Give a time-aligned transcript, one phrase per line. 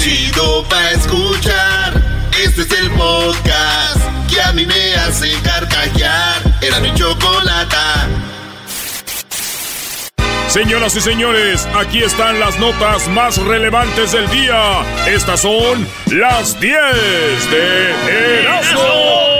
[0.00, 1.92] chido pa' escuchar.
[2.42, 6.42] Este es el podcast que a mí me hace carcajear.
[6.62, 8.08] Era mi chocolata.
[10.48, 14.82] Señoras y señores, aquí están las notas más relevantes del día.
[15.06, 16.74] Estas son las 10
[17.50, 19.39] de Erasmo.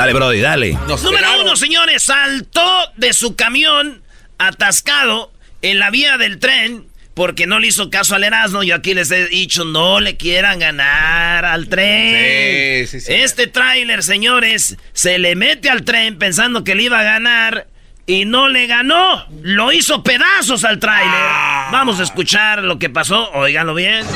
[0.00, 0.78] Dale, Brody, dale.
[1.02, 4.02] Número uno, señores, saltó de su camión
[4.38, 5.30] atascado
[5.60, 8.62] en la vía del tren porque no le hizo caso al Erasmo.
[8.62, 12.86] Yo aquí les he dicho, no le quieran ganar al tren.
[12.86, 13.12] Sí, sí, sí.
[13.12, 17.66] Este tráiler, señores, se le mete al tren pensando que le iba a ganar
[18.06, 19.26] y no le ganó.
[19.42, 21.12] Lo hizo pedazos al tráiler.
[21.12, 21.68] Ah.
[21.72, 23.30] Vamos a escuchar lo que pasó.
[23.32, 24.06] Óiganlo bien.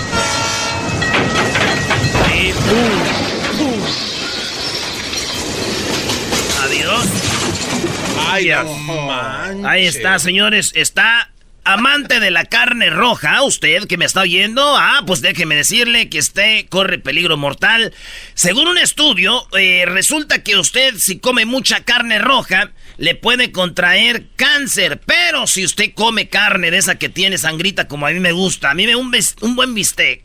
[2.34, 3.84] Y pum, pum.
[6.64, 7.04] Adiós.
[8.34, 9.68] Ay, no.
[9.68, 10.72] Ahí está, señores.
[10.74, 11.30] Está
[11.64, 13.42] amante de la carne roja.
[13.42, 14.62] Usted que me está oyendo.
[14.76, 17.92] Ah, pues déjeme decirle que usted corre peligro mortal.
[18.34, 24.26] Según un estudio, eh, resulta que usted, si come mucha carne roja, le puede contraer
[24.36, 25.00] cáncer.
[25.06, 28.70] Pero si usted come carne de esa que tiene sangrita, como a mí me gusta,
[28.70, 30.22] a mí me un, un buen bistec.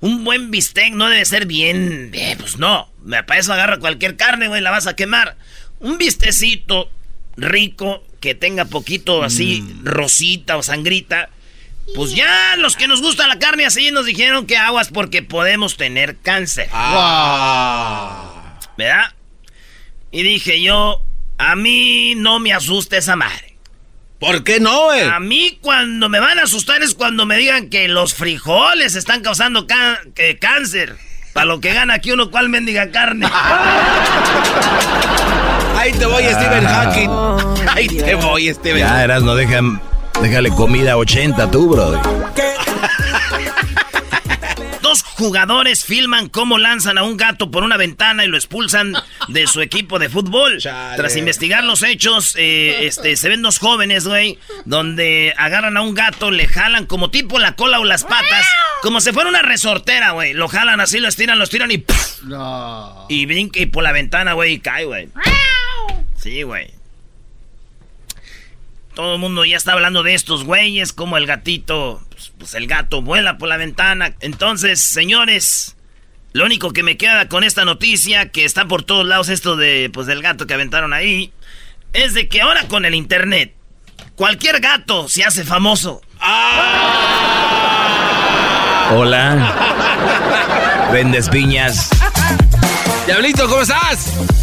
[0.00, 2.10] Un buen bistec no debe ser bien.
[2.12, 2.90] eh, pues no.
[3.04, 5.36] Me para eso agarra cualquier carne, güey, la vas a quemar.
[5.78, 6.90] Un bistecito
[7.36, 11.30] rico que tenga poquito así rosita o sangrita.
[11.96, 15.76] Pues ya los que nos gusta la carne así nos dijeron que aguas porque podemos
[15.76, 16.68] tener cáncer.
[16.72, 18.58] Ah.
[18.78, 19.12] ¿Verdad?
[20.12, 21.02] Y dije yo,
[21.38, 23.56] a mí no me asusta esa madre.
[24.20, 25.02] ¿Por qué no, güey?
[25.02, 29.22] A mí cuando me van a asustar es cuando me digan que los frijoles están
[29.22, 30.96] causando ca- que cáncer.
[31.32, 33.26] Para lo que gana aquí uno, ¿cuál mendiga carne?
[35.82, 37.10] Ahí te voy, Stephen Hawking.
[37.74, 38.78] Ahí te voy, Stephen.
[38.78, 39.82] Ya, Eras, no dejan,
[40.22, 41.98] déjale comida a 80 tú, Brody.
[44.80, 48.94] Dos jugadores filman cómo lanzan a un gato por una ventana y lo expulsan
[49.26, 50.58] de su equipo de fútbol.
[50.58, 50.96] Chale.
[50.96, 55.94] Tras investigar los hechos, eh, este, se ven dos jóvenes, güey, donde agarran a un
[55.94, 58.46] gato, le jalan como tipo la cola o las patas,
[58.82, 60.32] como si fuera una resortera, güey.
[60.32, 62.20] Lo jalan así, lo estiran, lo estiran y ¡puf!
[63.08, 65.08] Y brinca y por la ventana, güey, y cae, güey.
[66.22, 66.70] Sí, güey.
[68.94, 72.68] Todo el mundo ya está hablando de estos güeyes, como el gatito, pues, pues el
[72.68, 74.14] gato vuela por la ventana.
[74.20, 75.74] Entonces, señores,
[76.32, 79.90] lo único que me queda con esta noticia, que está por todos lados esto de,
[79.92, 81.32] pues del gato que aventaron ahí,
[81.92, 83.56] es de que ahora con el internet,
[84.14, 86.02] cualquier gato se hace famoso.
[88.94, 89.56] Hola.
[90.92, 91.90] Vendes piñas.
[93.06, 94.41] Diablito, ¿cómo estás?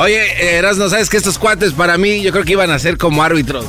[0.00, 3.22] Oye, Erasno, ¿sabes que estos cuates para mí yo creo que iban a ser como
[3.22, 3.66] árbitros?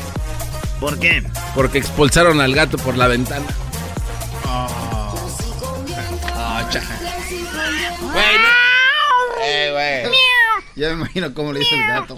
[0.79, 1.23] ¿Por qué?
[1.53, 3.45] Porque expulsaron al gato por la ventana.
[6.71, 6.81] Cha.
[8.13, 10.03] Güey, no- Eh, güey.
[10.77, 12.15] Ya me imagino cómo le hizo el gato.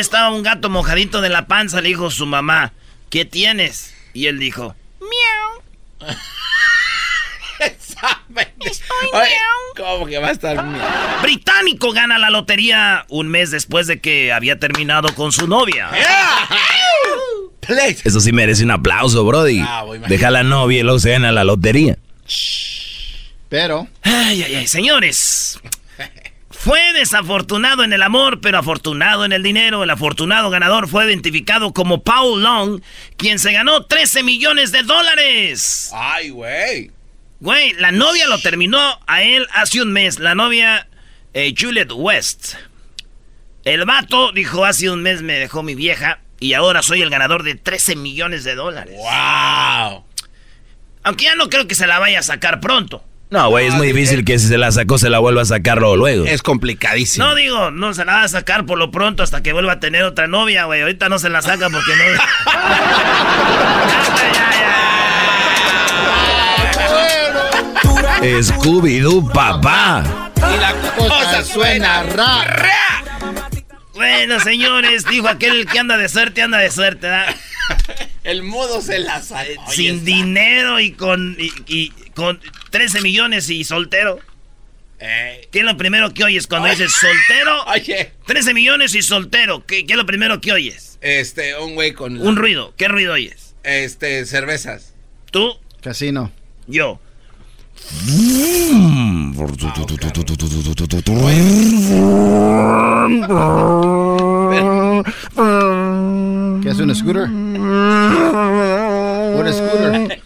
[0.00, 2.72] Estaba un gato mojadito de la panza, le dijo su mamá,
[3.08, 3.94] ¿qué tienes?
[4.14, 4.74] Y él dijo,
[9.12, 9.36] Oye,
[9.84, 10.82] ¿Cómo que va a estar miau?
[11.22, 15.90] Británico gana la lotería un mes después de que había terminado con su novia.
[17.60, 17.94] Play.
[18.02, 19.60] Eso sí merece un aplauso, Brody.
[19.60, 20.14] Bravo, imagínate.
[20.14, 21.98] Deja a la novia y luego se gana la lotería.
[23.50, 25.60] Pero, Ay, ay, ay, señores.
[26.50, 29.82] Fue desafortunado en el amor, pero afortunado en el dinero.
[29.82, 32.80] El afortunado ganador fue identificado como Paul Long,
[33.18, 35.90] quien se ganó 13 millones de dólares.
[35.92, 36.90] Ay, güey.
[37.44, 40.18] Güey, la novia lo terminó a él hace un mes.
[40.18, 40.88] La novia,
[41.34, 42.54] eh, Juliet West.
[43.64, 47.42] El vato dijo, hace un mes me dejó mi vieja y ahora soy el ganador
[47.42, 48.96] de 13 millones de dólares.
[48.96, 50.06] Wow.
[51.02, 53.04] Aunque ya no creo que se la vaya a sacar pronto.
[53.28, 55.82] No, güey, es muy difícil que si se la sacó se la vuelva a sacar
[55.82, 56.24] luego.
[56.24, 57.26] Es complicadísimo.
[57.26, 59.80] No digo, no se la va a sacar por lo pronto hasta que vuelva a
[59.80, 60.80] tener otra novia, güey.
[60.80, 62.04] Ahorita no se la saca porque no...
[68.24, 70.32] Scooby-Doo, papá.
[70.36, 73.04] Y la cosa suena rara.
[73.92, 77.36] Bueno, señores, dijo aquel que anda de suerte, anda de suerte, ¿verdad?
[78.24, 79.70] El modo se la sacó.
[79.70, 82.40] Sin dinero y con, y, y con
[82.70, 84.18] 13 millones y soltero.
[84.98, 87.64] Eh, ¿Qué es lo primero que oyes cuando dices soltero?
[87.66, 89.66] Oye, 13 millones y soltero.
[89.66, 90.98] ¿Qué, qué es lo primero que oyes?
[91.02, 92.18] este, un güey con...
[92.18, 92.72] Un ruido.
[92.78, 93.54] ¿Qué ruido oyes?
[93.62, 94.94] Este, cervezas.
[95.30, 95.58] ¿Tú?
[95.82, 96.32] Casino.
[96.66, 96.98] Yo.
[106.62, 107.24] ¿Qué es un scooter?
[109.34, 110.22] Un scooter.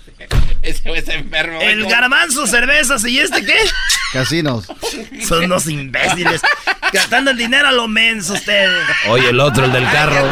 [0.62, 1.58] Ese es enfermo.
[1.60, 3.56] El garbanzo, cervezas y este qué?
[4.12, 4.66] Casinos.
[5.26, 6.43] Son unos imbéciles.
[6.93, 8.70] Gastando el dinero a lo menso ustedes.
[9.08, 10.16] Oye, el otro, el del carro.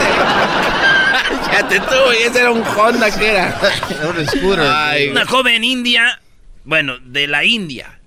[1.52, 3.58] Ya te tuve, ese era un Honda que era.
[4.06, 4.61] un scooter.
[4.61, 6.20] Ay, Una joven india,
[6.67, 7.99] bueno, de la India.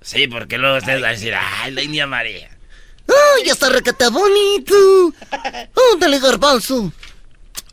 [0.00, 2.48] Sí, porque luego ustedes van a decir, ay, la India María.
[3.08, 5.12] ¡Ay, está recata bonito!
[5.92, 6.92] ¡Ándale, garbanzo!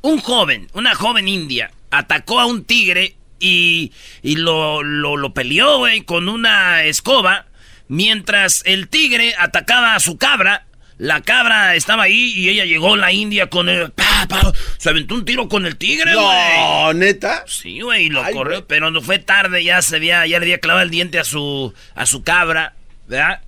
[0.02, 3.92] Un joven, una joven india, atacó a un tigre y,
[4.24, 7.46] y lo, lo, lo peleó, güey, con una escoba.
[7.88, 10.66] Mientras el tigre atacaba a su cabra,
[11.02, 13.90] la cabra estaba ahí y ella llegó, la india, con el...
[13.92, 16.58] pa, pa, se aventó un tiro con el tigre, güey.
[16.60, 17.44] no, neta.
[17.48, 20.60] Sí, güey, lo Ay, corrió, pero no fue tarde, ya se había, ya le había
[20.60, 22.76] clavado el diente a su, a su cabra,
[23.08, 23.42] ¿verdad?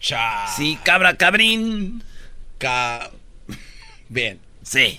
[0.00, 0.46] Cha.
[0.56, 2.02] Sí, cabra cabrín.
[2.56, 3.10] Ca-
[4.08, 4.40] Bien.
[4.62, 4.98] Sí.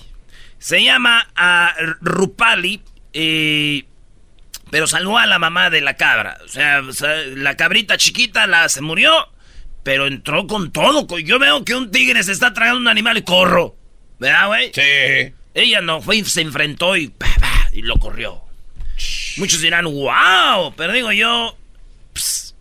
[0.60, 2.80] Se llama a Rupali,
[3.12, 3.86] eh,
[4.70, 6.38] pero salvó a la mamá de la cabra.
[6.44, 9.12] O sea, o sea, la cabrita chiquita la se murió,
[9.82, 11.18] pero entró con todo.
[11.18, 13.76] Yo veo que un tigre se está tragando un animal y corro.
[14.18, 14.72] ¿Verdad, güey?
[14.72, 15.34] Sí.
[15.54, 17.12] Ella no fue y se enfrentó y,
[17.72, 18.42] y lo corrió.
[19.36, 21.56] Muchos dirán, wow, pero digo yo,
[22.12, 22.51] ps,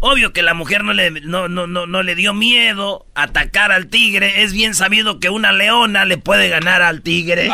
[0.00, 3.86] obvio que la mujer no le, no, no, no, no le dio miedo atacar al
[3.88, 4.42] tigre.
[4.42, 7.48] Es bien sabido que una leona le puede ganar al tigre.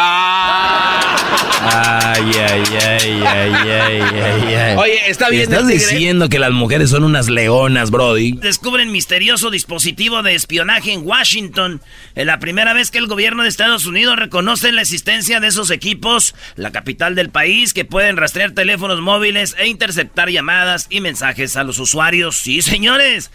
[1.58, 4.76] Ay, ay, ay, ay, ay, ay, ay.
[4.76, 5.92] Oye, está bien ¿Estás el tigre?
[5.94, 8.32] diciendo que las mujeres son unas leonas, Brody?
[8.32, 11.80] Descubren misterioso dispositivo de espionaje en Washington.
[12.14, 15.70] Es la primera vez que el gobierno de Estados Unidos reconoce la existencia de esos
[15.70, 21.56] equipos, la capital del país, que pueden rastrear teléfonos móviles e interceptar llamadas y mensajes
[21.56, 22.35] a los usuarios.
[22.38, 23.30] Sí, señores.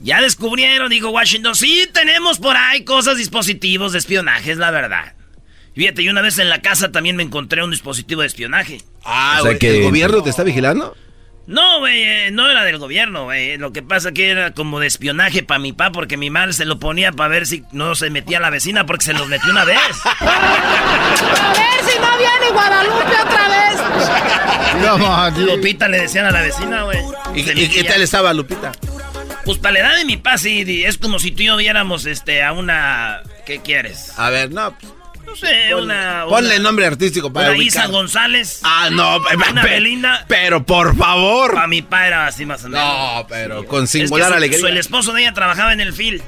[0.00, 1.54] Ya descubrieron, dijo Washington.
[1.54, 5.14] Sí, tenemos por ahí cosas, dispositivos de espionaje, es la verdad.
[5.74, 8.80] Fíjate, y una vez en la casa también me encontré un dispositivo de espionaje.
[9.04, 10.96] Ah, O sea que- ¿el gobierno te está vigilando?
[11.46, 13.58] No, güey, eh, no era del gobierno, güey.
[13.58, 16.64] Lo que pasa que era como de espionaje para mi papá, porque mi madre se
[16.64, 19.64] lo ponía para ver si no se metía la vecina, porque se los metió una
[19.64, 19.78] vez.
[20.20, 25.34] A ver si no viene Guadalupe otra vez.
[25.34, 25.44] Dude.
[25.56, 26.98] Lupita le decían a la vecina, güey.
[27.34, 28.72] ¿Y, y- qué tal estaba Lupita?
[29.44, 32.06] Pues para la edad de mi papá, sí, es como si tú y yo viéramos
[32.06, 33.20] este, a una...
[33.44, 34.18] ¿Qué quieres?
[34.18, 34.74] A ver, no.
[34.78, 34.92] pues,
[35.42, 36.24] No sé, una...
[36.28, 37.86] Ponle una- nombre artístico para Una Isa.
[37.88, 38.60] González.
[38.62, 39.16] Ah, no.
[39.18, 40.24] Una pe- Belinda.
[40.28, 41.54] Pero por favor.
[41.54, 42.86] Para mi papá era así más o menos.
[42.86, 44.60] No, pero con Es que singular su- alegría.
[44.60, 46.22] su- el esposo de ella trabajaba en el fil.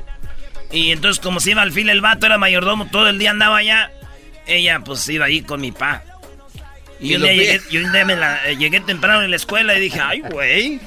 [0.73, 3.58] Y entonces, como se iba al fil, el vato era mayordomo, todo el día andaba
[3.58, 3.93] allá.
[4.47, 6.02] Ella, pues, iba ahí con mi pa.
[6.99, 9.37] Y, Y un día llegué, y un día me la- eh, llegué temprano en la
[9.37, 10.81] escuela y dije, ay, güey.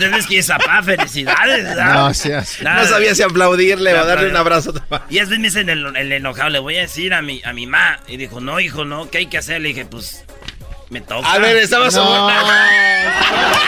[0.00, 1.64] Debes que pa, felicidades.
[1.64, 1.94] ¿verdad?
[1.94, 2.58] No seas.
[2.62, 4.72] No sabía si aplaudirle o darle un abrazo.
[5.08, 7.66] Y después me dice el, el enojado, le voy a decir a mi, a mi
[7.66, 8.00] ma.
[8.08, 9.60] Y dijo, no, hijo, no, ¿qué hay que hacer?
[9.60, 10.24] Le dije, pues,
[10.88, 11.30] me toca.
[11.32, 12.04] A ver, estabas No.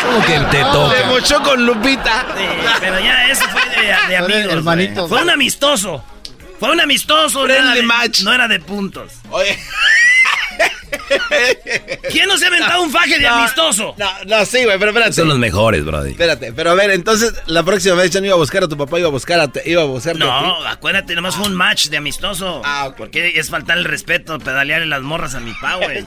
[0.02, 1.06] ¿Cómo que te Se toca?
[1.06, 2.26] mochó con Lupita.
[2.36, 2.44] Sí,
[2.80, 4.52] pero ya eso fue de, de amigos.
[4.52, 5.08] hermanitos.
[5.08, 6.04] Fue un amistoso.
[6.58, 7.40] Fue un amistoso.
[7.40, 8.20] no Friendly era de- match.
[8.22, 9.12] No era de puntos.
[9.30, 9.58] Oye.
[12.10, 13.94] ¿Quién no se ha aventado un faje de No, amistoso?
[13.98, 15.12] No, no, sí, güey, pero espérate.
[15.14, 16.10] Son los mejores, Brody.
[16.12, 18.76] Espérate, pero a ver, entonces la próxima vez ya no iba a buscar a tu
[18.76, 20.64] papá, iba a buscar a, te- iba a buscarte a No, ti.
[20.68, 22.62] acuérdate, nomás fue un match de amistoso.
[22.64, 22.96] Ah, ok.
[22.96, 26.04] Porque es faltar el respeto, pedalearle las morras a mi pa, güey.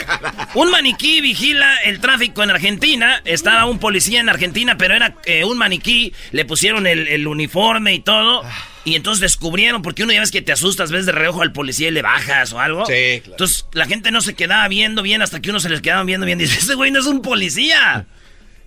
[0.54, 3.20] un maniquí vigila el tráfico en Argentina.
[3.24, 6.12] Estaba un policía en Argentina, pero era eh, un maniquí.
[6.32, 8.42] Le pusieron el, el uniforme y todo.
[8.84, 11.88] Y entonces descubrieron, porque uno ya ves que te asustas, ves de reojo al policía
[11.88, 12.84] y le bajas o algo.
[12.86, 13.32] Sí, claro.
[13.32, 16.26] Entonces la gente no se quedaba viendo bien hasta que uno se les quedaba viendo
[16.26, 16.38] bien.
[16.40, 18.06] Dice, ese güey no es un policía.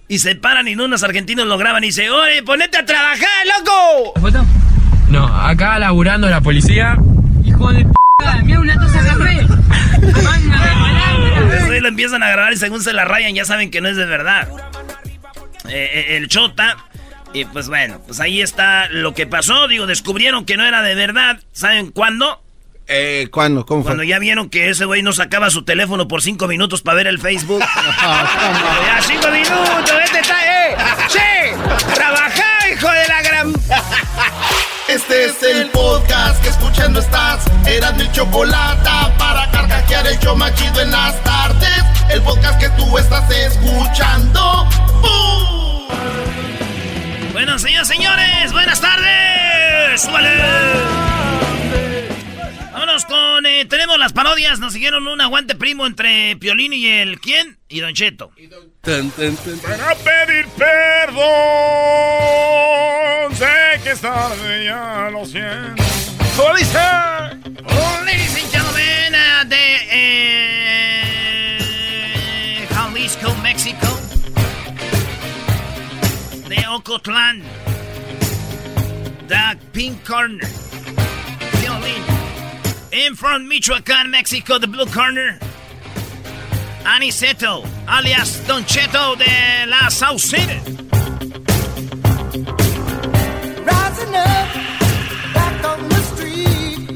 [0.07, 4.13] Y se paran y unos argentinos lo graban y dice, oye, ponete a trabajar, loco.
[4.21, 4.45] foto?
[5.09, 6.95] No, acá laburando la policía.
[7.43, 7.91] Hijo de p***,
[8.43, 9.47] mira una de café.
[11.37, 13.97] Entonces lo empiezan a grabar y según se la rayan ya saben que no es
[13.97, 14.47] de verdad.
[15.67, 16.77] Eh, eh, el chota.
[17.35, 19.67] Y pues bueno, pues ahí está lo que pasó.
[19.67, 21.37] Digo, descubrieron que no era de verdad.
[21.51, 22.41] ¿Saben cuándo?
[22.87, 23.65] Eh, ¿cuándo?
[23.65, 24.07] ¿Cómo Cuando fue?
[24.07, 27.19] ya vieron que ese güey no sacaba su teléfono por cinco minutos para ver el
[27.19, 27.59] Facebook.
[28.01, 30.77] ya cinco minutos, este está, eh.
[31.09, 31.93] ¡Sí!
[31.93, 33.53] ¡Trabajá, hijo de la gran!
[34.87, 37.43] Este es el podcast que escuchando estás.
[37.65, 41.83] Eran mi chocolate para carcajear el show machido en las tardes.
[42.09, 44.69] El podcast que tú estás escuchando.
[45.01, 45.64] ¡Bum!
[47.45, 50.01] Bueno, señores, señores, buenas tardes.
[50.01, 50.31] ¡Súbale!
[52.73, 53.45] Vámonos con.
[53.45, 57.59] eh, tenemos las parodias, nos siguieron un aguante primo entre Piolín y el ¿quién?
[57.69, 58.31] Y Don Cheto.
[58.81, 59.37] Tun, tun.
[59.61, 61.21] Para pedir perdón,
[63.35, 65.83] sé que es tarde, ya lo siento.
[66.35, 66.79] ¿Cómo dice?
[66.79, 69.13] Oh, ladies and gentlemen,
[69.49, 70.64] de eh,
[76.65, 77.43] De Ocotlán.
[79.27, 80.47] The Pink Corner.
[81.61, 82.03] Violín.
[82.91, 85.37] In from Michoacán, México, the Blue Corner.
[86.85, 90.59] Aniceto, alias Don Cheto de la South City.
[93.63, 94.49] Rising up,
[95.35, 96.87] back on the street.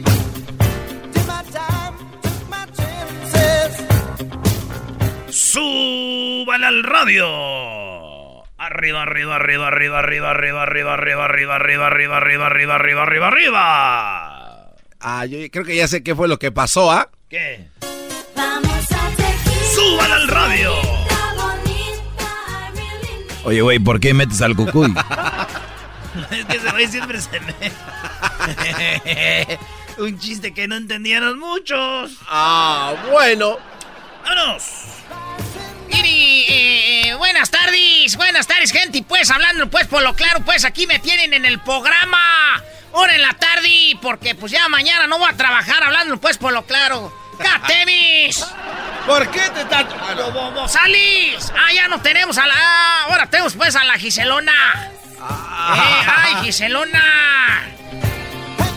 [1.13, 3.85] Did my time, took my chances.
[5.29, 7.58] Súbale al radio.
[8.79, 13.27] Arriba, arriba, arriba, arriba, arriba, arriba, arriba, arriba, arriba, arriba, arriba, arriba, arriba, arriba, arriba,
[13.27, 14.71] arriba.
[15.01, 17.09] Ah, yo creo que ya sé qué fue lo que pasó, ¿ah?
[17.29, 17.67] ¿Qué?
[18.37, 19.11] Vamos a.
[19.75, 20.75] ¡Súbale al radio!
[23.43, 24.93] Oye, güey, ¿por qué metes al cucuy?
[26.31, 27.53] Es que ese güey siempre se me...
[29.97, 32.17] Un chiste que no entendieron muchos.
[32.29, 33.57] Ah, bueno.
[34.23, 34.98] ¡Vámonos!
[35.89, 38.99] Miri, eh, buenas tardes, buenas tardes, gente.
[38.99, 42.63] Y pues, hablando pues por lo claro, pues aquí me tienen en el programa.
[42.91, 46.51] Hora en la tarde, porque pues ya mañana no voy a trabajar hablando pues por
[46.53, 47.13] lo claro.
[47.37, 48.43] ¡Catemis!
[49.05, 49.85] ¿Por qué te estás.?
[50.01, 50.31] Ah, no.
[50.31, 51.51] ¡Bobo salís!
[51.55, 52.53] Ah, ya no tenemos a la.
[52.55, 54.51] ah, ahora tenemos pues a la Giselona.
[54.91, 57.63] Eh, ¡Ay, Giselona!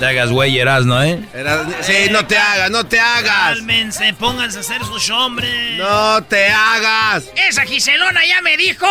[0.03, 1.23] Te hagas güey, ¿no, eh?
[1.33, 3.51] Era- Sí, no te hagas, no te hagas.
[3.55, 5.79] Cálmense, pónganse a hacer sus hombres.
[5.79, 7.31] No te hagas.
[7.37, 8.85] Esa Giselona ya me dijo,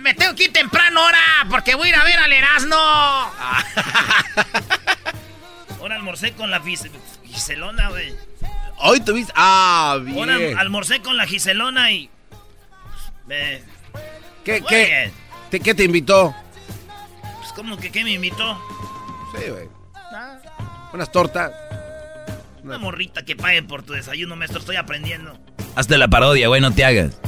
[0.00, 2.76] me tengo que ir temprano ahora porque voy a ir a ver al Erasmo.
[5.80, 6.90] Ahora almorcé con la Gis-
[7.24, 8.14] Giselona, güey.
[8.80, 9.32] Hoy tuviste.
[9.34, 10.58] Ah, Ahora bien.
[10.58, 12.10] almorcé con la Giselona y...
[13.26, 13.62] Me...
[14.44, 15.10] ¿Qué, qué,
[15.60, 16.34] qué te invitó?
[17.38, 18.60] Pues como que ¿qué me invitó?
[19.38, 19.68] Sí, güey.
[20.94, 21.50] Unas tortas.
[22.62, 25.36] Una morrita que pague por tu desayuno, maestro, estoy aprendiendo.
[25.74, 27.18] Hazte la parodia, güey, no te hagas.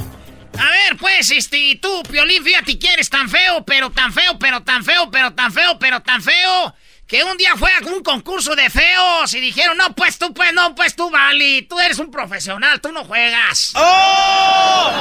[0.57, 4.63] A ver, pues, este, tú, Piolín, fíjate que eres tan feo, pero tan feo, pero
[4.63, 6.73] tan feo, pero tan feo, pero tan feo,
[7.05, 10.53] que un día fue a un concurso de feos y dijeron, no, pues tú, pues
[10.53, 13.73] no, pues tú, Vali, tú eres un profesional, tú no juegas.
[13.75, 14.91] ¡Oh!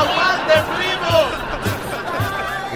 [0.00, 1.85] ¡Aguante, primo!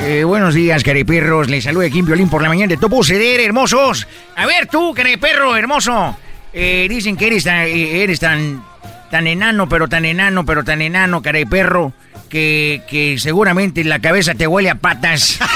[0.03, 1.49] Eh, buenos días, careperros.
[1.49, 4.07] Les saluda Kim Violín por la mañana de Topo Ceder, hermosos.
[4.35, 6.17] A ver, tú, careperro, hermoso.
[6.53, 8.65] Eh, dicen que eres tan, eh, eres tan,
[9.11, 11.93] tan enano, pero tan enano, pero tan enano, careperro,
[12.31, 15.39] que, que seguramente la cabeza te huele a patas.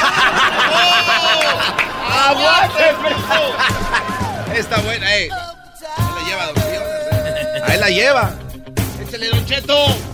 [2.29, 2.85] ¡Aguante!
[4.55, 5.29] Está buena, eh.
[5.97, 7.67] Ahí la lleva.
[7.67, 8.31] Ahí la lleva.
[9.09, 10.14] Échale, Don Cheto.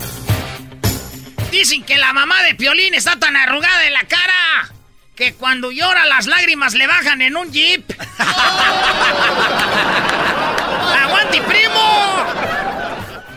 [1.50, 4.70] Dicen que la mamá de Piolín está tan arrugada de la cara
[5.16, 7.84] que cuando llora las lágrimas le bajan en un jeep.
[11.02, 12.24] ¡Aguante, primo!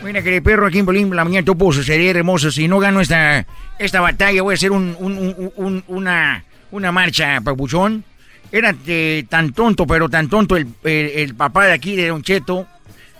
[0.02, 2.50] Mira, careperro, aquí en Violín por la mañana Topo Ceder, hermoso.
[2.50, 3.44] Si no gano esta,
[3.78, 8.04] esta batalla, voy a hacer un, un- un- un- una, una marcha, papuchón.
[8.52, 12.22] Era eh, tan tonto, pero tan tonto el, el- el papá de aquí, de Don
[12.22, 12.66] Cheto,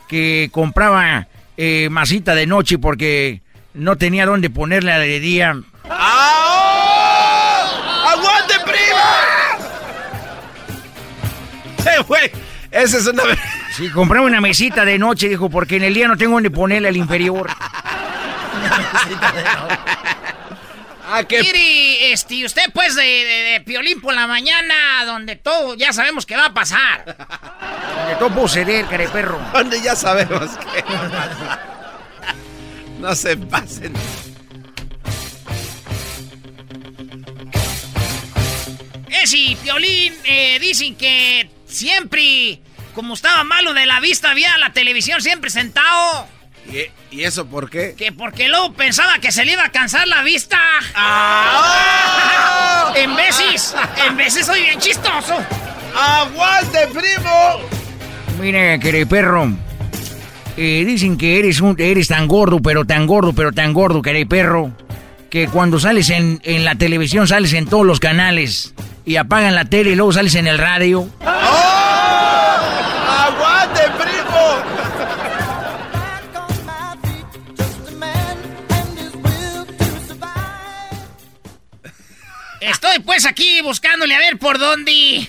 [0.09, 3.41] que compraba eh, masita de noche porque
[3.75, 5.55] no tenía dónde ponerla de día.
[5.91, 7.67] ¡Ah!
[8.13, 9.05] ¡Aguante, primo!
[11.91, 12.31] ¡Eh, güey!
[12.71, 13.23] Esa es una.
[13.77, 16.89] Sí, compraba una mesita de noche, dijo, porque en el día no tengo dónde ponerle
[16.89, 17.49] al inferior.
[21.07, 21.41] Ah, qué.
[21.43, 26.25] Mire, este, usted pues de, de- de Piolín por la mañana, donde todo ya sabemos
[26.27, 27.05] que va a pasar.
[28.09, 29.39] De Topo Ceder, careperro.
[29.53, 30.85] Donde ya sabemos que.
[33.05, 33.93] No se pasen.
[39.11, 42.61] Ese Piolín, eh, dicen que siempre,
[42.95, 46.27] como estaba malo de la vista, había la televisión siempre sentado.
[46.67, 47.95] ¿Y, y eso por qué?
[47.95, 50.59] Que porque luego pensaba que se le iba a cansar la vista.
[50.95, 52.91] ¡Ah!
[52.97, 53.75] En veces,
[54.09, 55.45] en veces soy bien chistoso.
[55.95, 57.61] ¡Aguante, primo!
[58.41, 59.53] Mira, careperro.
[60.57, 64.71] Eh, dicen que eres, un, eres tan gordo, pero tan gordo, pero tan gordo, careperro.
[65.31, 68.73] Que cuando sales en, en la televisión sales en todos los canales.
[69.05, 71.09] Y apagan la tele y luego sales en el radio.
[71.21, 71.31] ¡Oh!
[73.19, 74.63] ¡Aguante, primo!
[82.61, 85.29] Estoy pues aquí buscándole a ver por dónde.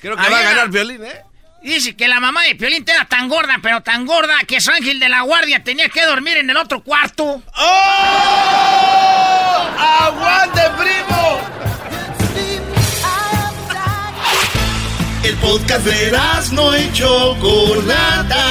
[0.00, 1.22] Creo que va a ganar violín, ¿eh?
[1.66, 5.00] Dice que la mamá de Piolín era tan gorda, pero tan gorda, que su ángel
[5.00, 7.42] de la guardia tenía que dormir en el otro cuarto.
[7.56, 7.66] ¡Oh!
[9.76, 11.40] ¡Aguante, primo!
[15.24, 16.16] El podcast de
[16.52, 18.44] no y Chocolata.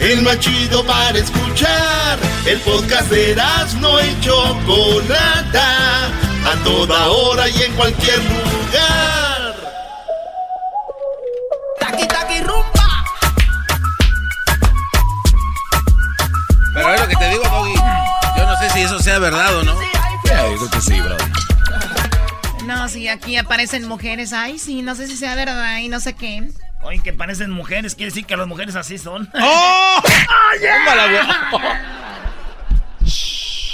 [0.00, 2.18] El más chido para escuchar.
[2.44, 3.34] El podcast de
[3.80, 6.08] no y Chocolata.
[6.44, 9.29] A toda hora y en cualquier lugar.
[16.90, 17.74] Pero es lo que te digo, Doggy.
[18.36, 19.80] Yo no sé si eso sea verdad o no.
[20.24, 21.16] Ya, yo creo que sí, bro.
[22.64, 24.32] No, sí, aquí aparecen mujeres.
[24.32, 26.48] Ay, sí, no sé si sea verdad y no sé qué.
[26.82, 29.30] Oye, que parecen mujeres, quiere decir que las mujeres así son.
[29.40, 30.02] ¡Oh!
[30.60, 31.20] Tómala, güey.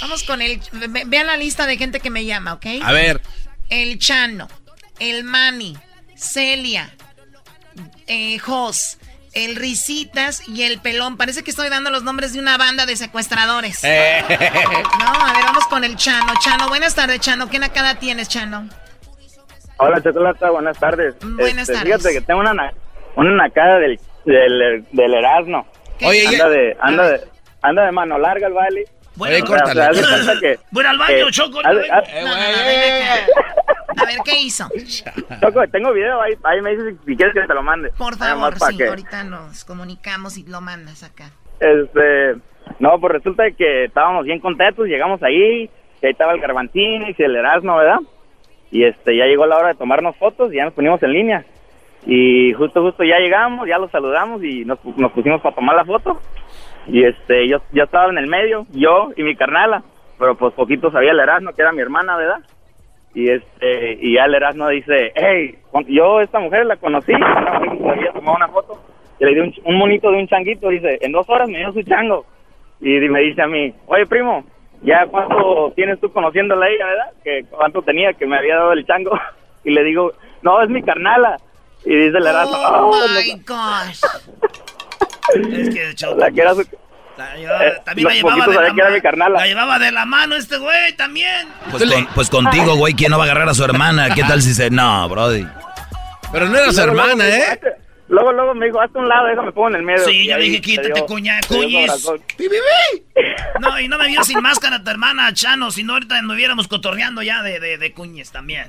[0.01, 0.61] Vamos con el.
[0.73, 2.65] ve- Vean la lista de gente que me llama, ¿ok?
[2.83, 3.21] A ver.
[3.69, 4.47] El Chano,
[4.99, 5.75] el Manny,
[6.15, 6.89] Celia,
[8.07, 8.97] eh, Jos,
[9.45, 11.15] el Risitas y el Pelón.
[11.17, 13.83] Parece que estoy dando los nombres de una banda de secuestradores.
[13.83, 14.23] Eh.
[14.99, 16.33] No, a ver, vamos con el Chano.
[16.41, 17.49] Chano, buenas tardes, Chano.
[17.49, 18.67] ¿Qué nacada tienes, Chano?
[19.77, 21.15] Hola, Chocolata, buenas tardes.
[21.21, 21.97] Buenas Este, tardes.
[21.97, 22.73] Fíjate que tengo una, na-
[23.15, 25.67] una nacada del, del, del Erasmo.
[26.01, 27.21] Oye, anda ya- de, anda de,
[27.61, 28.85] anda de mano larga el baile.
[29.17, 29.45] Bueno,
[30.39, 31.59] que- Voy al baño, Choco.
[33.99, 34.67] A ver, ¿qué hizo?
[35.41, 37.89] Choco, tengo video ahí, ahí me dices si quieres que te lo mande.
[37.97, 41.31] Por favor, sí, que- ahorita nos comunicamos y lo mandas acá.
[41.59, 42.35] Este,
[42.79, 45.69] no, pues resulta que estábamos bien contentos, llegamos ahí,
[46.01, 47.99] y ahí estaba el Garbantín y el Erasmo, ¿verdad?
[48.69, 51.45] Y este, ya llegó la hora de tomarnos fotos y ya nos ponimos en línea.
[52.05, 55.85] Y justo, justo ya llegamos, ya los saludamos y nos, nos pusimos para tomar la
[55.85, 56.21] foto.
[56.87, 59.83] Y este, yo, yo estaba en el medio, yo y mi carnala,
[60.17, 62.39] pero pues poquito sabía el Erasmo, que era mi hermana, ¿verdad?
[63.13, 68.37] Y este, y ya el Erasmo dice, hey, yo esta mujer la conocí, había tomado
[68.37, 68.81] una foto,
[69.19, 71.71] y le di un, un monito de un changuito, dice, en dos horas me dio
[71.73, 72.25] su chango.
[72.79, 74.45] Y me dice a mí, oye primo,
[74.83, 77.11] ¿ya cuánto tienes tú conociéndola a ella, verdad?
[77.23, 79.11] Que cuánto tenía que me había dado el chango.
[79.63, 81.35] Y le digo, no, es mi carnala.
[81.83, 83.43] Y dice el Erasmo, Oh "Oh, my no".
[83.45, 84.01] gosh.
[85.35, 86.65] Es que, Choco, la que era su...
[87.17, 88.95] la llevaba- eh, también la llevaba de la sabían que era mano.
[88.95, 89.39] mi carnala.
[89.39, 91.47] La llevaba de la mano este güey también.
[91.71, 94.09] Pues, con- pues contigo, güey, ¿quién no va a agarrar a su hermana?
[94.13, 94.69] ¿Qué tal si se.?
[94.69, 95.45] No, Brody.
[96.31, 97.59] Pero no era su Luego, hermana, ¿eh?
[98.09, 100.05] Luego, luego me dijo, hazte un lado, déjame pongo en el medio.
[100.05, 101.91] Sí, Y yo le ahí dije, quítate, cuña, cuñis.
[103.59, 106.67] No, y no me vio sin máscara tu hermana, Chano, si no ahorita nos hubiéramos
[106.67, 108.65] cotorreando ya de, de, de cuñes también.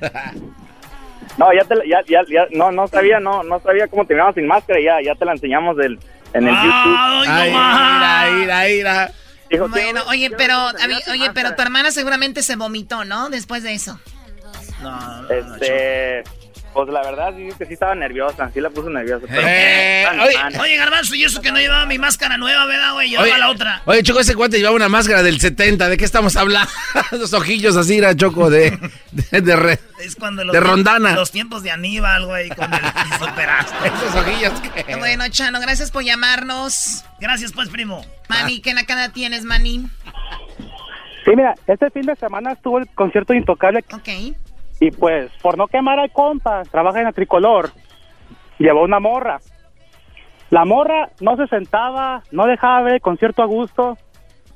[1.36, 4.14] No, ya, te, la- ya, ya, ya, no, no sabía, no, no sabía cómo te
[4.14, 5.98] mirabas sin máscara, ya, ya te la enseñamos del,
[6.32, 7.24] en el Ay, YouTube.
[7.28, 8.28] Ay, no más.
[8.30, 9.12] ira, ira, ira.
[9.50, 11.56] Dijo, Bueno, "Quiero- oye, pero, a mí- oye, pero máscara".
[11.56, 13.30] tu hermana seguramente se vomitó, ¿no?
[13.30, 13.98] Después de eso.
[14.82, 16.22] No, no, no, Este,
[16.72, 19.26] pues la verdad sí que sí estaba nerviosa, sí la puso nerviosa.
[19.28, 23.10] Pero Eh, tan oye, Garbanzo, y eso que no llevaba mi máscara nueva, ¿verdad, güey?
[23.10, 23.82] Llevaba Oye, la otra.
[23.86, 25.88] Oye, Choco, ese cuate llevaba una máscara del 70.
[25.88, 26.70] ¿De qué estamos hablando?
[27.12, 28.78] Los ojillos así, era Choco, de,
[29.12, 31.12] de, de re- Es cuando los de Rondana.
[31.14, 32.80] Los tiempos de Aníbal, güey, con el
[33.18, 33.74] superaste.
[33.88, 34.96] Esos ojillos que...
[34.96, 37.04] Bueno, Chano, gracias por llamarnos.
[37.20, 38.04] Gracias, pues, primo.
[38.28, 39.86] Mani, ¿qué nacada tienes, Mani?
[41.24, 44.08] Sí, mira, este fin de semana estuvo el concierto Intocable Ok.
[44.80, 47.72] Y pues por no quemar al compa, trabaja en la tricolor,
[48.58, 49.40] llevó una morra.
[50.50, 53.98] La morra no se sentaba, no dejaba ver el concierto a gusto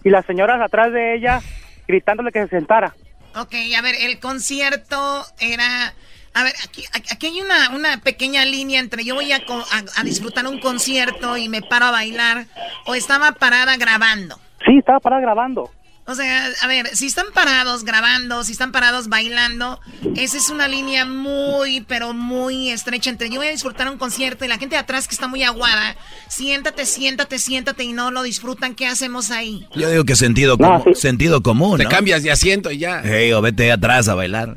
[0.04, 1.40] y las señoras atrás de ella
[1.86, 2.94] gritándole que se sentara.
[3.36, 5.92] Ok, a ver, el concierto era...
[6.34, 10.02] A ver, aquí, aquí hay una, una pequeña línea entre yo voy a, a- a
[10.04, 12.46] disfrutar un concierto y me paro a bailar
[12.86, 14.36] o estaba parada grabando.
[14.64, 15.70] Sí, estaba parada grabando.
[16.04, 19.78] O sea, a ver, si están parados grabando, si están parados bailando,
[20.16, 24.44] esa es una línea muy, pero muy estrecha entre yo voy a disfrutar un concierto
[24.44, 25.94] y la gente de atrás que está muy aguada,
[26.28, 29.64] siéntate, siéntate, siéntate y no lo disfrutan, ¿qué hacemos ahí?
[29.76, 31.00] Yo digo que sentido, No, común, sí.
[31.00, 31.90] sentido común, Te ¿no?
[31.90, 33.00] cambias de asiento y ya.
[33.04, 34.56] Hey, o vete atrás a bailar.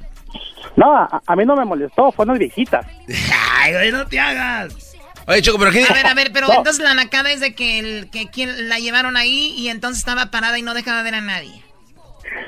[0.76, 2.86] No, a, a mí no me molestó, fue unas viejitas.
[3.62, 4.74] Ay, güey, no te hagas.
[5.28, 5.84] Oye, Choco, pero ¿qué?
[5.90, 6.54] A ver, a ver, pero No.
[6.56, 10.28] entonces la nacada es de que, el, que quien la llevaron ahí y entonces estaba
[10.28, 11.64] parada y no dejaba ver a nadie.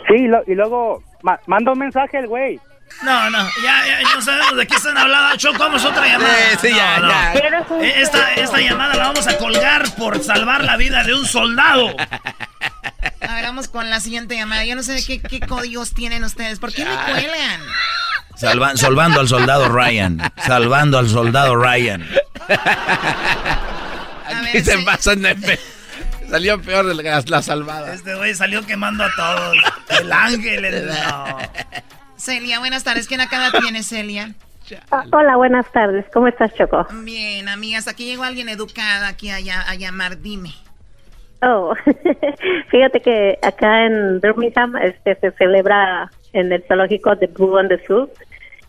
[0.07, 2.59] Sí, y, lo- y luego ma- manda un mensaje el güey.
[3.03, 5.35] No, no, ya, ya, no sabemos de qué están hablando.
[5.37, 6.33] Choco, vamos a otra llamada.
[6.39, 7.11] Eh, sí, ya, No, no.
[7.81, 7.87] ya.
[8.01, 11.95] Esta, esta llamada la vamos a colgar por salvar la vida de un soldado.
[13.21, 14.65] A ver, vamos con la siguiente llamada.
[14.65, 16.59] Yo no sé qué, qué códigos tienen ustedes.
[16.59, 17.61] ¿Por qué me cuelgan?
[18.35, 20.21] Salva- salvando al soldado Ryan.
[20.45, 22.05] Salvando al soldado Ryan.
[24.25, 25.15] Aquí ver, se sí.
[25.15, 25.59] de pe-
[26.29, 27.93] Salió peor de la, la salvada.
[27.93, 29.57] Este güey salió quemando a todos.
[30.01, 30.87] El ángel, el...
[31.09, 31.37] No.
[32.17, 33.07] Celia, buenas tardes.
[33.07, 34.33] ¿Qué nacada tiene Celia?
[34.91, 36.05] Ah, hola, buenas tardes.
[36.13, 36.85] ¿Cómo estás, Choco?
[37.03, 40.53] Bien, amigas, aquí llegó alguien educada aquí a, a llamar, dime.
[41.43, 41.73] Oh,
[42.69, 47.77] fíjate que acá en Birmingham este, se celebra en el zoológico de Blue on the
[47.85, 48.09] Zoo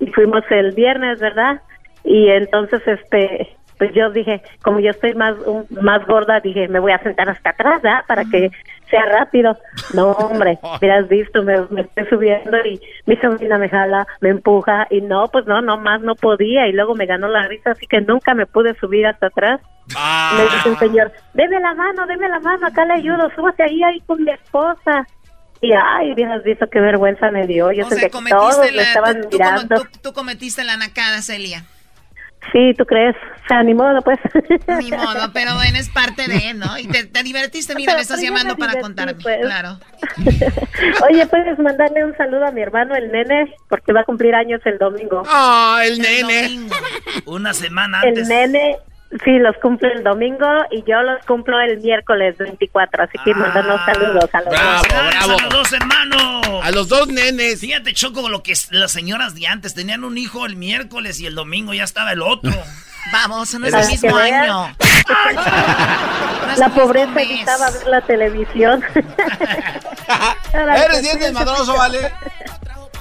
[0.01, 1.61] y fuimos el viernes, ¿verdad?
[2.05, 6.79] Y entonces, este, pues yo dije, como yo estoy más un- más gorda, dije, me
[6.79, 8.05] voy a sentar hasta atrás, ¿verdad?
[8.07, 8.51] Para que
[8.91, 9.57] sea rápido.
[9.95, 14.87] No, hombre, hubieras visto, me, me estoy subiendo y mi sobrina me jala, me empuja
[14.91, 17.87] y no, pues no, no más no podía y luego me ganó la risa, así
[17.87, 19.61] que nunca me pude subir hasta atrás.
[19.95, 23.83] Me dice un señor, deme la mano, deme la mano, acá le ayudo, súbase ahí,
[23.83, 25.07] ahí con mi esposa.
[25.61, 27.73] Y ay, hubieras visto qué vergüenza me dio.
[27.73, 29.75] Yo O sea, que todos me la, estaban tú, tú como- mirando.
[29.81, 31.65] tú- tú cometiste la nacada, Celia.
[32.53, 33.17] Sí, ¿tú crees?
[33.45, 34.19] O sea, ni modo, pues.
[34.79, 36.79] Ni modo, pero bueno, es parte de, ¿no?
[36.79, 39.15] Y te, te divertiste, mira, me estás me llamando para divertí, contarme.
[39.21, 39.39] pues.
[39.41, 39.79] Claro.
[41.11, 44.61] Oye, puedes mandarle un saludo a mi hermano, el nene, porque va a cumplir años
[44.65, 45.25] el domingo.
[45.29, 46.69] Ah, el nene.
[47.27, 48.29] Una semana El antes.
[48.29, 48.77] nene,
[49.25, 53.81] sí, los cumple el domingo y yo los cumplo el miércoles 24, así que mandanos
[53.85, 54.83] saludos a los Bravo, dos.
[54.83, 55.33] ¡Felicidades bravo.
[55.33, 56.47] a los dos hermanos!
[56.65, 57.61] A los dos nenes.
[57.61, 61.35] Fíjate, Choco, lo que las señoras de antes tenían un hijo el miércoles y el
[61.35, 62.53] domingo ya estaba el otro.
[63.13, 64.75] Vamos, no es el mismo año.
[66.59, 68.85] La pobreza evitaba ver la televisión.
[70.53, 72.13] Eres bien desmadroso, ¿vale?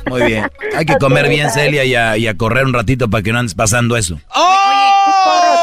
[0.05, 0.49] Muy bien.
[0.75, 3.39] Hay que comer bien, Celia, y a, y a correr un ratito para que no
[3.39, 4.19] andes pasando eso.
[4.33, 4.96] corro,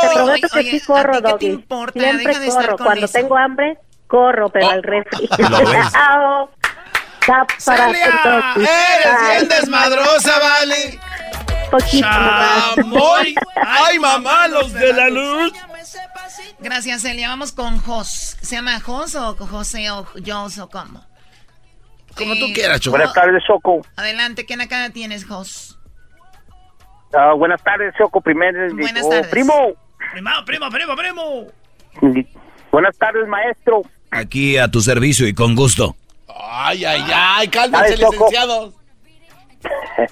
[0.08, 1.46] te prometo que oye, sí ¿a corro, Doggy.
[1.46, 2.00] importa?
[2.00, 2.76] Siempre corro.
[2.78, 3.12] Cuando eso.
[3.18, 5.28] tengo hambre, corro, pero al refri.
[7.58, 10.98] Celia, eres bien desmadrosa, ¿vale?
[11.70, 12.06] Poquito.
[12.06, 13.34] Chamoy.
[13.56, 15.52] Ay, mamá, los de la luz.
[16.60, 17.28] Gracias, Celia.
[17.28, 18.36] Vamos con Jos.
[18.40, 21.04] ¿Se llama Jos o José o Jos o cómo?
[22.16, 22.96] Como tú Eh, quieras, Choco.
[22.96, 23.80] Buenas tardes, Choco.
[23.96, 25.78] Adelante, ¿qué nacada tienes, Jos?
[27.12, 28.20] Ah, buenas tardes, Choco.
[28.20, 29.26] Primero, Buenas oh, tardes.
[29.28, 29.54] primo.
[30.12, 32.24] Primo, primo, primo, primo.
[32.70, 33.82] Buenas tardes, maestro.
[34.10, 35.94] Aquí a tu servicio y con gusto.
[36.28, 38.74] Ay, ay, ay, cálmense, licenciados.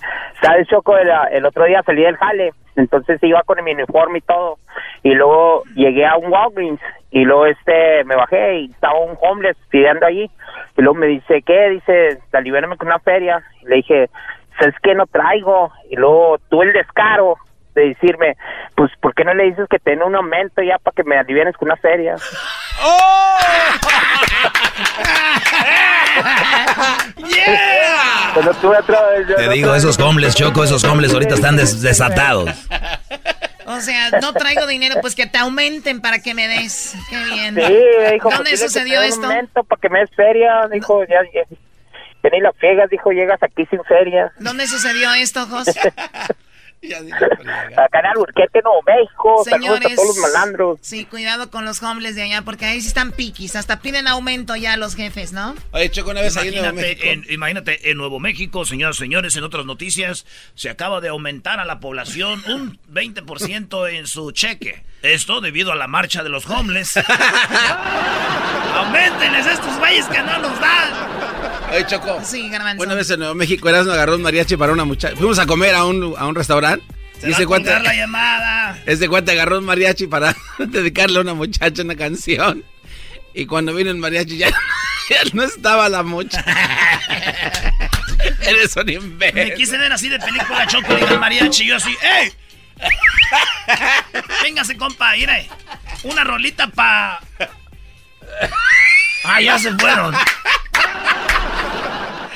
[0.43, 0.97] ¿Sabes, Choco?
[0.97, 4.59] El, el otro día salí del jale, entonces iba con mi uniforme y todo.
[5.03, 9.57] Y luego llegué a un Walgreens y luego este me bajé y estaba un homeless
[9.69, 10.31] pidiendo allí.
[10.77, 11.71] Y luego me dice, ¿qué?
[11.71, 13.43] Dice, aliviárame con una feria.
[13.63, 14.11] Y le dije,
[14.59, 14.95] ¿sabes qué?
[14.95, 15.71] No traigo.
[15.91, 17.37] Y luego tuve el descaro
[17.75, 18.37] de decirme,
[18.75, 21.17] pues, ¿por qué no le dices que te den un aumento ya para que me
[21.19, 22.17] alivienes con una feria?
[22.83, 23.37] ¡Oh!
[28.35, 28.97] Cuando tuve otro...
[29.37, 32.51] Te digo, esos hombres, Choco, esos hombres ahorita están des- desatados.
[33.67, 36.95] O sea, no traigo dinero, pues que te aumenten para que me des.
[37.09, 37.55] Qué bien.
[37.55, 39.21] Sí, me dijo, ¿Dónde pues, que sucedió den esto?
[39.21, 41.43] Un aumento para que me des feria, dijo, ya, ya,
[42.23, 44.33] ya ni la friegas, dijo, llegas aquí sin feria.
[44.39, 45.69] ¿Dónde sucedió esto, Jos?
[46.85, 50.79] Acá en Alburquerque, Nuevo México, a Señores, todos los malandros.
[50.83, 54.57] sí, cuidado con los homeless de allá, porque ahí sí están piquis, hasta piden aumento
[54.57, 55.55] ya los jefes, ¿no?
[55.71, 57.09] Oye, Choco, una vez ahí en Nuevo Imagínate, México.
[57.29, 61.61] en, imagínate, en Nuevo México, señoras y señores, en otras noticias, se acaba de aumentar
[61.61, 64.85] a la población un 20% en su cheque.
[65.03, 66.97] Esto debido a la marcha de los homeless.
[68.75, 71.42] ¡Aumentenles estos güeyes que no nos dan!
[71.73, 72.21] Oye, Choco.
[72.25, 72.83] Sí, garbanzo.
[72.85, 75.17] Una vez en Nuevo México, Erasmo agarró un mariachi para una muchacha.
[75.17, 76.85] Fuimos a comer a un, a un restaurante.
[77.21, 78.79] Se Y ese cuate, la llamada.
[78.85, 82.65] ese cuate agarró un mariachi para dedicarle a una muchacha una canción.
[83.35, 84.49] Y cuando vino el mariachi ya,
[85.09, 86.45] ya no estaba la muchacha.
[88.43, 89.55] Eres un Me imbécil.
[89.55, 92.33] quise ver así de película choco y el mariachi yo así, ¡ey!
[94.43, 95.49] Véngase, compa, mire.
[96.03, 97.21] Una rolita pa...
[99.25, 100.15] Ah, ya se fueron.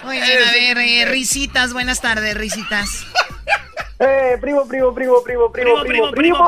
[0.07, 3.07] Muy bien, a ver, eh, risitas, buenas tardes, risitas.
[3.99, 6.47] Eh, primo, primo, primo, primo, primo, primo, primo.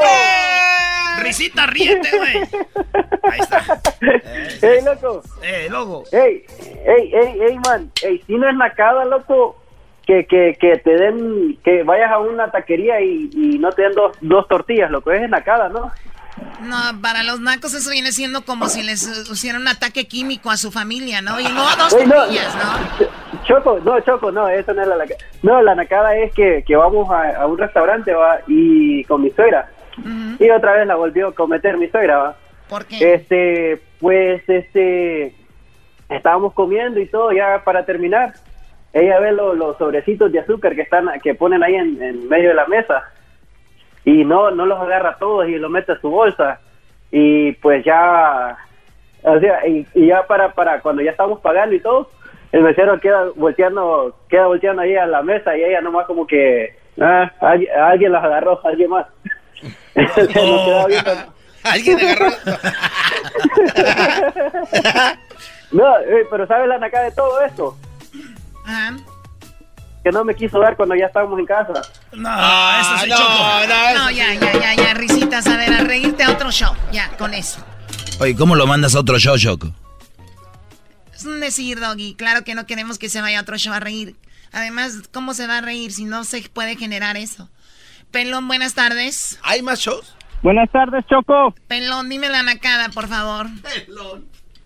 [1.20, 2.36] Risita, ríete, güey.
[3.22, 3.80] Ahí está.
[4.66, 5.22] Ey, loco.
[5.42, 6.04] Eh, loco.
[6.12, 6.44] Ey,
[6.84, 7.90] ey, ey, ey, man.
[8.02, 9.56] Ey, si no es nacada, loco,
[10.06, 13.92] que, que, que te den, que vayas a una taquería y, y no te den
[13.92, 15.90] dos, dos tortillas, loco, es nacada, ¿no?
[16.62, 20.56] No, para los nacos eso viene siendo como si les hicieran un ataque químico a
[20.56, 21.38] su familia, ¿no?
[21.40, 23.06] Y no dos Ey, no, tortillas, ¿no?
[23.44, 25.20] Choco, no, Choco, no, eso no es la nacada.
[25.42, 29.30] No, la nacada es que, que vamos a, a un restaurante va, y con mi
[29.30, 29.70] suegra.
[30.38, 32.36] Y otra vez la volvió a cometer mi suegra, va.
[32.68, 33.14] ¿Por qué?
[33.14, 35.34] Este, pues, este,
[36.08, 38.34] estábamos comiendo y todo, ya para terminar.
[38.92, 42.50] Ella ve lo- los sobrecitos de azúcar que están, que ponen ahí en, en medio
[42.50, 43.02] de la mesa.
[44.10, 46.60] Y no, no los agarra todos y los mete a su bolsa.
[47.10, 48.56] Y pues ya,
[49.22, 52.10] o sea, y, y ya para, para cuando ya estamos pagando y todo,
[52.52, 56.76] el mesero queda volteando, queda volteando ahí a la mesa y ella nomás como que
[57.00, 59.06] Ah, alguien, alguien las agarró, alguien más.
[61.64, 62.30] Alguien agarró.
[65.70, 67.76] No, eh, pero ¿sabes la naca de todo esto?
[68.64, 68.96] Ajá.
[70.04, 71.72] Que no me quiso dar cuando ya estábamos en casa.
[72.12, 73.32] No, Ah, eso sí, no, Choco.
[73.68, 75.46] no, No, ya, ya, ya, ya, risitas.
[75.46, 76.72] A ver, a reírte a otro show.
[76.92, 77.64] Ya, con eso.
[78.20, 79.72] Oye, ¿cómo lo mandas a otro show, Choco?
[81.14, 82.14] Es un decir, Doggy.
[82.14, 84.14] Claro que no queremos que se vaya a otro show a reír.
[84.52, 87.50] Además, ¿cómo se va a reír si no se puede generar eso?
[88.12, 89.38] Pelón, buenas tardes.
[89.42, 90.14] ¿Hay más shows?
[90.42, 91.54] Buenas tardes, Choco.
[91.66, 93.46] Pelón, dime la nacada, por favor.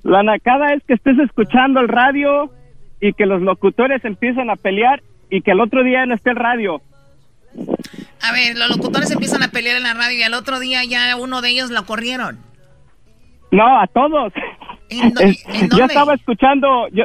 [0.02, 2.52] La nacada es que estés escuchando el radio
[3.00, 6.36] y que los locutores empiezan a pelear y que el otro día no esté el
[6.36, 6.82] radio.
[8.20, 11.16] A ver, los locutores empiezan a pelear en la radio y al otro día ya
[11.16, 12.38] uno de ellos lo corrieron.
[13.50, 14.32] No, a todos.
[14.90, 17.04] ¿En, dó- Es- en yo estaba escuchando, yo,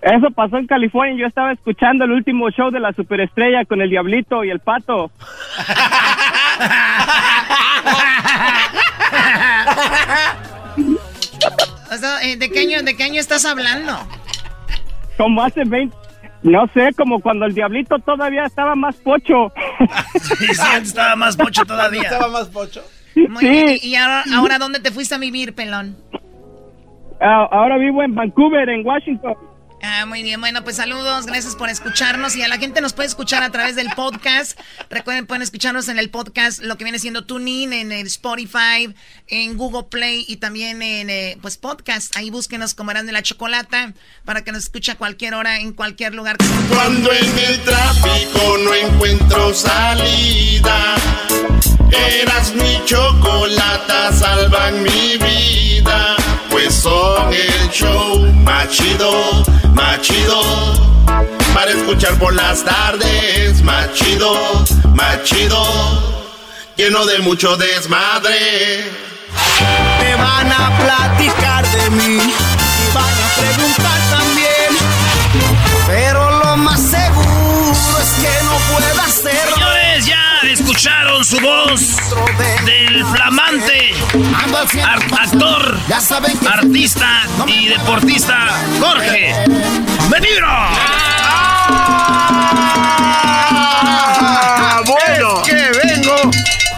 [0.00, 3.90] eso pasó en California, yo estaba escuchando el último show de la superestrella con el
[3.90, 5.10] Diablito y el Pato.
[12.22, 13.96] Eh, ¿de, qué año, ¿De qué año estás hablando?
[15.16, 15.96] Como hace 20,
[16.46, 19.52] no sé, como cuando el Diablito todavía estaba más pocho.
[20.20, 22.02] Sí, sí, antes estaba más pocho todavía.
[22.02, 22.82] ¿Estaba más pocho?
[23.14, 23.78] Muy bien.
[23.82, 25.96] ¿Y ahora, ahora dónde te fuiste a vivir, Pelón?
[27.20, 29.34] Ah, ahora vivo en Vancouver, en Washington.
[29.82, 30.40] Ah, muy bien.
[30.40, 32.34] Bueno, pues saludos, gracias por escucharnos.
[32.34, 34.58] Y a la gente nos puede escuchar a través del podcast.
[34.90, 38.94] Recuerden, pueden escucharnos en el podcast, lo que viene siendo TuneIn, en Spotify,
[39.28, 42.16] en Google Play y también en, eh, pues, podcast.
[42.16, 43.92] Ahí búsquenos como Eran de la Chocolata
[44.24, 46.36] para que nos escuche a cualquier hora, en cualquier lugar.
[46.68, 50.96] Cuando en el tráfico no encuentro salida,
[51.90, 56.16] eras mi chocolata, salvan mi vida.
[56.50, 59.10] Pues son el show más chido,
[59.74, 60.40] más chido.
[61.54, 65.62] Para escuchar por las tardes, más chido, más chido.
[66.76, 68.84] Lleno de mucho desmadre.
[70.00, 73.95] Te van a platicar de mí y van a preguntar
[80.76, 81.96] escucharon su voz
[82.66, 83.94] del flamante
[85.18, 85.78] actor,
[86.46, 89.32] artista y deportista Jorge
[90.10, 90.68] Medina.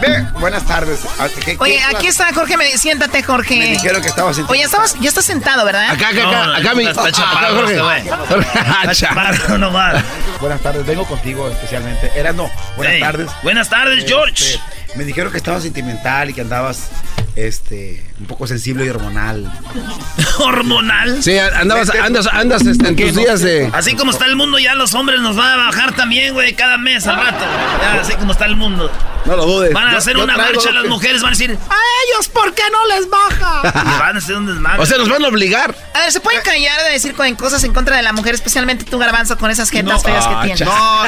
[0.00, 1.00] Ve, buenas tardes.
[1.18, 2.56] Ah, ¿qué- qué Oye, aquí está Jorge.
[2.56, 3.56] me- Siéntate, Jorge.
[3.58, 4.52] Me dijeron que estabas sentado.
[4.52, 5.90] Oye, estabas, ya estás sentado, ¿verdad?
[5.90, 6.86] Acá, acá, acá, acá mi.
[6.86, 7.74] está chaparro Jorge.
[7.98, 8.10] este.
[8.10, 8.48] Jorge,
[8.82, 10.04] Está chaparro nomás.
[10.40, 12.12] Buenas tardes, vengo contigo especialmente.
[12.14, 12.48] Era no.
[12.76, 13.30] Buenas Hey, tardes.
[13.42, 14.54] buenas tardes, George.
[14.54, 14.60] Este,
[14.96, 16.90] me dijeron que estabas sentimental y que andabas
[17.36, 19.50] este un poco sensible y hormonal.
[20.38, 21.22] ¿Hormonal?
[21.22, 24.74] Sí, andabas- andas- andas, este, en tus días de- Así como está el mundo, ya
[24.74, 27.44] los hombres nos van a bajar también, güey, cada mes al rato.
[27.80, 28.90] Ya, así como está el mundo.
[29.26, 29.72] No lo dudes.
[29.72, 31.76] Van a Yo- hacer yo una marcha, lo las que- mujeres van a decir, ¿A
[32.14, 33.60] ellos por qué no les baja?
[33.96, 34.82] y van a hacer un desmadre.
[34.82, 35.74] O sea, nos van a obligar.
[35.94, 38.98] A ver, ¿se pueden callar de decir cosas en contra de la mujer, especialmente tú,
[38.98, 40.60] Garbanzo, con esas jetas feas que Ah, tienes?
[40.62, 41.02] No,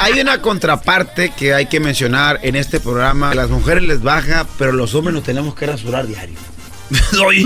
[0.00, 3.34] hay- una contraparte que hay que mencionar en este programa.
[3.34, 6.36] Las mujeres les baja, pero los hombres nos tenemos que rasurar diario.
[7.26, 7.42] Oye.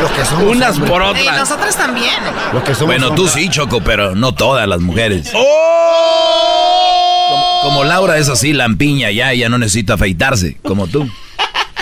[0.00, 0.90] Los que somos Unas hombres.
[0.90, 1.36] por otras.
[1.38, 2.14] nosotras también.
[2.52, 5.30] Los que somos Bueno, tú sí, Choco, pero no todas las mujeres.
[5.34, 7.28] ¡Oh!
[7.30, 11.08] Como, como Laura es así, lampiña, ya, ya no necesita afeitarse, como tú.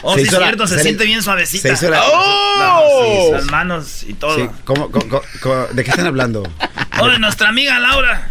[0.03, 1.69] Oh, Se sí, es cierto, se, siente bien suavecita.
[1.69, 3.31] se hizo la- ¡Oh!
[3.33, 4.37] Las manos y todo.
[4.37, 6.43] Sí, ¿cómo- cómo- cómo- ¿De qué están hablando?
[7.01, 8.31] Oh, de nuestra amiga Laura.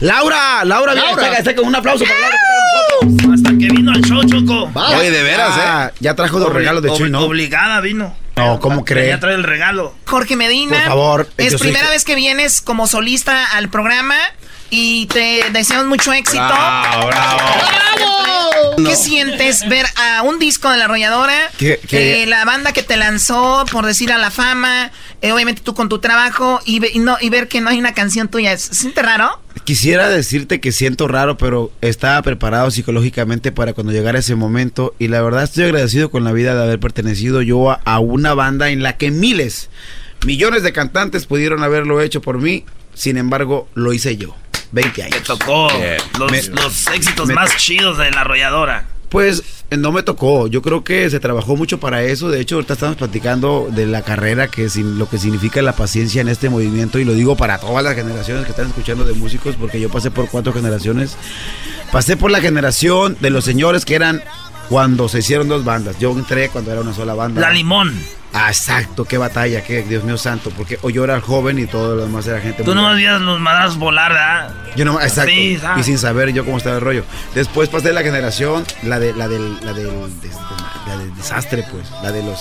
[0.00, 1.26] Laura, Laura, Laura.
[1.26, 2.36] Está, está con un aplauso para Laura.
[3.68, 4.70] Que vino al show, Choco.
[4.74, 5.94] Oye, de veras, ¿eh?
[6.00, 7.20] Ya trajo dos Obli- regalos de Chuy, ¿no?
[7.20, 8.16] Obligada vino.
[8.36, 9.08] No, ¿cómo cree?
[9.08, 9.94] Ya trae el regalo.
[10.06, 10.78] Jorge Medina.
[10.78, 14.16] Por favor, Es yo soy primera vez que vienes como solista al programa
[14.70, 16.42] y te deseamos mucho éxito.
[16.44, 17.38] Bravo, bravo.
[17.96, 18.04] ¿Qué
[18.78, 18.94] No.
[18.96, 21.34] sientes ver a un disco de la arrolladora?
[21.58, 22.22] ¿Qué- qué?
[22.22, 25.88] eh, la banda que te lanzó, por decir a la fama, eh, obviamente tú con
[25.88, 28.56] tu trabajo y, ve- y no, y ver que no hay una canción tuya.
[28.56, 29.40] ¿Se siente raro?
[29.64, 35.08] Quisiera decirte que siento raro, pero estaba preparado psicológicamente para cuando llegara ese momento y
[35.08, 38.70] la verdad estoy agradecido con la vida de haber pertenecido yo a, a una banda
[38.70, 39.68] en la que miles,
[40.26, 44.34] millones de cantantes pudieron haberlo hecho por mí, sin embargo lo hice yo.
[44.72, 45.16] 20 años.
[45.18, 45.68] Te tocó
[46.18, 48.86] los, Me- los éxitos más chidos de la arrolladora.
[49.08, 52.54] Pues eh, no me tocó, yo creo que se trabajó mucho para eso, de hecho
[52.54, 56.98] ahorita estamos platicando de la carrera, que lo que significa la paciencia en este movimiento
[56.98, 60.10] y lo digo para todas las generaciones que están escuchando de músicos, porque yo pasé
[60.10, 61.16] por cuatro generaciones,
[61.90, 64.22] pasé por la generación de los señores que eran
[64.72, 65.98] cuando se hicieron dos bandas.
[65.98, 67.42] Yo entré cuando era una sola banda.
[67.42, 67.92] La Limón.
[68.32, 72.00] Ah, exacto, qué batalla, qué Dios mío santo, porque yo era joven y todo lo
[72.06, 73.02] demás era gente Tú muy no grande.
[73.04, 74.54] veías los madrazos volar, ¿verdad?
[74.74, 75.30] Yo no, exacto.
[75.30, 77.04] Sí, y sin saber yo cómo estaba el rollo.
[77.34, 79.90] Después pasé la generación, la de la del, la del,
[80.22, 80.32] des-
[80.86, 82.40] la del desastre, pues, la de los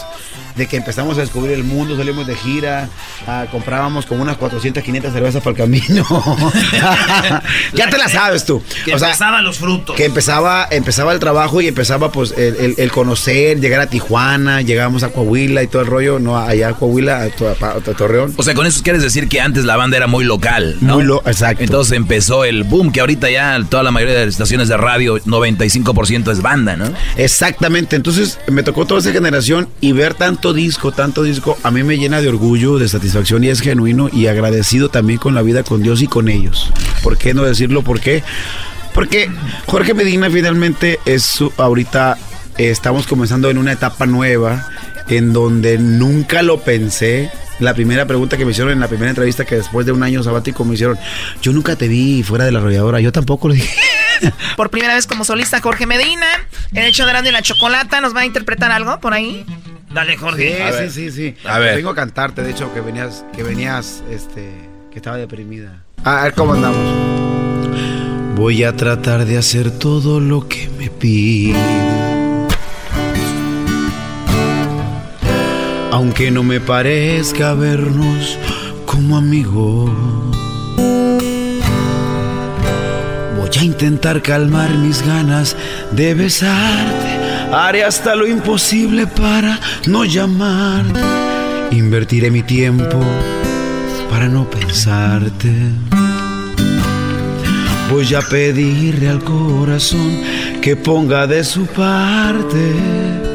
[0.55, 2.89] de que empezamos a descubrir el mundo, salimos de gira,
[3.27, 6.05] ah, comprábamos como unas 400, 500 cervezas para el camino.
[7.73, 8.61] ya te la sabes tú.
[8.85, 9.95] Que O sea, empezaban los frutos.
[9.95, 14.61] que empezaba, empezaba el trabajo y empezaba pues el, el- el conocer, llegar a Tijuana,
[14.61, 18.33] llegábamos a Coahuila y todo el rollo, no allá a Coahuila, a- a Torreón.
[18.37, 20.95] O sea, con eso quieres decir que antes la banda era muy local, ¿no?
[20.95, 21.63] Muy lo- exacto.
[21.63, 25.17] Entonces empezó el boom, que ahorita ya toda la mayoría de las estaciones de radio,
[25.25, 26.85] 95% es banda, ¿no?
[27.17, 31.83] Exactamente, entonces me tocó toda esa generación y ver tanto disco, tanto disco, a mí
[31.83, 35.63] me llena de orgullo, de satisfacción y es genuino y agradecido también con la vida,
[35.63, 36.71] con Dios y con ellos.
[37.03, 37.83] ¿Por qué no decirlo?
[37.83, 38.23] ¿Por qué?
[38.93, 39.29] Porque
[39.67, 42.17] Jorge Medina finalmente es su- ahorita
[42.57, 44.67] eh, estamos comenzando en una etapa nueva
[45.07, 47.29] en donde nunca lo pensé.
[47.59, 50.23] La primera pregunta que me hicieron en la primera entrevista que después de un año
[50.23, 50.97] sabático me hicieron,
[51.43, 53.69] yo nunca te vi fuera de la arrolladora, yo tampoco lo dije.
[54.57, 56.25] Por primera vez como solista Jorge Medina,
[56.73, 59.45] el hecho grande la chocolata, ¿nos va a interpretar algo por ahí?
[59.93, 60.71] Dale, Jorge.
[60.71, 61.47] Sí, sí, sí, sí.
[61.47, 61.75] A ver.
[61.75, 64.53] Vengo a cantarte, de hecho, que venías, que venías, este,
[64.89, 65.83] que estaba deprimida.
[66.03, 67.21] A ver cómo andamos.
[68.35, 71.59] Voy a tratar de hacer todo lo que me pide.
[75.91, 78.37] Aunque no me parezca vernos
[78.85, 79.91] como amigos.
[83.37, 85.57] Voy a intentar calmar mis ganas
[85.91, 87.20] de besarte.
[87.53, 91.01] Haré hasta lo imposible para no llamarte.
[91.71, 92.99] Invertiré mi tiempo
[94.09, 95.51] para no pensarte.
[97.91, 100.21] Voy a pedirle al corazón
[100.61, 103.30] que ponga de su parte.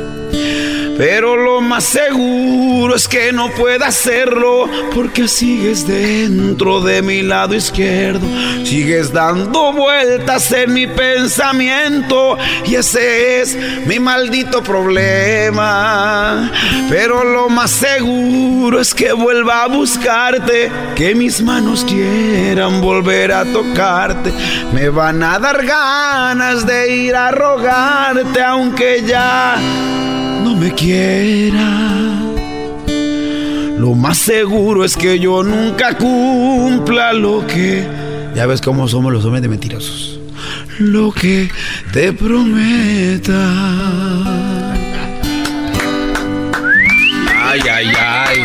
[0.99, 7.55] Pero lo más seguro es que no pueda hacerlo porque sigues dentro de mi lado
[7.55, 8.27] izquierdo,
[8.65, 16.51] sigues dando vueltas en mi pensamiento y ese es mi maldito problema.
[16.89, 23.45] Pero lo más seguro es que vuelva a buscarte, que mis manos quieran volver a
[23.45, 24.33] tocarte,
[24.73, 29.57] me van a dar ganas de ir a rogarte aunque ya
[30.59, 32.21] me quiera.
[33.79, 37.87] Lo más seguro es que yo nunca cumpla lo que...
[38.35, 40.19] Ya ves cómo somos los hombres de mentirosos.
[40.79, 41.51] Lo que
[41.93, 43.33] te prometa.
[47.45, 48.39] Ay, ay, ay.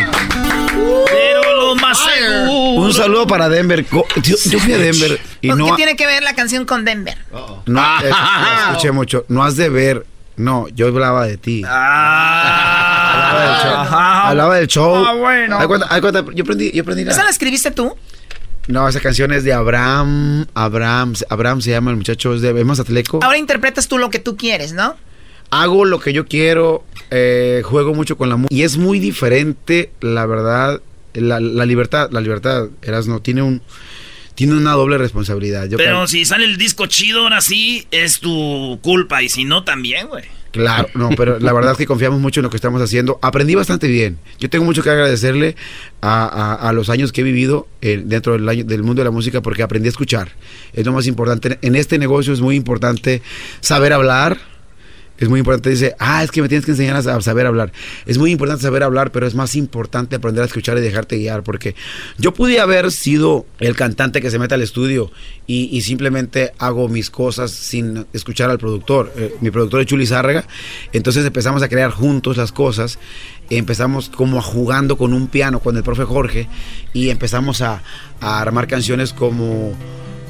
[1.06, 2.52] Pero lo más seguro.
[2.82, 3.84] Un saludo para Denver.
[4.22, 7.18] Yo, yo fui a Denver y ¿Qué no, tiene que ver la canción con Denver?
[7.66, 9.24] no es- lo escuché mucho.
[9.28, 10.06] No has de ver.
[10.36, 11.62] No, yo hablaba de ti.
[11.66, 13.98] Hablaba del show.
[13.98, 14.94] Hablaba del show.
[15.06, 15.58] Ah, bueno.
[15.68, 17.94] Cuenta- cuenta, yo aprendí, yo aprendí la- ¿Esa la escribiste tú?
[18.68, 20.46] No, esa canción es de Abraham.
[20.54, 23.20] Abraham, Abraham se llama el muchacho, es de es Mazatleco.
[23.22, 24.94] Ahora interpretas tú lo que tú quieres, ¿no?
[25.50, 28.54] Hago lo que yo quiero, eh, juego mucho con la música.
[28.54, 30.80] Y es muy diferente, la verdad,
[31.12, 33.60] la, la libertad, la libertad, Erasno, tiene un
[34.34, 35.66] tiene una doble responsabilidad.
[35.68, 39.22] Yo Pero creo- si sale el disco chido, ahora sí, es tu culpa.
[39.22, 40.24] Y si no, también, güey.
[40.52, 43.18] Claro, no, pero la verdad es que confiamos mucho en lo que estamos haciendo.
[43.22, 44.18] Aprendí bastante bien.
[44.38, 45.56] Yo tengo mucho que agradecerle
[46.02, 49.04] a, a- a los años que he vivido eh, dentro del, año- del mundo de
[49.04, 50.32] la música porque aprendí a escuchar.
[50.74, 51.58] Es lo más importante.
[51.62, 53.22] En este negocio es muy importante
[53.60, 54.38] saber hablar.
[55.22, 57.46] Es muy importante, dice, ah, es que me tienes que enseñar a sa- a saber
[57.46, 57.72] hablar.
[58.06, 61.44] Es muy importante saber hablar, pero es más importante aprender a escuchar y dejarte guiar,
[61.44, 61.76] porque
[62.18, 65.12] yo pude haber sido el cantante que se mete al estudio
[65.46, 69.12] y, simplemente hago mis cosas sin escuchar al productor.
[69.16, 70.44] Eh, mi productor es Chuli Zárraga,
[70.92, 72.98] entonces empezamos a crear juntos las cosas,
[73.50, 76.48] empezamos como jugando con un piano con el profe Jorge
[76.92, 77.82] y empezamos a,
[78.20, 79.72] a armar canciones como,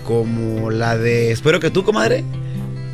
[0.05, 2.25] como la de Espero que tú, comadre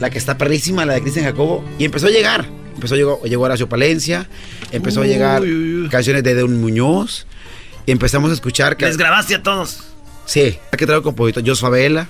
[0.01, 2.47] la que está perrísima, la de Cristian Jacobo, y empezó a llegar.
[2.75, 4.29] Empezó a llegar, llegó Horacio Palencia,
[4.71, 5.43] empezó a llegar
[5.91, 7.27] canciones de Deun Muñoz,
[7.87, 8.77] y empezamos a escuchar...
[8.77, 9.81] que- Les grabaste a todos.
[10.27, 12.07] Sí, que traigo compositor, Jos Favela.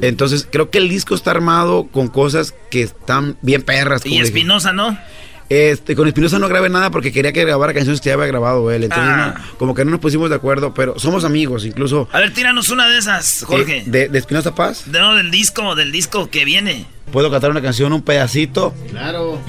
[0.00, 4.04] Entonces, creo que el disco está armado con cosas que están bien perras.
[4.06, 4.18] Y.
[4.18, 4.98] Espinosa, ¿no?
[5.48, 8.68] Este, con Espinosa no grabé nada porque quería que grabara canciones que ya había grabado
[8.72, 8.82] él.
[8.84, 9.34] Entonces, Ah.
[9.38, 12.08] no, como que no nos pusimos de acuerdo, pero somos amigos, incluso.
[12.12, 13.78] A ver, tíranos una de esas, Jorge.
[13.78, 14.82] eh, de, de Espinosa Paz.
[14.86, 16.86] De, no, del disco, del disco que viene.
[17.12, 18.74] Puedo cantar una canción, un pedacito.
[18.90, 19.40] Claro.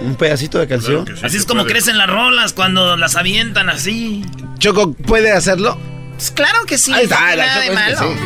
[0.00, 1.06] Un pedacito de canción.
[1.22, 4.24] así es como crecen las rolas cuando las avientan así.
[4.58, 5.78] Choco, ¿puede hacerlo?
[6.16, 6.92] Pues claro que sí.
[6.92, 8.12] Ahí está, la nada de Choco es que malo.
[8.14, 8.20] sí.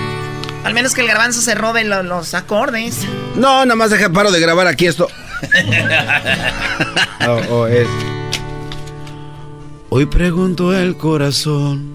[0.65, 2.99] Al menos que el garbanzo se robe lo- los acordes.
[3.37, 5.09] No, nada más deja paro de grabar aquí esto.
[7.27, 7.69] Oh, oh.
[9.91, 11.93] Hoy pregunto el corazón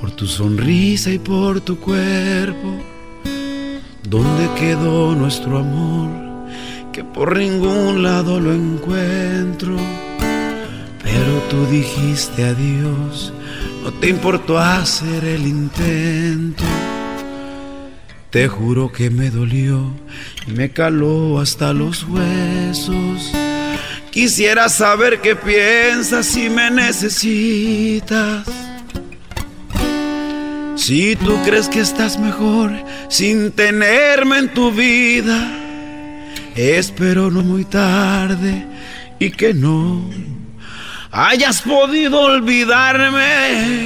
[0.00, 2.78] por tu sonrisa y por tu cuerpo.
[4.04, 6.08] ¿Dónde quedó nuestro amor?
[6.92, 9.76] Que por ningún lado lo encuentro.
[11.02, 13.32] Pero tú dijiste adiós,
[13.82, 16.64] no te importó hacer el intento.
[18.30, 19.90] Te juro que me dolió
[20.46, 23.32] me caló hasta los huesos.
[24.10, 28.46] Quisiera saber qué piensas si me necesitas.
[30.76, 32.72] Si tú crees que estás mejor
[33.08, 35.52] sin tenerme en tu vida,
[36.54, 38.66] espero no muy tarde
[39.18, 40.08] y que no
[41.10, 43.77] hayas podido olvidarme.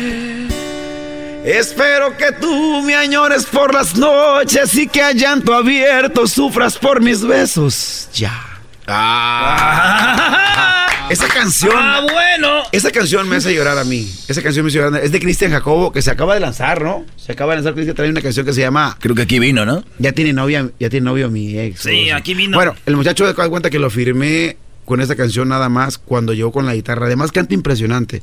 [1.44, 7.02] Espero que tú me añores por las noches y que a llanto abierto sufras por
[7.02, 8.08] mis besos.
[8.14, 8.60] Ya.
[8.86, 10.86] Ah.
[11.10, 11.74] Esa canción.
[11.76, 12.62] Ah, bueno.
[12.70, 14.08] Esa canción me hace llorar a mí.
[14.28, 15.02] Esa canción me hace llorar.
[15.02, 17.04] Es de Cristian Jacobo, que se acaba de lanzar, ¿no?
[17.16, 17.74] Se acaba de lanzar.
[17.74, 18.96] Cristian trae una canción que se llama.
[19.00, 19.84] Creo que aquí vino, ¿no?
[19.98, 21.80] Ya tiene novia, ya tiene novio mi ex.
[21.80, 22.56] Sí, o aquí vino.
[22.56, 26.52] Bueno, el muchacho de cuenta que lo firmé con esa canción nada más cuando llegó
[26.52, 27.06] con la guitarra.
[27.06, 28.22] Además canta impresionante.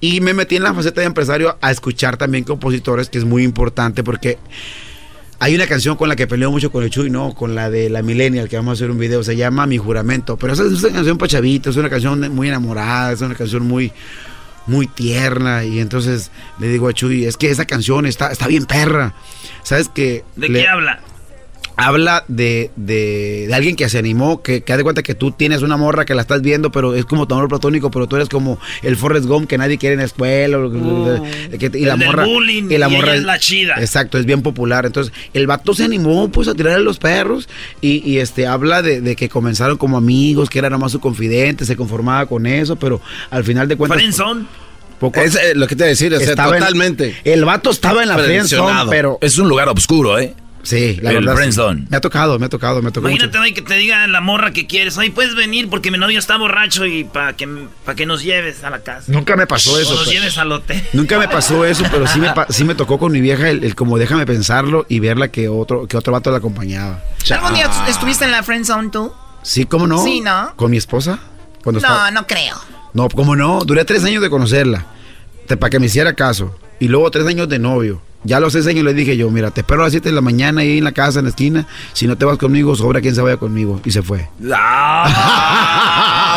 [0.00, 3.42] Y me metí en la faceta de empresario a escuchar también compositores, que es muy
[3.42, 4.38] importante porque
[5.40, 7.34] hay una canción con la que peleo mucho con el Chuy, ¿no?
[7.34, 10.36] Con la de la Millennial, que vamos a hacer un video, se llama Mi Juramento.
[10.38, 13.66] Pero esa es una canción para chavitos, es una canción muy enamorada, es una canción
[13.66, 13.92] muy
[14.66, 18.64] muy tierna y entonces le digo a Chuy, es que esa canción está, está bien
[18.64, 19.12] perra.
[19.62, 20.24] ¿Sabes qué?
[20.36, 21.00] ¿De Le- qué habla?
[21.76, 25.32] Habla de, de, de alguien que se animó, que, que haz de cuenta que tú
[25.32, 28.16] tienes una morra que la estás viendo, pero es como tu amor platónico, pero tú
[28.16, 30.58] eres como el Forrest Gump que nadie quiere en la escuela.
[31.58, 32.24] que- y la el morra.
[32.24, 33.74] bullying, y la y morra ella es la chida.
[33.78, 34.86] Exacto, es bien popular.
[34.86, 37.48] Entonces, el vato se animó pues a tirarle los perros
[37.80, 41.64] y, y, este habla de, de que comenzaron como amigos, que era nomás su confidente,
[41.64, 43.00] se conformaba con eso, pero
[43.30, 43.98] al final de cuentas.
[43.98, 44.46] Friendzone.
[45.00, 47.16] Poco, Es eh, lo que te a decir, o sea, en- totalmente.
[47.24, 50.34] el vato estaba en la friendzone, pero Es un lugar oscuro, ¿eh?
[50.64, 51.50] Sí, la el verdad.
[51.50, 51.84] sí.
[51.88, 53.10] Me ha tocado, me ha tocado, me ha tocado.
[53.14, 54.96] Imagínate que te diga la morra que quieres.
[54.98, 57.46] Hoy puedes venir porque mi novio está borracho y para que,
[57.84, 59.12] pa que nos lleves a la casa.
[59.12, 59.90] Nunca me pasó O eso.
[59.94, 60.82] nos pero- lleves al hotel.
[60.92, 63.74] Nunca me pasó eso, pero sí me, sí me tocó con mi vieja el, el
[63.74, 67.00] como déjame pensarlo y verla que otro, que otro vato la acompañaba.
[67.30, 69.12] ¿Algún día estuviste en la friend zone tú?
[69.42, 70.02] Sí, ¿cómo no?
[70.02, 70.54] Sí, ¿no?
[70.56, 71.18] ¿Con mi esposa?
[71.62, 72.56] Cuando No, estaba- no creo.
[72.94, 73.60] No, ¿cómo no?
[73.64, 74.86] Duré tres años de conocerla.
[75.58, 76.58] Para que me hiciera caso.
[76.80, 78.00] Y luego tres años de novio.
[78.24, 80.20] Ya los seis años le dije yo, mira, te espero a las 7 de la
[80.20, 81.66] mañana ahí en la casa, en la esquina.
[81.92, 83.80] Si no te vas conmigo, sobra quien se vaya conmigo.
[83.84, 84.28] Y se fue.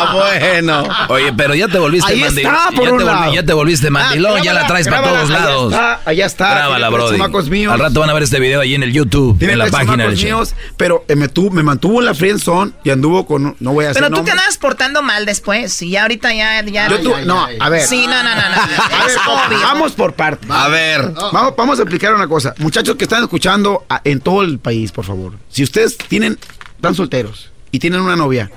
[0.06, 0.88] Ah, bueno.
[1.08, 2.54] Oye, pero ya te volviste Ahí mandilón.
[2.54, 3.34] está, por ya, un te lado.
[3.34, 5.72] ya te volviste mandilón, Ah, ya la grábala, traes para todos allá lados.
[5.72, 6.50] está, allá está.
[6.54, 7.50] Grábala, Brody.
[7.50, 7.72] míos.
[7.72, 10.04] Al rato van a ver este video ahí en el YouTube, Tiene en la página
[10.06, 13.72] del míos, pero eh, me, tu- me mantuvo en la friendzone y anduvo con, no
[13.72, 15.80] voy a hacer Pero tú andabas portando mal después.
[15.82, 16.62] Y ya ahorita ya.
[16.64, 17.82] ya Yo tu- no, a ver.
[17.86, 18.40] Sí, no, no, no.
[18.42, 18.48] no.
[18.98, 19.60] A ver, Es obvio.
[19.62, 20.50] vamos por partes.
[20.50, 21.12] A ver.
[21.32, 22.54] Vamos, vamos a explicar una cosa.
[22.58, 25.32] Muchachos que están escuchando a- en todo el país, por favor.
[25.50, 26.38] Si ustedes tienen,
[26.76, 28.50] están solteros y tienen una novia,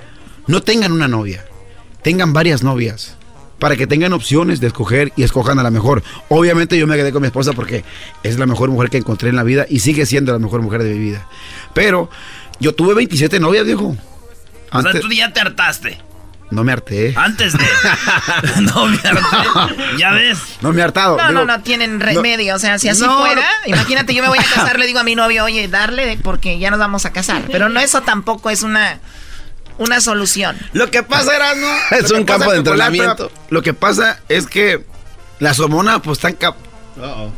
[0.51, 1.43] no tengan una novia.
[2.03, 3.15] Tengan varias novias.
[3.59, 6.03] Para que tengan opciones de escoger y escojan a la mejor.
[6.29, 7.83] Obviamente yo me quedé con mi esposa porque
[8.23, 10.81] es la mejor mujer que encontré en la vida y sigue siendo la mejor mujer
[10.83, 11.27] de mi vida.
[11.73, 12.09] Pero
[12.59, 13.95] yo tuve 27 novias, viejo.
[14.71, 16.01] O sea, Antes- tú ya te hartaste.
[16.49, 17.13] no me harté.
[17.15, 17.63] Antes de.
[18.61, 19.77] no me harté.
[19.99, 20.39] Ya ves.
[20.61, 21.17] No me he hartado.
[21.17, 22.55] No, Digo, no, no tienen remedio.
[22.55, 23.67] O sea, si así No, fuera, no.
[23.75, 26.71] imagínate, yo me voy a casar, le digo a mi novio, oye, darle porque ya
[26.71, 27.43] nos vamos a casar.
[27.51, 28.99] Pero no, eso tampoco es una,
[29.77, 30.57] una solución.
[30.73, 31.67] Lo que pasa era, ¿no?
[31.97, 33.31] Es un campo de entrenamiento.
[33.49, 34.83] Lo que pasa es que
[35.39, 36.33] las hormonas, pues, están...
[36.33, 36.55] cap-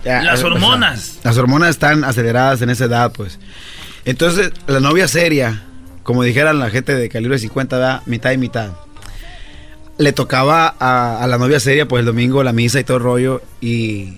[0.03, 1.19] Ya, Las eh, hormonas.
[1.23, 3.39] Las hormonas están aceleradas en esa edad, pues.
[4.05, 5.63] Entonces, la novia seria,
[6.03, 8.71] como dijeran la gente de calibre 50, da mitad y mitad.
[9.97, 13.03] Le tocaba a, a la novia seria, pues, el domingo la misa y todo el
[13.03, 13.41] rollo.
[13.61, 14.15] Y,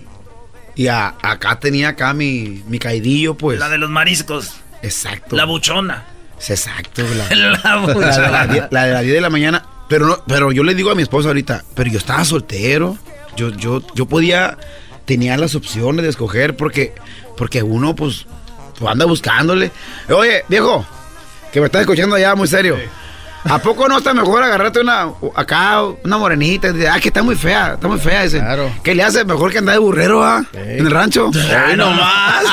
[0.74, 3.58] y a- acá tenía acá mi, mi caidillo, pues.
[3.60, 4.54] La de los mariscos.
[4.82, 5.36] Exacto.
[5.36, 6.04] La buchona.
[6.48, 7.02] Exacto.
[7.16, 9.64] La, La la de las die- la de las 10 de la mañana.
[9.88, 12.98] Pero no, pero yo le digo a mi esposa ahorita, pero yo estaba soltero.
[13.36, 14.56] Yo, yo, yo podía,
[15.04, 16.94] tenía las opciones de escoger porque,
[17.36, 18.26] porque uno pues,
[18.78, 19.70] pues anda buscándole.
[20.08, 20.84] Oye, viejo,
[21.52, 22.76] que me estás escuchando allá muy serio.
[23.48, 26.68] ¿A poco no está mejor agarrarte una acá, una morenita?
[26.90, 28.38] Ah, que está muy fea, está muy fea ese.
[28.38, 28.70] Claro.
[28.82, 30.44] ¿Qué le hace mejor que andar de burrero, ah?
[30.54, 31.30] En el rancho.
[31.34, 32.44] Ay, no más.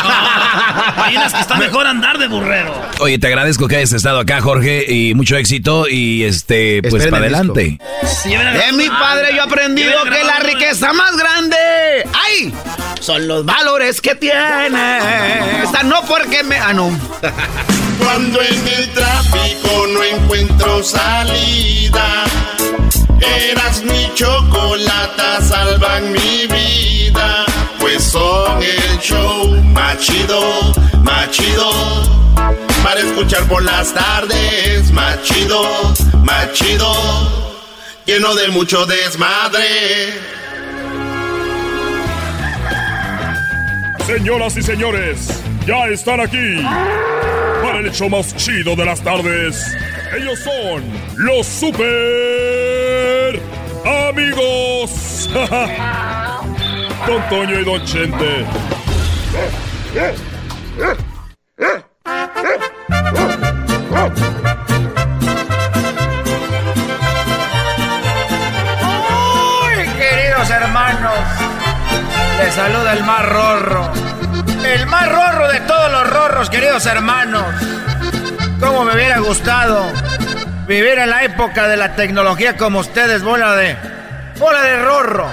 [0.97, 2.73] Hay unas que está mejor andar de burrero.
[2.99, 5.87] Oye, te agradezco que hayas estado acá, Jorge, y mucho éxito.
[5.89, 7.77] Y este, pues Esperen para adelante.
[8.23, 11.57] De mi padre yo he aprendido que la riqueza más grande,
[12.13, 12.53] ¡ay!
[12.99, 14.99] Son los valores que tiene.
[15.63, 16.57] Esta no porque me...
[16.57, 16.91] Ah, no.
[17.99, 22.23] Cuando en el tráfico no encuentro salida,
[23.51, 27.45] eras mi chocolata, salvan mi vida.
[27.79, 30.73] Pues son el show más chido,
[31.03, 31.71] más chido.
[32.83, 35.63] Para escuchar por las tardes, más chido,
[36.23, 36.93] más chido.
[38.05, 40.13] Lleno de mucho desmadre.
[44.05, 46.61] Señoras y señores, ya están aquí
[47.79, 49.75] el hecho más chido de las tardes.
[50.15, 50.83] Ellos son
[51.17, 51.81] los super
[54.09, 55.29] amigos.
[57.07, 58.45] Don Toño y Don Chente.
[69.65, 71.13] ¡Uy, queridos hermanos!
[72.37, 74.22] Les saluda el más rorro.
[74.65, 77.43] El más rorro de todos los rorros, queridos hermanos.
[78.59, 79.91] ¿Cómo me hubiera gustado
[80.67, 83.75] vivir en la época de la tecnología como ustedes, bola de.
[84.39, 85.27] bola de rorro?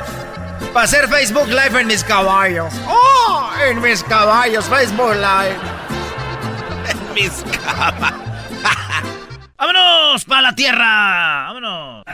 [0.72, 2.74] Para hacer Facebook Live en mis caballos.
[2.86, 3.50] ¡Oh!
[3.68, 5.56] En mis caballos, Facebook Live.
[6.90, 8.20] En mis caballos.
[9.58, 11.52] ¡Vámonos para la tierra!
[11.52, 12.04] ¡Vámonos!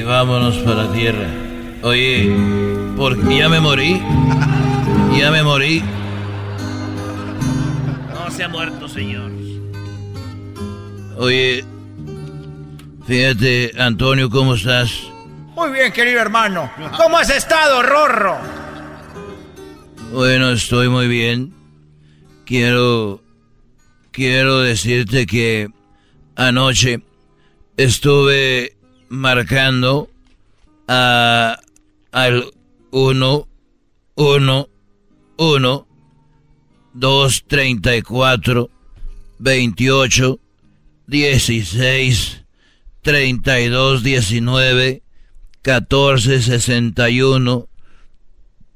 [0.00, 1.28] Y vámonos para la tierra.
[1.82, 2.34] Oye,
[2.96, 4.00] porque ya me morí.
[5.18, 5.82] Ya me morí.
[8.08, 9.30] No se ha muerto, señor.
[11.18, 11.66] Oye,
[13.06, 14.90] fíjate, Antonio, ¿cómo estás?
[15.54, 16.70] Muy bien, querido hermano.
[16.96, 18.38] ¿Cómo has estado, rorro?
[20.14, 21.52] Bueno, estoy muy bien.
[22.46, 23.20] Quiero.
[24.12, 25.68] Quiero decirte que
[26.36, 27.02] anoche
[27.76, 28.79] estuve
[29.10, 30.08] marcando
[30.88, 31.60] a,
[32.12, 32.50] al
[32.92, 33.48] 1,
[34.14, 34.68] 1,
[35.36, 35.86] 1,
[36.94, 38.70] 2, 34,
[39.38, 40.40] 28,
[41.06, 42.44] 16,
[43.02, 45.02] 32, 19,
[45.62, 47.68] 14, 61,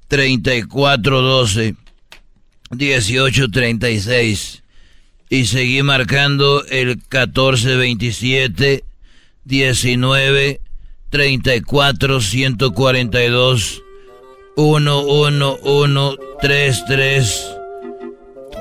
[0.09, 1.76] 34, 12,
[2.70, 4.62] 18, 36.
[5.30, 8.85] Y seguí marcando el 14, 27,
[9.45, 10.61] 19
[11.11, 13.82] 34 142
[14.57, 17.57] 111 33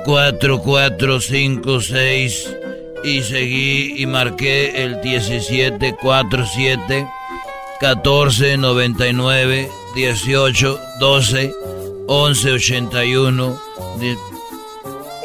[0.04, 2.56] 4456
[3.04, 7.06] y seguí y marqué el 1747
[7.80, 11.52] 14 99 18 12
[12.06, 13.60] 11 81
[13.98, 14.18] 10,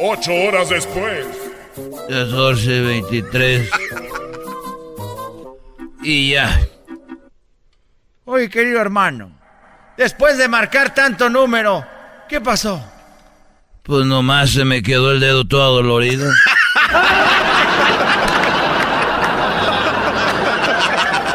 [0.01, 1.25] 8 horas después.
[2.09, 3.69] 14 23
[6.01, 6.59] Y ya.
[8.25, 9.31] Oye, querido hermano,
[9.97, 11.85] después de marcar tanto número,
[12.27, 12.83] ¿qué pasó?
[13.83, 16.31] Pues nomás se me quedó el dedo todo dolorido.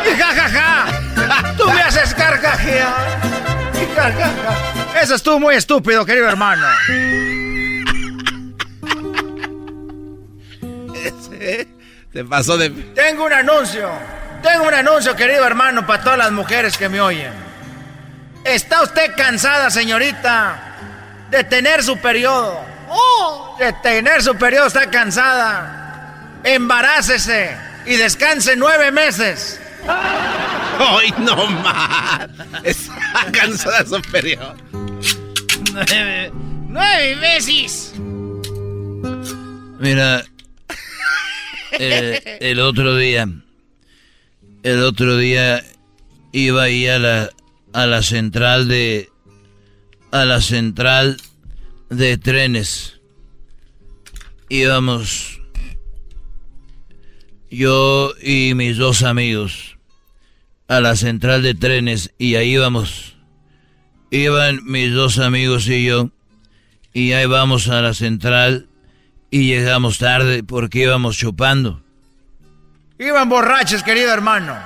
[0.07, 0.87] ¡Y jajaja!
[1.57, 3.15] ¡Tú me haces carcajear!
[5.03, 6.67] Eso estuvo muy estúpido, querido hermano.
[12.12, 12.71] Se pasó de.
[12.71, 13.91] Tengo un anuncio.
[14.45, 17.32] Tengo un anuncio, querido hermano, para todas las mujeres que me oyen.
[18.45, 20.76] ¿Está usted cansada, señorita,
[21.30, 22.62] de tener su periodo?
[22.90, 23.57] ¡Oh!
[23.59, 26.40] De tener su periodo, está cansada.
[26.45, 29.59] Embarácese y descanse nueve meses.
[29.88, 32.28] ¡Ay, no más!
[32.64, 34.57] Está cansada su periodo.
[35.72, 36.30] Nueve,
[36.68, 37.95] nueve veces.
[39.78, 40.22] Mira,
[41.72, 43.26] eh, el otro día,
[44.65, 45.62] el otro día
[46.33, 47.31] iba ahí a la,
[47.75, 49.11] a la central de,
[50.11, 51.19] a la central
[51.91, 52.99] de trenes.
[54.49, 55.43] Íbamos
[57.51, 59.77] yo y mis dos amigos
[60.67, 63.17] a la central de trenes y ahí íbamos.
[64.11, 66.11] Iban mis dos amigos y yo
[66.95, 68.67] y ahí vamos a la central
[69.31, 71.84] y llegamos tarde porque íbamos chupando.
[72.99, 74.57] Iban borrachos, querido hermano.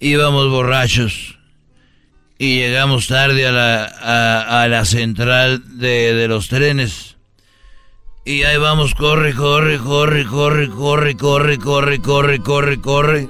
[0.00, 1.38] Íbamos borrachos
[2.36, 7.16] y llegamos tarde a la, a, a la central de, de los trenes.
[8.26, 13.28] Y ahí vamos, corre, corre, corre, corre, corre, corre, corre, corre, corre, corre.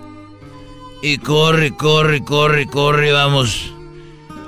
[1.02, 3.72] Y corre, corre, corre, corre, vamos.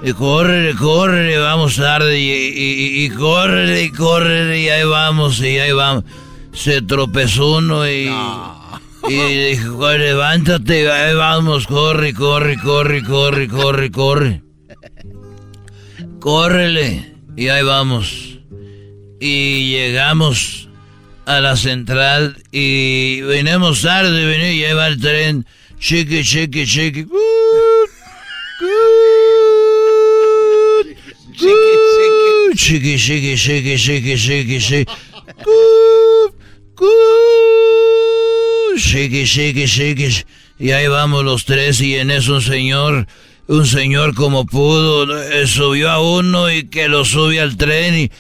[0.03, 2.19] Y corre, corre, vamos tarde.
[2.19, 6.05] Y, y, y corre, y corre, y ahí vamos, y ahí vamos.
[6.53, 8.11] Se tropezó uno y.
[9.09, 14.43] Y dijo, levántate, ahí vamos, corre, corre, corre, corre, corre, corre.
[16.19, 17.15] córrele.
[17.37, 18.41] Y ahí vamos.
[19.21, 20.69] Y llegamos
[21.25, 25.47] a la central y venimos tarde, venía y ahí el tren.
[25.79, 27.03] Chiqui, chiqui, chiqui.
[27.05, 27.91] Good,
[28.61, 28.87] good.
[32.55, 34.87] Chiqui, chiqui, chiqui, chiqui, chiqui, chiqui.
[35.45, 36.33] Good,
[36.75, 38.16] good.
[38.77, 40.25] Chiqui, chiqui, chiqui.
[40.59, 43.07] Y ahí vamos los tres y en eso un señor,
[43.47, 48.11] un señor como pudo, eh, subió a uno y que lo sube al tren y...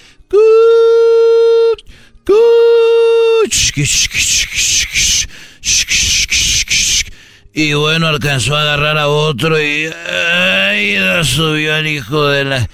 [7.52, 9.86] Y bueno, alcanzó a agarrar a otro y...
[9.86, 10.98] ¡Ay!
[10.98, 12.68] la subió al hijo de la...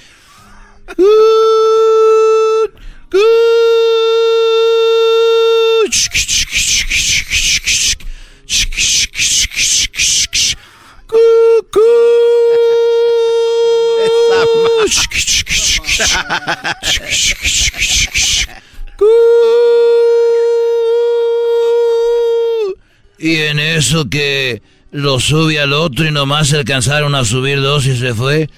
[23.19, 27.87] Y en eso que lo sube al otro y nomás se alcanzaron a subir dos
[27.87, 28.51] y se fue.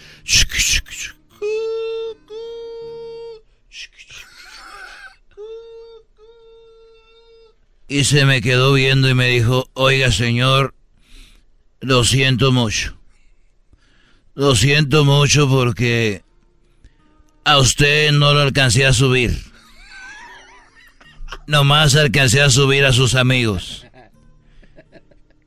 [7.89, 10.74] Y se me quedó viendo y me dijo, oiga señor,
[11.85, 12.97] lo siento mucho.
[14.35, 16.25] Lo siento mucho porque
[17.45, 19.39] a usted no lo alcancé a subir.
[21.47, 23.87] Nomás alcancé a subir a sus amigos.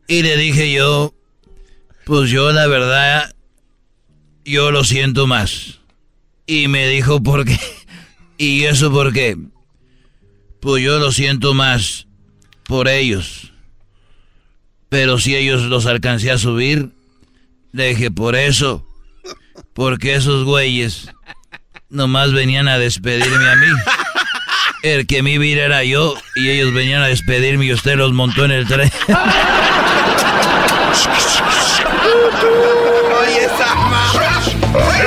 [0.07, 1.13] Y le dije yo,
[2.05, 3.35] pues yo la verdad,
[4.45, 5.79] yo lo siento más.
[6.45, 7.59] Y me dijo, ¿por qué?
[8.38, 9.38] ¿Y eso por qué?
[10.61, 12.07] Pues yo lo siento más
[12.63, 13.46] por ellos.
[14.89, 16.89] Pero si ellos los alcancé a subir,
[17.73, 18.85] le dije, por eso,
[19.73, 21.09] porque esos güeyes
[21.89, 23.67] nomás venían a despedirme a mí.
[24.83, 28.45] El que mi vida era yo y ellos venían a despedirme y usted los montó
[28.45, 28.91] en el tren.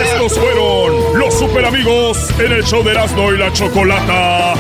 [0.03, 4.55] Estos fueron los super amigos en el show de Erasmo y la Chocolata.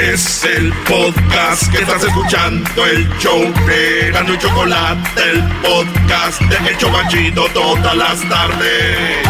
[0.00, 6.70] Es el podcast que estás escuchando, el show de Erasmo y Chocolate, el podcast de
[6.70, 9.26] El Chobachito todas las tardes.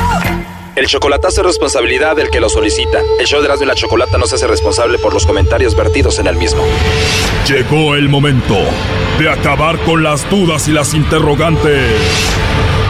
[0.77, 3.01] El chocolatazo es responsabilidad del que lo solicita.
[3.19, 6.19] El show de Erasmo y la Chocolata no se hace responsable por los comentarios vertidos
[6.19, 6.63] en el mismo.
[7.49, 8.59] Llegó el momento
[9.19, 11.99] de acabar con las dudas y las interrogantes.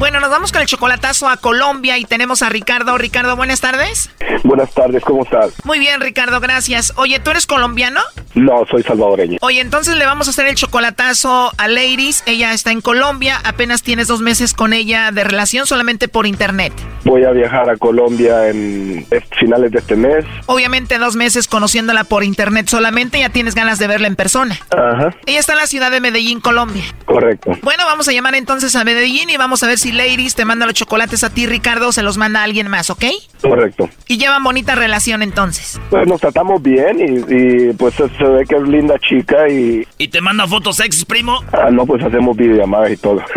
[0.00, 2.96] Bueno, nos vamos con el chocolatazo a Colombia y tenemos a Ricardo.
[2.96, 4.08] Ricardo, buenas tardes.
[4.44, 5.52] Buenas tardes, ¿cómo estás?
[5.64, 6.94] Muy bien, Ricardo, gracias.
[6.96, 8.00] Oye, ¿tú eres colombiano?
[8.34, 9.36] No, soy salvadoreño.
[9.42, 12.22] Oye, entonces le vamos a hacer el chocolatazo a Ladies.
[12.24, 16.72] Ella está en Colombia, apenas tienes dos meses con ella de relación solamente por internet.
[17.04, 19.06] Voy a viajar a Colombia en
[19.38, 20.24] finales de este mes.
[20.46, 24.58] Obviamente dos meses conociéndola por internet solamente, ya tienes ganas de verla en persona.
[24.70, 26.84] Ajá, Ella está en la ciudad de Medellín, Colombia.
[27.04, 27.52] correcto.
[27.62, 30.66] Bueno, vamos a llamar entonces a Medellín y vamos a ver si Ladies te manda
[30.66, 33.04] los chocolates a ti, Ricardo, se los manda a alguien más, ¿ok?
[33.40, 33.88] Correcto.
[34.06, 35.80] Y llevan bonita relación entonces.
[35.90, 39.86] Pues nos tratamos bien y, y, pues se, se ve que es linda chica y...
[39.98, 41.40] ¿Y te manda fotos sexys, primo?
[41.52, 43.22] Ah, no, pues hacemos videollamadas y todo.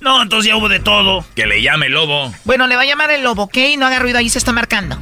[0.00, 1.24] No, entonces ya hubo de todo.
[1.34, 2.30] Que le llame el lobo.
[2.44, 3.56] Bueno, le va a llamar el lobo, ¿ok?
[3.78, 4.98] No haga ruido, ahí se está marcando.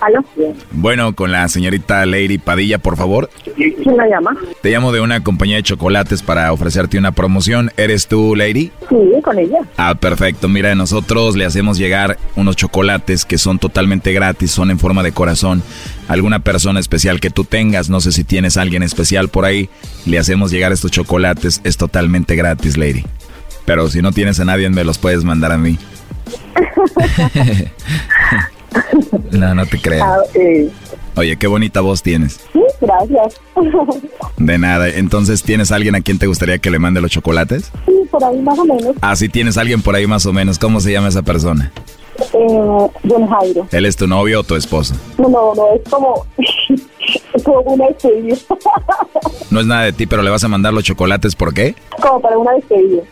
[0.00, 0.24] ¿Aló?
[0.70, 3.30] Bueno, con la señorita Lady Padilla, por favor.
[3.56, 4.36] ¿Quién la llama?
[4.60, 7.72] Te llamo de una compañía de chocolates para ofrecerte una promoción.
[7.76, 8.70] ¿Eres tú, Lady?
[8.88, 9.58] Sí, con ella.
[9.76, 10.48] Ah, perfecto.
[10.48, 15.12] Mira, nosotros le hacemos llegar unos chocolates que son totalmente gratis, son en forma de
[15.12, 15.62] corazón.
[16.06, 19.68] Alguna persona especial que tú tengas, no sé si tienes a alguien especial por ahí,
[20.06, 23.04] le hacemos llegar estos chocolates, es totalmente gratis, Lady.
[23.64, 25.76] Pero si no tienes a nadie, me los puedes mandar a mí.
[29.32, 30.02] no, no te creas.
[30.06, 30.70] Ah, eh,
[31.16, 32.40] Oye, qué bonita voz tienes.
[32.52, 33.40] sí, gracias.
[34.36, 34.88] De nada.
[34.88, 37.72] Entonces, ¿tienes alguien a quien te gustaría que le mande los chocolates?
[37.86, 38.94] sí, por ahí más o menos.
[39.00, 40.58] Ah, sí, tienes alguien por ahí más o menos.
[40.58, 41.72] ¿Cómo se llama esa persona?
[42.32, 43.66] Eh, don Jairo.
[43.70, 44.94] ¿Él es tu novio o tu esposo?
[45.18, 46.26] No, no, no, es como...
[47.44, 48.36] como una despedida.
[49.50, 51.74] No es nada de ti, pero le vas a mandar los chocolates, ¿por qué?
[52.02, 53.02] como para una despedida.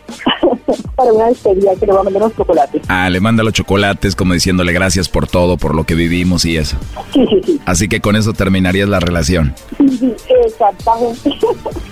[0.97, 2.83] para una despedida que le va a mandar los chocolates.
[2.89, 6.59] Ah, le manda los chocolates como diciéndole gracias por todo, por lo que vivimos y
[6.59, 6.77] eso.
[7.15, 7.61] Sí, sí, sí.
[7.65, 9.55] Así que con eso terminarías la relación.
[9.79, 11.31] Sí, sí, exactamente.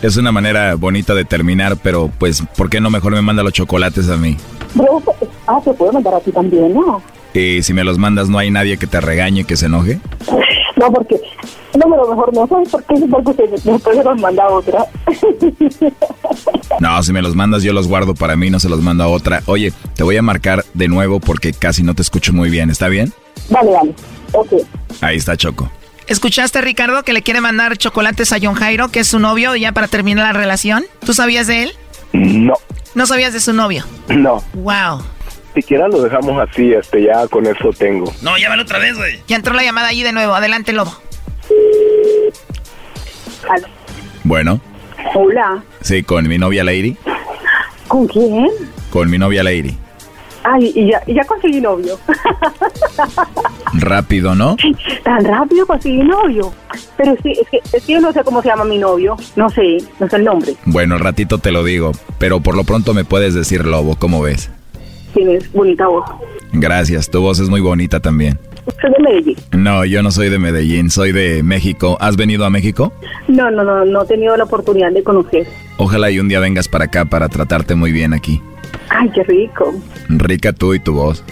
[0.03, 3.55] Es una manera bonita de terminar, pero pues, ¿por qué no mejor me manda los
[3.55, 4.37] chocolates a mí?
[4.75, 5.03] Bro,
[5.47, 7.03] ah, te puedo mandar a ti también, ¿no?
[7.32, 10.01] Y si me los mandas, ¿no hay nadie que te regañe, que se enoje?
[10.76, 11.14] No, porque...
[11.76, 12.95] No, pero mejor no, ¿sabes por qué?
[13.09, 14.84] Porque después se los manda a otra.
[16.80, 19.09] No, si me los mandas, yo los guardo para mí, no se los mando a
[19.09, 19.42] otra.
[19.47, 22.88] Oye, te voy a marcar de nuevo porque casi no te escucho muy bien, ¿está
[22.88, 23.12] bien?
[23.51, 23.95] Vale, vale.
[24.32, 24.53] Ok.
[25.01, 25.70] Ahí está Choco.
[26.09, 29.70] ¿Escuchaste, Ricardo, que le quiere mandar chocolates a John Jairo, que es su novio, ya
[29.72, 30.84] para terminar la relación?
[31.07, 31.72] ¿Tú sabías de él?
[32.12, 32.55] No,
[32.95, 33.84] ¿No sabías de su novio?
[34.09, 34.42] no.
[34.55, 35.03] Wow.
[35.55, 38.13] Siquiera lo dejamos así, este, ya con eso tengo.
[38.23, 39.21] No, llámalo otra vez, güey.
[39.29, 40.35] Ya entró la llamada allí de nuevo.
[40.35, 40.93] Adelante, Lobo.
[44.25, 44.61] Bueno,
[45.15, 45.63] Hola.
[45.81, 46.97] sí, con mi novia Lady.
[47.89, 48.49] ¿Con quién?
[48.91, 49.77] Con mi novia Lady.
[50.43, 51.99] Ay, y ya, y ya conseguí novio.
[53.75, 54.57] Rápido, ¿no?
[55.03, 56.53] Tan rápido conseguí novio.
[56.97, 59.17] Pero sí, es que, es que yo no sé cómo se llama mi novio.
[59.37, 60.55] No sé, no sé el nombre.
[60.67, 64.21] Bueno, al ratito te lo digo, pero por lo pronto me puedes decir Lobo, ¿cómo
[64.23, 64.51] ves?
[65.15, 66.05] Tienes bonita voz.
[66.53, 68.39] Gracias, tu voz es muy bonita también.
[68.67, 69.37] ¿Usted de Medellín?
[69.53, 71.97] No, yo no soy de Medellín, soy de México.
[72.01, 72.93] ¿Has venido a México?
[73.29, 75.47] No, no, no, no he tenido la oportunidad de conocer.
[75.77, 78.43] Ojalá y un día vengas para acá para tratarte muy bien aquí.
[78.89, 79.75] Ay, qué rico.
[80.09, 81.25] Rica tú y tu voz.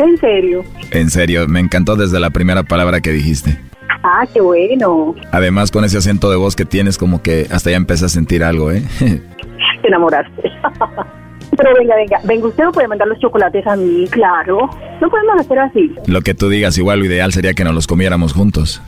[0.00, 0.64] En serio.
[0.90, 3.58] En serio, me encantó desde la primera palabra que dijiste.
[4.02, 5.14] Ah, qué bueno.
[5.32, 8.44] Además, con ese acento de voz que tienes, como que hasta ya empecé a sentir
[8.44, 8.82] algo, ¿eh?
[8.98, 10.42] Te enamoraste.
[11.56, 14.68] Pero venga, venga, venga, usted no puede mandar los chocolates a mí, claro.
[15.00, 15.94] No podemos hacer así.
[16.06, 18.82] Lo que tú digas, igual lo ideal sería que nos los comiéramos juntos.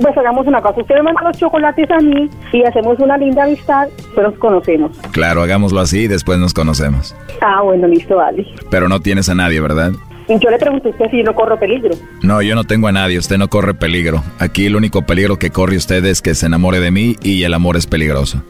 [0.00, 3.44] Pues hagamos una cosa, usted me manda los chocolates a mí y hacemos una linda
[3.44, 4.96] amistad, pero nos conocemos.
[5.12, 7.14] Claro, hagámoslo así y después nos conocemos.
[7.40, 8.46] Ah, bueno, listo, vale.
[8.70, 9.92] Pero no tienes a nadie, ¿verdad?
[10.28, 11.90] Yo le pregunté a usted si yo no corro peligro.
[12.22, 14.22] No, yo no tengo a nadie, usted no corre peligro.
[14.38, 17.52] Aquí el único peligro que corre usted es que se enamore de mí y el
[17.54, 18.42] amor es peligroso.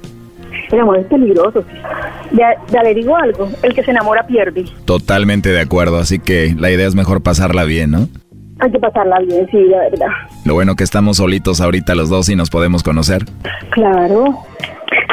[0.72, 1.62] El amor es peligroso.
[2.32, 4.64] Ya, ya le digo algo, el que se enamora pierde.
[4.86, 8.08] Totalmente de acuerdo, así que la idea es mejor pasarla bien, ¿no?
[8.58, 10.06] Hay que pasarla bien, sí, la verdad.
[10.46, 13.26] Lo bueno que estamos solitos ahorita los dos y nos podemos conocer.
[13.70, 14.38] Claro.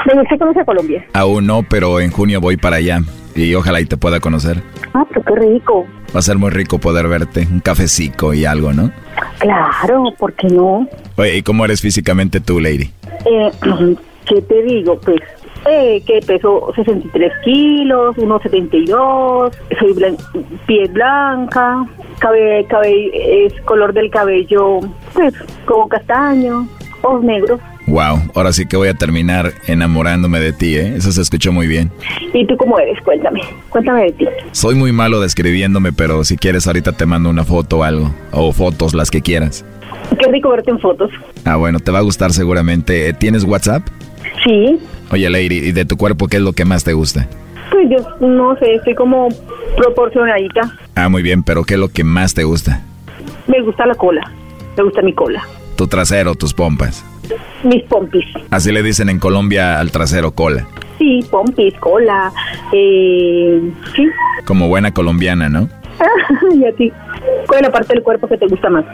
[0.06, 1.06] Venga, ¿usted conoce a Colombia?
[1.14, 3.02] Aún no, pero en junio voy para allá
[3.36, 4.62] y ojalá y te pueda conocer.
[4.94, 5.86] Ah, pero qué rico.
[6.16, 8.92] Va a ser muy rico poder verte, un cafecito y algo, ¿no?
[9.40, 10.88] Claro, ¿por qué no?
[11.18, 12.92] Oye, ¿y cómo eres físicamente tú, Lady?
[13.26, 13.52] Eh,
[14.30, 15.00] ¿Qué te digo?
[15.00, 15.20] Pues
[15.66, 20.18] eh, que peso 63 kilos, 1,72, soy blan
[20.66, 21.86] piel blanca,
[22.20, 24.80] cabe, cabe, es color del cabello,
[25.14, 25.34] pues,
[25.66, 26.68] como castaño,
[27.02, 27.60] ojos negros.
[27.88, 30.94] Wow, ahora sí que voy a terminar enamorándome de ti, ¿eh?
[30.96, 31.92] Eso se escuchó muy bien.
[32.34, 33.02] ¿Y tú cómo eres?
[33.04, 34.28] Cuéntame, cuéntame de ti.
[34.52, 38.52] Soy muy malo describiéndome, pero si quieres ahorita te mando una foto o algo, o
[38.52, 39.66] fotos, las que quieras.
[40.20, 41.10] Qué rico verte en fotos.
[41.46, 43.12] Ah, bueno, te va a gustar seguramente.
[43.14, 43.88] ¿Tienes WhatsApp?
[44.44, 44.80] Sí,
[45.12, 47.28] Oye, Lady, ¿y de tu cuerpo qué es lo que más te gusta?
[47.72, 49.30] pues yo no sé, estoy como
[49.78, 50.62] proporcionadita.
[50.96, 52.82] Ah, muy bien, pero ¿qué es lo que más te gusta?
[53.48, 54.22] Me gusta la cola,
[54.78, 55.44] me gusta mi cola,
[55.76, 57.04] Tu trasero, tus pompas.
[57.64, 58.26] mis pompis.
[58.50, 60.68] Así le dicen en Colombia al trasero cola.
[60.98, 62.32] Sí, pompis, cola,
[62.74, 63.62] eh,
[63.96, 64.08] sí.
[64.46, 65.70] Como buena colombiana, ¿no?
[66.56, 66.92] y a ti,
[67.48, 68.86] ¿cuál es la parte del cuerpo que te gusta más?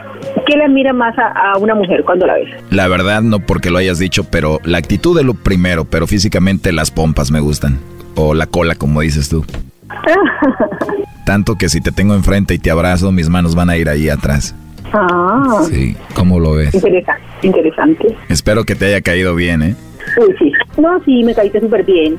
[0.46, 2.48] ¿Qué le admira más a, a una mujer cuando la ves?
[2.70, 6.72] La verdad, no porque lo hayas dicho, pero la actitud es lo primero, pero físicamente
[6.72, 7.78] las pompas me gustan.
[8.14, 9.44] O la cola, como dices tú.
[11.24, 14.08] Tanto que si te tengo enfrente y te abrazo, mis manos van a ir ahí
[14.08, 14.54] atrás.
[14.92, 16.74] ah, Sí, ¿cómo lo ves?
[16.74, 18.16] interesante, interesante.
[18.28, 19.74] Espero que te haya caído bien, ¿eh?
[20.14, 20.52] Sí, sí.
[20.80, 22.16] No, sí, me caíste súper bien.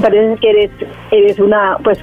[0.00, 0.70] Parece que eres,
[1.12, 1.98] eres una, pues,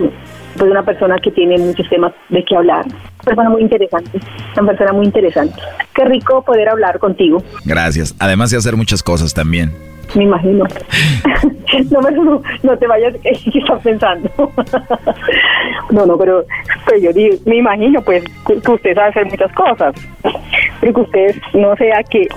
[0.58, 2.86] pues una persona que tiene muchos temas de qué hablar.
[2.86, 4.20] Una persona muy interesante.
[4.58, 5.56] Una persona muy interesante.
[5.94, 7.44] Qué rico poder hablar contigo.
[7.66, 8.16] Gracias.
[8.20, 9.72] Además de hacer muchas cosas también.
[10.16, 10.64] Me imagino.
[11.92, 14.30] no, no, no te vayas, ¿qué estás pensando?
[15.92, 16.46] no, no, pero,
[16.86, 19.96] pero yo digo, me imagino, pues, que usted sabe hacer muchas cosas.
[20.82, 22.28] Pero que usted no sea que,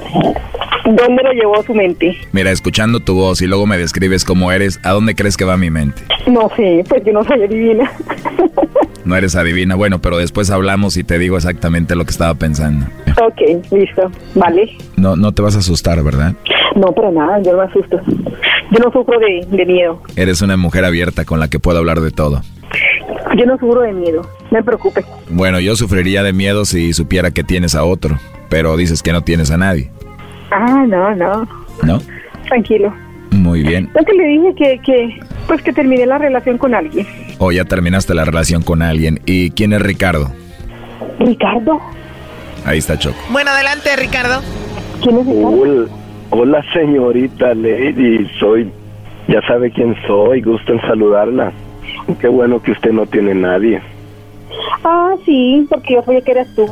[0.84, 2.16] ¿dónde lo llevó su mente?
[2.32, 5.56] Mira, escuchando tu voz y luego me describes cómo eres, ¿a dónde crees que va
[5.56, 6.02] mi mente?
[6.26, 7.90] No sé, pues yo no soy adivina.
[9.02, 12.84] No eres adivina, bueno, pero después hablamos y te digo exactamente lo que estaba pensando.
[13.20, 14.76] ok, listo, vale.
[14.96, 16.34] No, no te vas a asustar, ¿verdad?
[16.76, 17.98] No, pero nada, yo no me asusto.
[18.06, 20.02] Yo no sufro de, de miedo.
[20.16, 22.42] Eres una mujer abierta con la que puedo hablar de todo.
[23.36, 24.22] Yo no sufro de miedo.
[24.50, 25.04] No me preocupe.
[25.28, 29.22] Bueno, yo sufriría de miedo si supiera que tienes a otro, pero dices que no
[29.22, 29.90] tienes a nadie.
[30.50, 31.48] Ah, no, no.
[31.82, 32.00] ¿No?
[32.48, 32.92] Tranquilo.
[33.30, 33.90] Muy bien.
[33.98, 37.06] Es que le dije que, que, pues que terminé la relación con alguien.
[37.38, 39.20] O ya terminaste la relación con alguien.
[39.24, 40.30] ¿Y quién es Ricardo?
[41.20, 41.80] ¿Ricardo?
[42.64, 43.16] Ahí está Choco.
[43.30, 44.42] Bueno, adelante, Ricardo.
[45.02, 45.48] ¿Quién es Ricardo?
[45.60, 45.88] Hola,
[46.30, 48.70] hola, señorita Lady, soy,
[49.28, 51.52] ya sabe quién soy, gusto en saludarla.
[52.18, 53.80] Qué bueno que usted no tiene nadie.
[54.84, 56.66] Ah, sí, porque yo sabía que eras tú.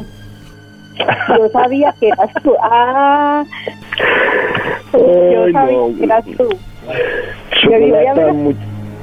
[1.37, 2.55] Yo sabía que eras tú.
[2.63, 3.45] Ah,
[4.93, 5.95] yo Ay, sabía no.
[5.99, 6.49] que eras tú.
[7.61, 8.27] Chocolata,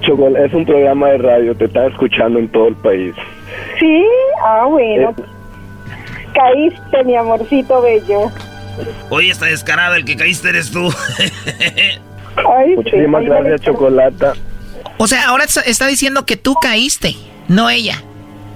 [0.01, 3.15] Chocol- es un programa de radio, te está escuchando en todo el país.
[3.79, 4.05] Sí,
[4.43, 5.09] ah, bueno.
[5.17, 5.23] Eh.
[6.33, 8.29] Caíste, mi amorcito bello.
[9.09, 10.89] Oye, está descarado, el que caíste eres tú.
[12.35, 14.33] Ay, Muchísimas sí, gracias, Chocolata.
[14.97, 17.15] O sea, ahora está- diciendo que tú caíste,
[17.47, 18.01] no ella.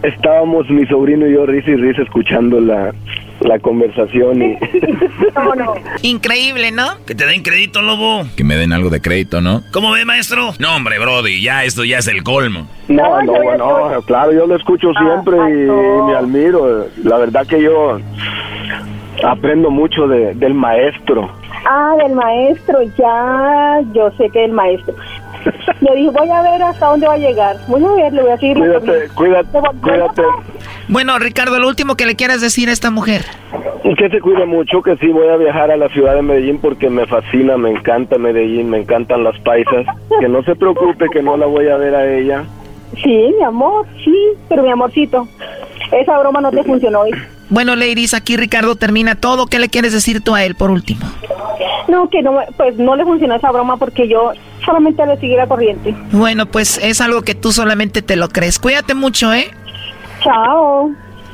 [0.04, 2.94] Estábamos mi sobrino y yo risa y risa escuchando la,
[3.42, 4.56] la conversación y
[5.58, 5.74] no.
[6.04, 7.04] Increíble, ¿no?
[7.06, 8.26] que te den crédito, lobo.
[8.38, 9.62] Que me den algo de crédito, ¿no?
[9.74, 10.54] ¿Cómo ve, maestro?
[10.58, 12.66] No, hombre, Brody, ya esto ya es el colmo.
[12.88, 16.88] No, no, no, claro, yo lo escucho siempre y, y me admiro.
[17.04, 18.00] La verdad que yo
[19.24, 21.30] aprendo mucho de, del maestro.
[21.66, 24.96] Ah, del maestro, ya, yo sé que el maestro.
[25.82, 27.56] Le dije, voy a ver hasta dónde va a llegar.
[27.68, 28.58] Voy a ver, le voy a seguir.
[28.58, 30.24] Cuídate, cuídate, cuídate.
[30.88, 33.22] Bueno, Ricardo, lo último que le quieras decir a esta mujer.
[33.98, 36.90] Que se cuide mucho, que sí voy a viajar a la ciudad de Medellín porque
[36.90, 39.86] me fascina, me encanta Medellín, me encantan las paisas.
[40.20, 42.44] Que no se preocupe, que no la voy a ver a ella.
[43.04, 44.16] Sí, mi amor, sí,
[44.48, 45.28] pero mi amorcito,
[45.92, 47.12] esa broma no te funcionó hoy.
[47.50, 49.48] Bueno, ladies, aquí Ricardo termina todo.
[49.48, 51.02] ¿Qué le quieres decir tú a él por último?
[51.88, 54.34] No, que no, pues no le funcionó esa broma porque yo
[54.64, 55.96] solamente le seguí la corriente.
[56.12, 58.60] Bueno, pues es algo que tú solamente te lo crees.
[58.60, 59.50] Cuídate mucho, ¿eh?
[60.24, 60.92] Chao,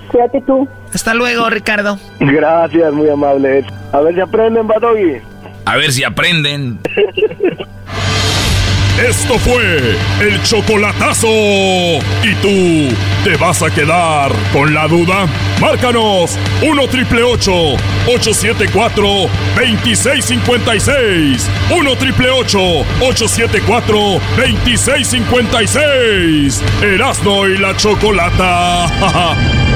[0.09, 0.67] cuídate tú.
[0.93, 1.99] Hasta luego, Ricardo.
[2.21, 3.65] Gracias, muy amable.
[3.91, 5.17] A ver si aprenden, Badogui.
[5.65, 6.79] A ver si aprenden.
[8.97, 11.27] Esto fue el chocolatazo.
[11.27, 15.27] ¿Y tú te vas a quedar con la duda?
[15.59, 19.05] Márcanos 1 triple 874
[19.57, 21.49] 2656.
[21.71, 23.97] 1 triple 874
[24.37, 26.63] 2656.
[26.81, 29.65] Erasno y la chocolata.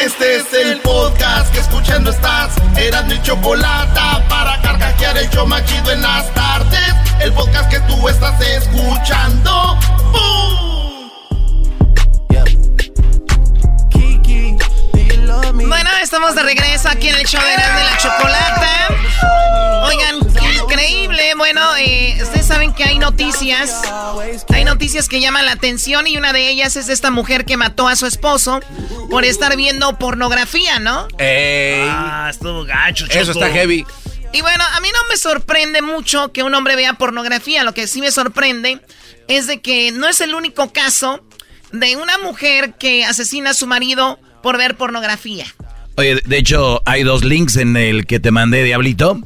[0.00, 2.54] Este es el podcast que escuchando estás.
[2.76, 4.00] Eran mi chocolate
[4.30, 5.46] para carcajear el show
[16.30, 18.88] estamos de regreso aquí en el show de Erasmo y la Chocolata.
[19.84, 20.18] Oigan,
[20.62, 21.34] increíble.
[21.36, 23.82] Bueno, eh, ustedes saben que hay noticias.
[24.52, 27.88] Hay noticias que llaman la atención y una de ellas es esta mujer que mató
[27.88, 28.60] a su esposo
[29.10, 31.08] por estar viendo pornografía, ¿no?
[31.18, 33.18] Ah, estuvo gacho, Choco.
[33.18, 33.84] Eso está heavy.
[34.32, 37.64] Y bueno, a mí no me sorprende mucho que un hombre vea pornografía.
[37.64, 38.80] Lo que sí me sorprende
[39.26, 41.24] es de que no es el único caso
[41.72, 45.46] de una mujer que asesina a su marido por ver pornografía.
[46.00, 49.20] De hecho, hay dos links en el que te mandé, Diablito,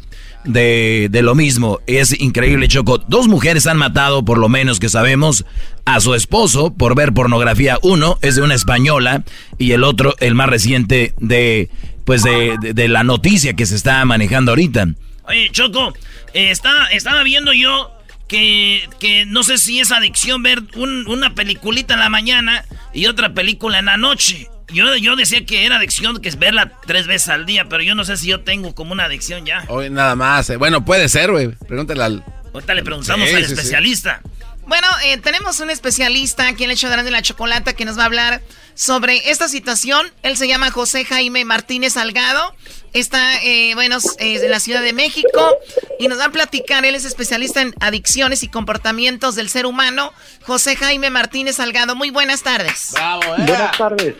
[0.45, 1.81] de, de lo mismo.
[1.87, 2.99] Es increíble, Choco.
[2.99, 5.45] Dos mujeres han matado, por lo menos que sabemos,
[5.85, 7.79] a su esposo por ver pornografía.
[7.83, 9.25] Uno es de una española
[9.59, 11.70] y el otro, el más reciente, de
[12.05, 14.89] pues de, de- la noticia que se está manejando ahorita.
[15.27, 15.95] Oye, Choco,
[16.35, 17.91] estaba, estaba viendo yo
[18.29, 23.07] que, que no sé si es adicción ver un- una peliculita en la mañana y
[23.07, 24.49] otra película en la noche.
[24.69, 27.95] Yo, yo decía que era adicción, que es verla tres veces al día, pero yo
[27.95, 29.65] no sé si yo tengo como una adicción ya.
[29.69, 30.49] Hoy nada más.
[30.51, 30.57] eh.
[30.57, 31.49] Bueno, puede ser, güey.
[31.69, 32.25] Pregúntale al.
[32.53, 33.55] Ahorita le preguntamos Sí, al sí, sí.
[33.55, 34.23] especialista.
[34.67, 38.03] Bueno, eh, tenemos un especialista aquí en el show de la chocolata que nos va
[38.03, 38.41] a hablar
[38.75, 40.11] sobre esta situación.
[40.23, 42.55] Él se llama José Jaime Martínez Salgado.
[42.95, 45.51] Está, eh, bueno, eh, en la Ciudad de México
[45.99, 46.84] y nos va a platicar.
[46.84, 50.12] Él es especialista en adicciones y comportamientos del ser humano.
[50.42, 51.97] José Jaime Martínez Salgado.
[51.97, 52.90] Muy buenas tardes.
[52.92, 54.14] Bravo, Buenas tardes.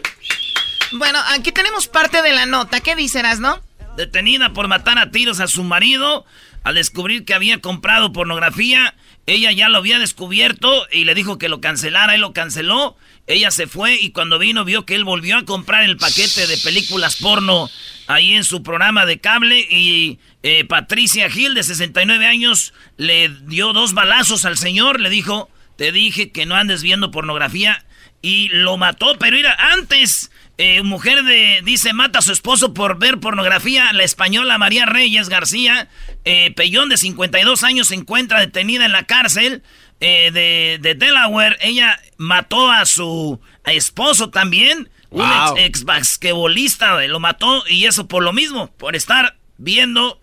[0.91, 2.81] Bueno, aquí tenemos parte de la nota.
[2.81, 3.61] ¿Qué dices, no?
[3.97, 6.25] Detenida por matar a tiros a su marido
[6.65, 8.95] al descubrir que había comprado pornografía.
[9.27, 12.17] Ella ya lo había descubierto y le dijo que lo cancelara.
[12.17, 12.97] Él lo canceló.
[13.27, 16.59] Ella se fue y cuando vino vio que él volvió a comprar el paquete de
[16.59, 17.71] películas porno
[18.07, 23.73] ahí en su programa de cable y eh, Patricia Gil de 69 años le dio
[23.73, 25.01] dos balazos al señor.
[25.01, 27.85] Le dijo, te dije que no andes viendo pornografía
[28.21, 29.17] y lo mató.
[29.19, 33.93] Pero mira, antes, eh, mujer de, dice, mata a su esposo por ver pornografía.
[33.93, 35.89] La española María Reyes García,
[36.25, 39.63] eh, Pellón de 52 años, se encuentra detenida en la cárcel
[40.01, 41.57] eh, de, de Delaware.
[41.61, 44.91] Ella mató a su esposo también.
[45.11, 50.21] Un ex, ex basquetbolista güey, lo mató y eso por lo mismo, por estar viendo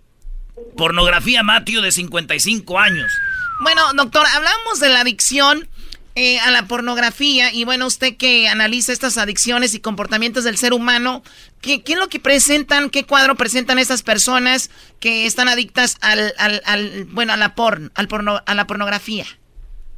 [0.76, 3.12] pornografía Matthew de 55 años.
[3.62, 5.70] Bueno, doctor, hablamos de la adicción
[6.16, 10.74] eh, a la pornografía y bueno, usted que analiza estas adicciones y comportamientos del ser
[10.74, 11.24] humano,
[11.62, 16.34] ¿qué, qué es lo que presentan, qué cuadro presentan estas personas que están adictas al,
[16.38, 19.26] al, al bueno, a la porn, al porno, a la pornografía?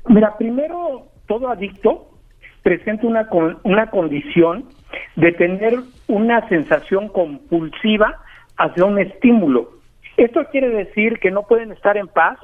[0.07, 2.07] Mira, primero, todo adicto
[2.61, 4.65] presenta una, con- una condición
[5.15, 8.19] de tener una sensación compulsiva
[8.57, 9.69] hacia un estímulo.
[10.17, 12.37] Esto quiere decir que no pueden estar en paz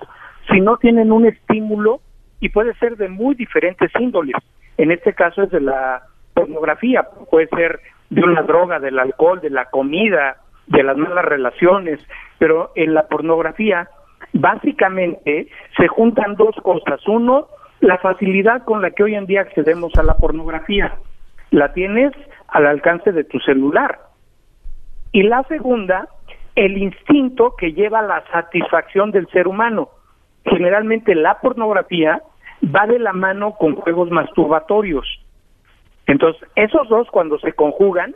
[0.51, 2.01] si no tienen un estímulo
[2.39, 4.36] y puede ser de muy diferentes índoles.
[4.78, 6.01] En este caso es de la
[6.34, 7.80] pornografía, puede ser
[8.10, 10.38] de una droga, del alcohol, de la comida,
[10.68, 11.99] de las malas relaciones,
[12.39, 13.89] pero en la pornografía
[14.34, 17.06] básicamente se juntan dos cosas.
[17.08, 17.48] Uno,
[17.82, 20.98] la facilidad con la que hoy en día accedemos a la pornografía.
[21.52, 22.12] La tienes
[22.48, 24.00] al alcance de tu celular.
[25.12, 26.08] Y la segunda,
[26.56, 29.90] el instinto que lleva a la satisfacción del ser humano.
[30.46, 32.22] Generalmente la pornografía
[32.64, 35.06] va de la mano con juegos masturbatorios.
[36.06, 38.14] Entonces, esos dos cuando se conjugan,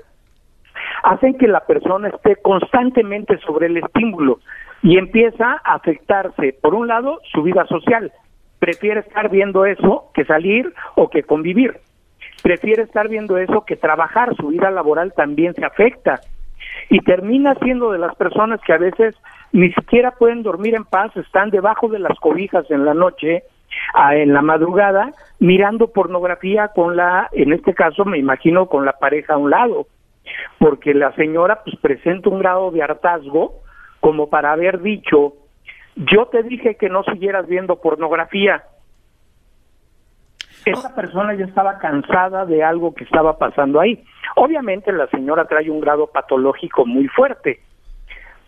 [1.03, 4.39] hacen que la persona esté constantemente sobre el estímulo
[4.83, 8.11] y empieza a afectarse, por un lado, su vida social.
[8.59, 11.77] Prefiere estar viendo eso que salir o que convivir.
[12.43, 14.35] Prefiere estar viendo eso que trabajar.
[14.35, 16.19] Su vida laboral también se afecta.
[16.89, 19.15] Y termina siendo de las personas que a veces
[19.53, 23.43] ni siquiera pueden dormir en paz, están debajo de las cobijas en la noche,
[23.93, 28.93] ah, en la madrugada, mirando pornografía con la, en este caso me imagino con la
[28.93, 29.87] pareja a un lado
[30.57, 33.63] porque la señora pues presenta un grado de hartazgo
[34.03, 35.31] como para haber dicho,
[35.95, 38.65] yo te dije que no siguieras viendo pornografía.
[40.65, 44.03] Esa persona ya estaba cansada de algo que estaba pasando ahí.
[44.35, 47.61] Obviamente la señora trae un grado patológico muy fuerte,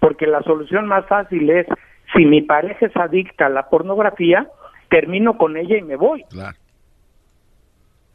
[0.01, 1.67] porque la solución más fácil es,
[2.13, 4.49] si mi pareja es adicta a la pornografía,
[4.89, 6.25] termino con ella y me voy.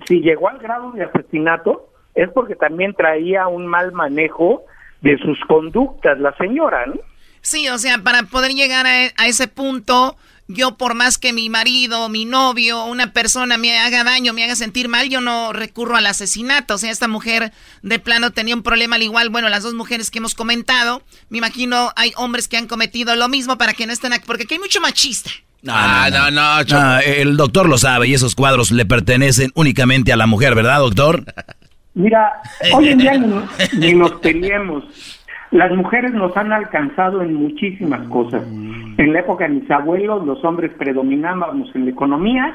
[0.05, 4.65] Si llegó al grado de asesinato, es porque también traía un mal manejo
[5.01, 7.01] de sus conductas la señora, ¿no?
[7.43, 10.17] Sí, o sea, para poder llegar a, a ese punto,
[10.53, 14.57] yo por más que mi marido, mi novio, una persona me haga daño, me haga
[14.57, 16.75] sentir mal, yo no recurro al asesinato.
[16.75, 20.11] O sea, esta mujer de plano tenía un problema al igual, bueno, las dos mujeres
[20.11, 23.93] que hemos comentado, me imagino hay hombres que han cometido lo mismo para que no
[23.93, 25.31] estén aquí, porque aquí hay mucho machista.
[25.63, 30.27] No, no, no, el doctor lo sabe y esos cuadros le pertenecen únicamente a la
[30.27, 31.25] mujer, ¿verdad, doctor?
[31.95, 32.33] Mira,
[32.73, 33.35] hoy en día ni,
[33.75, 34.85] ni nos peleemos.
[35.51, 38.43] Las mujeres nos han alcanzado en muchísimas cosas.
[38.99, 42.55] En la época de mis abuelos, los hombres predominábamos en la economía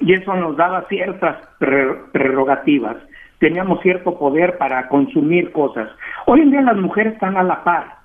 [0.00, 2.96] y eso nos daba ciertas pre- prerrogativas.
[3.38, 5.88] Teníamos cierto poder para consumir cosas.
[6.26, 7.96] Hoy en día las mujeres están a la par.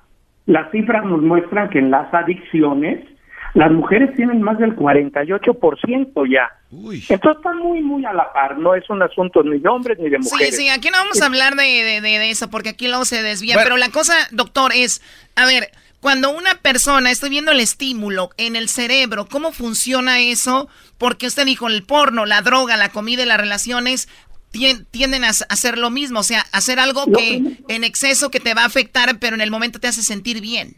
[0.46, 3.06] Las cifras nos muestran que en las adicciones
[3.54, 6.50] las mujeres tienen más del 48% ya.
[6.72, 8.58] Entonces están muy, muy a la par.
[8.58, 10.56] No es un asunto ni de hombres ni de Sí, mujeres.
[10.58, 13.22] sí, aquí no vamos a hablar de, de- de- de eso porque aquí luego se
[13.24, 13.56] desvía.
[13.56, 13.66] Bueno.
[13.66, 15.02] Pero la cosa, doctor, es,
[15.36, 15.70] a ver,
[16.02, 20.68] cuando una persona, estoy viendo el estímulo en el cerebro, ¿cómo funciona eso?
[20.98, 24.08] Porque usted dijo, el porno, la droga, la comida y las relaciones
[24.54, 28.54] tien- tienden a hacer lo mismo, o sea, hacer algo que en exceso que te
[28.54, 30.76] va a afectar, pero en el momento te hace sentir bien.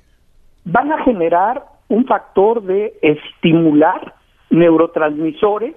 [0.65, 4.13] van a generar un factor de estimular
[4.49, 5.75] neurotransmisores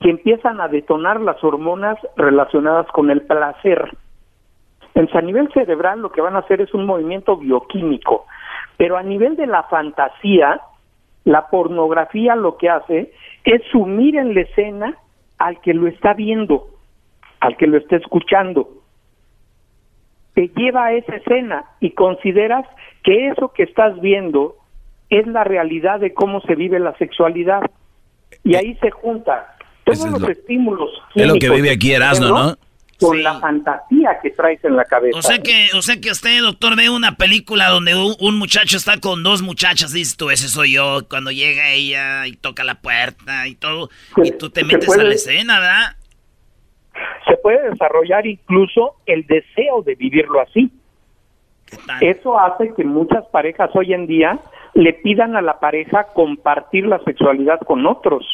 [0.00, 3.90] que empiezan a detonar las hormonas relacionadas con el placer.
[4.94, 8.26] Entonces, a nivel cerebral lo que van a hacer es un movimiento bioquímico,
[8.76, 10.60] pero a nivel de la fantasía,
[11.24, 13.12] la pornografía lo que hace
[13.44, 14.94] es sumir en la escena
[15.38, 16.66] al que lo está viendo,
[17.40, 18.80] al que lo está escuchando
[20.34, 22.66] te lleva a esa escena y consideras
[23.02, 24.54] que eso que estás viendo
[25.10, 27.60] es la realidad de cómo se vive la sexualidad.
[28.44, 30.90] Y ahí se junta todos es los lo- estímulos.
[31.14, 32.56] es lo que vive aquí Erasmo, ¿no?
[33.00, 35.18] Con la fantasía que traes en la cabeza.
[35.18, 38.76] O sea que, o sea que usted, doctor, ve una película donde un, un muchacho
[38.76, 42.74] está con dos muchachas, dices tú, ese soy yo, cuando llega ella y toca la
[42.82, 43.88] puerta y todo,
[44.22, 45.96] y tú te metes puede- a la escena, ¿verdad?
[47.26, 50.70] se puede desarrollar incluso el deseo de vivirlo así.
[52.00, 54.38] Eso hace que muchas parejas hoy en día
[54.74, 58.24] le pidan a la pareja compartir la sexualidad con otros.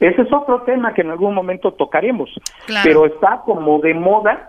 [0.00, 2.30] Ese es otro tema que en algún momento tocaremos,
[2.66, 2.82] Claro.
[2.84, 4.48] pero está como de moda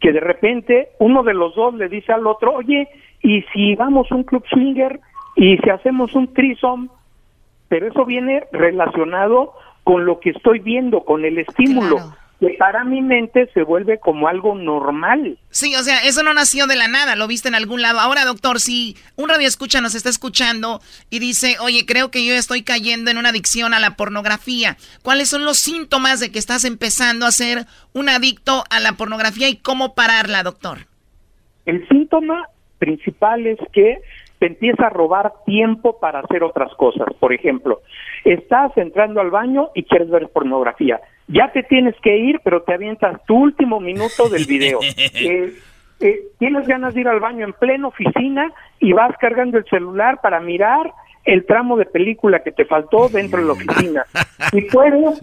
[0.00, 2.88] que de repente uno de los dos le dice al otro, oye,
[3.22, 5.00] ¿y si vamos a un club swinger
[5.36, 6.88] y si hacemos un threesome?
[7.68, 9.52] Pero eso viene relacionado
[9.84, 11.96] con lo que estoy viendo, con el estímulo.
[12.40, 15.38] Que para mi mente se vuelve como algo normal.
[15.50, 17.98] Sí, o sea, eso no nació de la nada, lo viste en algún lado.
[17.98, 22.34] Ahora, doctor, si un radio escucha nos está escuchando y dice, oye, creo que yo
[22.34, 26.64] estoy cayendo en una adicción a la pornografía, ¿cuáles son los síntomas de que estás
[26.64, 27.64] empezando a ser
[27.94, 30.78] un adicto a la pornografía y cómo pararla, doctor?
[31.64, 33.98] El síntoma principal es que
[34.38, 37.06] te empieza a robar tiempo para hacer otras cosas.
[37.18, 37.80] Por ejemplo,
[38.24, 41.00] estás entrando al baño y quieres ver pornografía.
[41.28, 44.80] Ya te tienes que ir, pero te avientas tu último minuto del video.
[44.82, 45.54] Eh,
[46.00, 50.20] eh, tienes ganas de ir al baño en plena oficina y vas cargando el celular
[50.20, 50.92] para mirar
[51.24, 54.06] el tramo de película que te faltó dentro de la oficina.
[54.50, 55.18] Si puedes,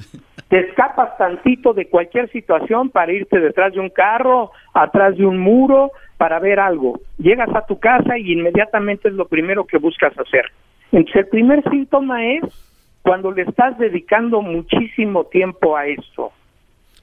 [0.50, 5.38] te escapas tantito de cualquier situación para irte detrás de un carro, atrás de un
[5.38, 7.00] muro, para ver algo.
[7.20, 10.46] Llegas a tu casa y inmediatamente es lo primero que buscas hacer.
[10.92, 12.44] Entonces, el primer síntoma es
[13.04, 16.32] cuando le estás dedicando muchísimo tiempo a eso.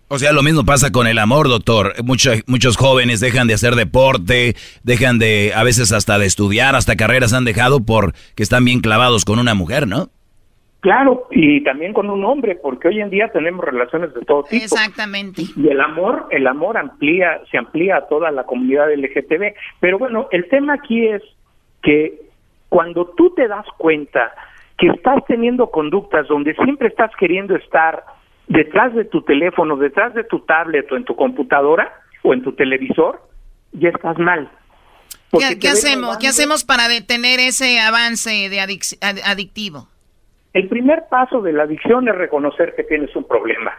[0.09, 1.93] O sea, lo mismo pasa con el amor, doctor.
[2.03, 6.97] Muchos, muchos jóvenes dejan de hacer deporte, dejan de, a veces hasta de estudiar, hasta
[6.97, 10.09] carreras han dejado porque están bien clavados con una mujer, ¿no?
[10.81, 14.65] Claro, y también con un hombre, porque hoy en día tenemos relaciones de todo tipo.
[14.65, 15.43] Exactamente.
[15.55, 19.55] Y el amor, el amor amplía, se amplía a toda la comunidad LGTB.
[19.79, 21.23] Pero bueno, el tema aquí es
[21.83, 22.23] que
[22.71, 24.33] cuando tú te das cuenta
[24.81, 28.03] que estás teniendo conductas donde siempre estás queriendo estar
[28.49, 32.53] detrás de tu teléfono, detrás de tu tablet o en tu computadora o en tu
[32.55, 33.21] televisor,
[33.73, 34.51] ya estás mal.
[35.33, 36.17] ¿Qué, ¿qué hacemos?
[36.17, 38.83] ¿Qué hacemos para detener ese avance de adic
[39.25, 39.87] adictivo?
[40.55, 43.73] El primer paso de la adicción es reconocer que tienes un problema.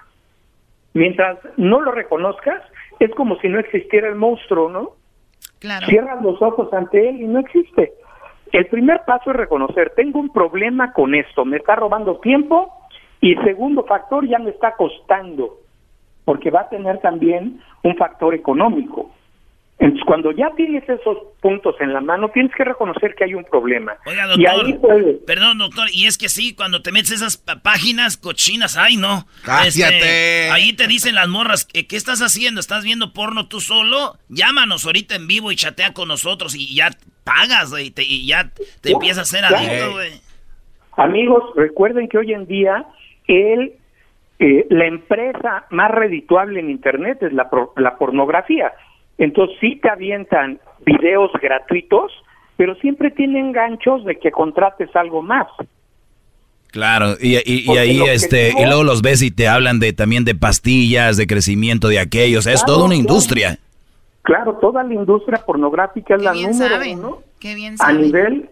[0.93, 2.61] Mientras no lo reconozcas,
[2.99, 4.91] es como si no existiera el monstruo, ¿no?
[5.59, 5.87] Claro.
[5.87, 7.91] Cierras los ojos ante él y no existe.
[8.51, 12.73] El primer paso es reconocer, tengo un problema con esto, me está robando tiempo
[13.21, 15.59] y segundo factor ya me está costando,
[16.25, 19.11] porque va a tener también un factor económico.
[19.81, 23.43] Entonces, cuando ya tienes esos puntos en la mano, tienes que reconocer que hay un
[23.45, 23.93] problema.
[24.05, 28.97] Oiga, doctor, perdón, doctor, y es que sí, cuando te metes esas páginas cochinas, ay,
[28.97, 29.25] no.
[29.43, 30.51] Cállate.
[30.51, 32.59] ahí te dicen las morras, ¿qué, ¿qué estás haciendo?
[32.59, 34.19] ¿Estás viendo porno tú solo?
[34.29, 36.91] Llámanos ahorita en vivo y chatea con nosotros y ya
[37.23, 38.51] pagas, güey, y ya
[38.81, 40.11] te empiezas a ser adicto, güey.
[40.97, 42.85] Amigos, recuerden que hoy en día
[43.27, 43.73] el,
[44.39, 48.73] eh, la empresa más redituable en Internet es la, la pornografía.
[49.17, 52.11] Entonces sí te avientan videos gratuitos,
[52.57, 55.47] pero siempre tienen ganchos de que contrates algo más.
[56.71, 61.17] Claro, y, ahí este, y luego los ves y te hablan de también de pastillas,
[61.17, 63.49] de crecimiento de aquellos, es toda una industria.
[63.49, 63.70] Claro,
[64.59, 68.49] toda la industria pornográfica es la número uno Qué bien a nivel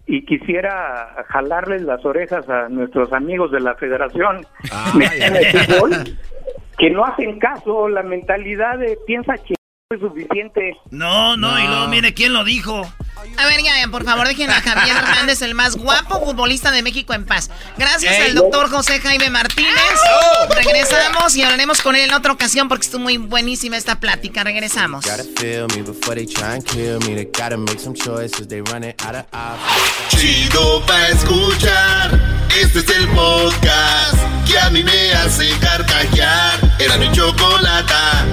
[0.08, 4.46] y quisiera jalarles las orejas a nuestros amigos de la Federación
[4.96, 6.18] Mexicana de Fútbol
[6.78, 9.56] que no hacen caso, la mentalidad de piensa que
[9.90, 10.76] es suficiente.
[10.92, 12.82] No, no, y luego mire quién lo dijo.
[13.38, 17.14] A ver, ya, por favor, dejen a Javier Hernández, el más guapo futbolista de México,
[17.14, 17.50] en paz.
[17.78, 19.74] Gracias al doctor José Jaime Martínez.
[20.56, 24.44] Regresamos y hablaremos con él en otra ocasión porque estuvo muy buenísima esta plática.
[24.44, 25.06] Regresamos.
[25.06, 27.16] Gotta feel me before they try and kill me.
[27.16, 28.48] They gotta make some choices.
[28.48, 30.22] They running out of options.
[30.22, 32.20] Chido pa' escuchar.
[32.60, 36.60] Este es el podcast que a mí me hace carcajear.
[36.80, 38.26] Era mi chocolata.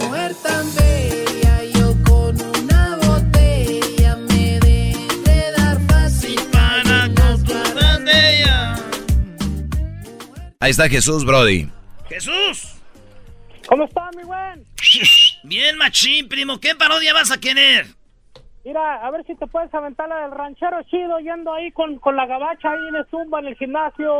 [0.00, 0.95] Mujer tan
[10.66, 11.68] Ahí está Jesús, Brody.
[12.08, 12.74] ¡Jesús!
[13.68, 14.64] ¿Cómo está, mi buen?
[15.44, 16.58] Bien, machín, primo.
[16.58, 17.86] ¿Qué parodia vas a querer?
[18.64, 22.16] Mira, a ver si te puedes aventar la del ranchero chido yendo ahí con, con
[22.16, 24.12] la gabacha ahí de zumba en el gimnasio.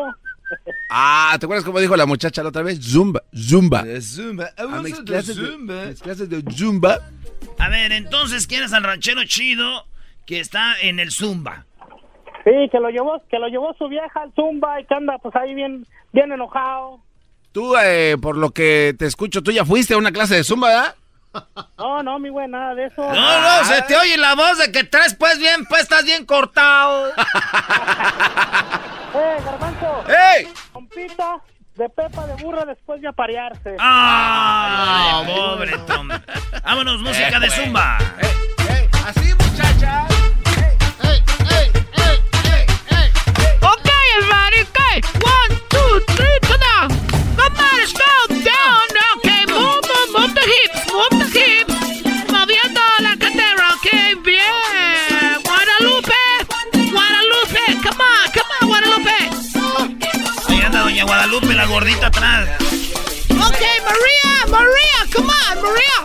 [0.89, 2.78] Ah, ¿te acuerdas cómo dijo la muchacha la otra vez?
[2.81, 3.85] Zumba, zumba.
[4.01, 4.51] Zumba.
[4.56, 5.56] Ah, mis clases de-
[5.89, 7.01] mis clases de zumba.
[7.59, 9.85] A ver, entonces, ¿quién es al ranchero chido
[10.24, 11.66] que está en el Zumba?
[12.47, 15.35] Sí, que lo llevó, que lo llevó su vieja al zumba y que anda pues
[15.35, 17.01] ahí bien, bien enojado.
[17.51, 20.68] Tú, eh, por lo que te escucho, tú ya fuiste a una clase de zumba,
[20.68, 20.94] ¿verdad?
[21.77, 23.02] No, no, mi güey, nada de eso.
[23.02, 26.24] No, no, se te oye la voz de que traes pues bien, pues estás bien
[26.24, 27.10] cortado.
[29.18, 30.05] Eh, garbanzo.
[30.09, 30.47] ¡Ey!
[30.74, 31.39] Compita
[31.77, 33.74] de pepa de burra después de aparearse.
[33.78, 35.23] ¡Ah!
[35.27, 36.09] pobre Tom.
[36.62, 37.97] Vámonos, música de Zumba.
[39.06, 40.06] Así, muchacha.
[44.27, 44.97] Everybody, okay.
[45.23, 46.89] One, two, three, down.
[47.36, 48.12] Come on, let's go
[48.43, 48.86] down.
[49.19, 51.74] Okay, move, move, move the hips, move the hips.
[52.32, 55.43] Moviendo la cadera, okay, bien.
[55.44, 56.23] Guadalupe,
[56.90, 59.19] Guadalupe, come on, come on, Guadalupe.
[60.48, 62.48] Ahí anda Doña Guadalupe, la gordita atrás.
[63.31, 65.98] Okay, María, María, come on, María.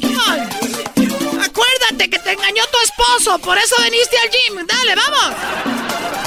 [0.00, 1.40] Come on.
[1.40, 4.66] Acuérdate que te engañó tu esposo, por eso viniste al gym.
[4.66, 6.23] Dale, vamos.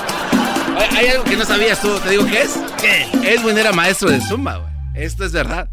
[0.78, 2.52] Hay, algo que no sabías tú, ¿te digo qué es?
[2.80, 3.08] ¿Qué?
[3.34, 4.72] Edwin era maestro de zumba, güey.
[4.96, 5.70] Esto es verdad.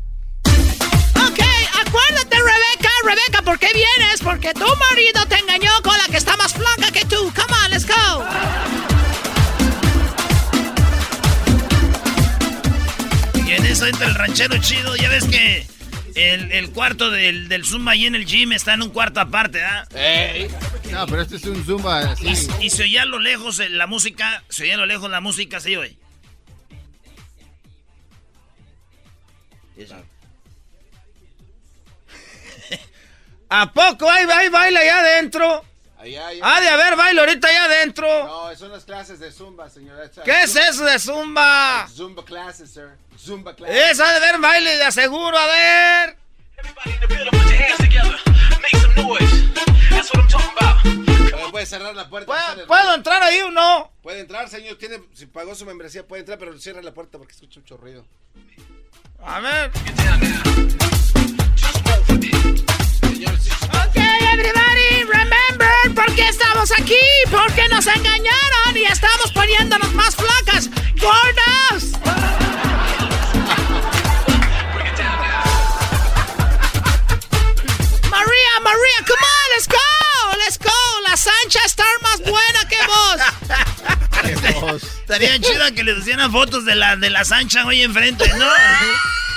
[0.47, 1.41] Ok,
[1.87, 4.21] acuérdate, Rebeca, Rebeca, ¿por qué vienes?
[4.23, 7.33] Porque tu marido te engañó con la que está más flaca que tú.
[7.35, 8.25] Come on, let's go.
[13.47, 14.97] Y en eso entra el ranchero chido.
[14.97, 15.67] Ya ves que
[16.15, 19.63] el, el cuarto del, del Zumba ahí en el gym está en un cuarto aparte,
[19.63, 19.87] ¿ah?
[20.95, 22.27] No, pero este es un zumba así.
[22.61, 25.11] Y, y se oía a lo lejos eh, la música, se oía a lo lejos
[25.11, 25.99] la música, se oye.
[33.49, 35.65] ¿A poco hay, hay baile allá adentro?
[36.43, 38.07] Ha de haber baile ahorita allá adentro.
[38.25, 40.11] No, son las clases de zumba, señora.
[40.25, 41.89] ¿Qué es eso de zumba?
[41.89, 42.91] Zumba classes, sir.
[43.19, 43.91] Zumba classes.
[43.93, 46.16] Esa de ver baile de aseguro, a ver.
[51.31, 52.32] Pero puede cerrar la puerta.
[52.47, 53.93] sale- ¿Puedo entrar ahí o no?
[54.03, 54.77] Puede entrar, señor.
[54.77, 58.05] Tiene, si pagó su membresía, puede entrar, pero cierra la puerta porque escucha mucho ruido.
[59.23, 59.70] A ver.
[63.73, 66.95] Ok, everybody, remember por qué estamos aquí.
[67.31, 70.69] Porque nos engañaron y estamos poniéndonos más flacas.
[71.01, 72.44] ¡Gordas!
[79.55, 79.77] Let's go,
[80.39, 80.71] let's go.
[81.09, 84.83] La Sancha está más buena que vos.
[85.01, 88.47] Estaría chido que les hicieran fotos de la, de la Sancha hoy enfrente, ¿no?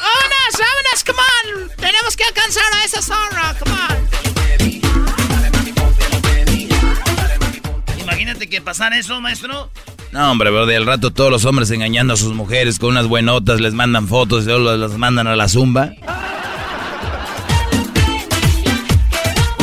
[0.08, 1.70] Vámonos, vámonos, come on.
[1.78, 4.08] Tenemos que alcanzar a esa zorra, come on.
[8.00, 9.70] Imagínate que pasara eso, maestro.
[10.12, 13.60] No, hombre, bro, al rato todos los hombres engañando a sus mujeres con unas buenotas,
[13.60, 15.92] les mandan fotos y luego las mandan a la zumba.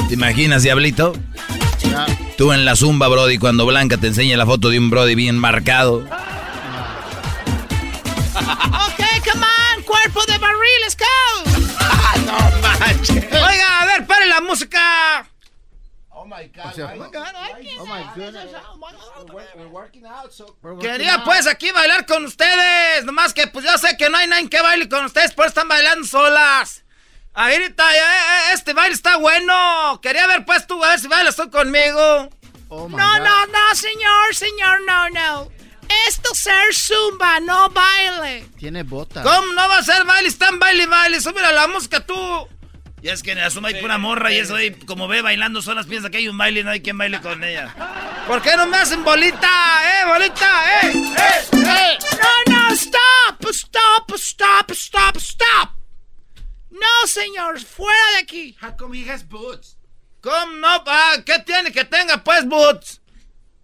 [0.08, 1.14] ¿Te imaginas, Diablito?
[2.36, 5.38] Tú en la zumba, Brody, cuando Blanca te enseña la foto de un Brody bien
[5.38, 6.06] marcado.
[8.36, 11.04] Ok, come on, cuerpo de barril, let's go.
[12.26, 13.24] no manches.
[13.24, 15.26] Oiga, a ver, pare la música.
[16.10, 16.72] Oh my God.
[16.78, 17.34] Oh my God,
[17.78, 18.50] oh my goodness.
[19.56, 20.56] We're working out, so.
[20.80, 23.04] Quería pues aquí bailar con ustedes.
[23.04, 25.50] Nomás que pues yo sé que no hay nadie que baile con ustedes, por eso
[25.50, 26.83] están bailando solas.
[27.34, 29.98] Ahorita, eh, eh, este baile está bueno.
[30.02, 32.30] Quería ver pues tú, a ver si bailas tú conmigo.
[32.68, 33.18] Oh No, God.
[33.24, 35.48] no, no, señor, señor, no, no.
[36.08, 38.46] Esto es ser zumba, no baile.
[38.58, 39.22] Tiene bota.
[39.22, 40.28] ¿Cómo no va a ser baile?
[40.28, 41.20] Están baile baile.
[41.20, 42.48] Súbele a la música tú.
[43.02, 45.60] Y es que en la suma hay pura morra y eso ahí, como ve bailando
[45.60, 47.74] solas, piensa que hay un baile y no hay quien baile con ella.
[48.26, 49.46] ¿Por qué no me hacen bolita?
[49.84, 50.80] ¡Eh, bolita!
[50.82, 51.98] ¡Eh, eh, eh!
[52.48, 55.70] No, no, stop, stop, stop, stop, stop.
[56.74, 58.56] No, señor, fuera de aquí.
[58.60, 59.78] How come he has boots?
[60.20, 60.82] ¿Cómo no?
[60.86, 63.00] Ah, ¿Qué tiene que tenga pues boots?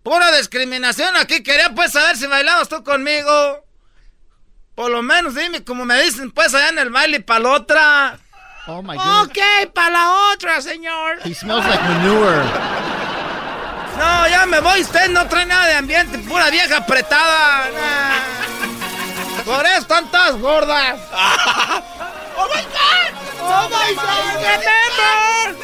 [0.04, 1.42] Pura discriminación aquí.
[1.42, 3.66] Quería pues saber si bailabas tú conmigo.
[4.76, 8.18] Por lo menos dime como me dicen pues allá en el baile para la otra.
[8.68, 9.24] Oh my goodness.
[9.24, 11.18] Ok, para la otra, señor.
[11.24, 12.44] He smells like manure.
[13.98, 14.82] No, ya me voy.
[14.82, 16.16] Usted no trae nada de ambiente.
[16.18, 17.70] Pura vieja apretada.
[17.72, 19.44] Nah.
[19.44, 21.00] Por eso están todas gordas.
[22.40, 23.12] ¡Oh, my God!
[23.42, 24.40] ¡Oh, my God!
[24.40, 25.60] ¡Remember!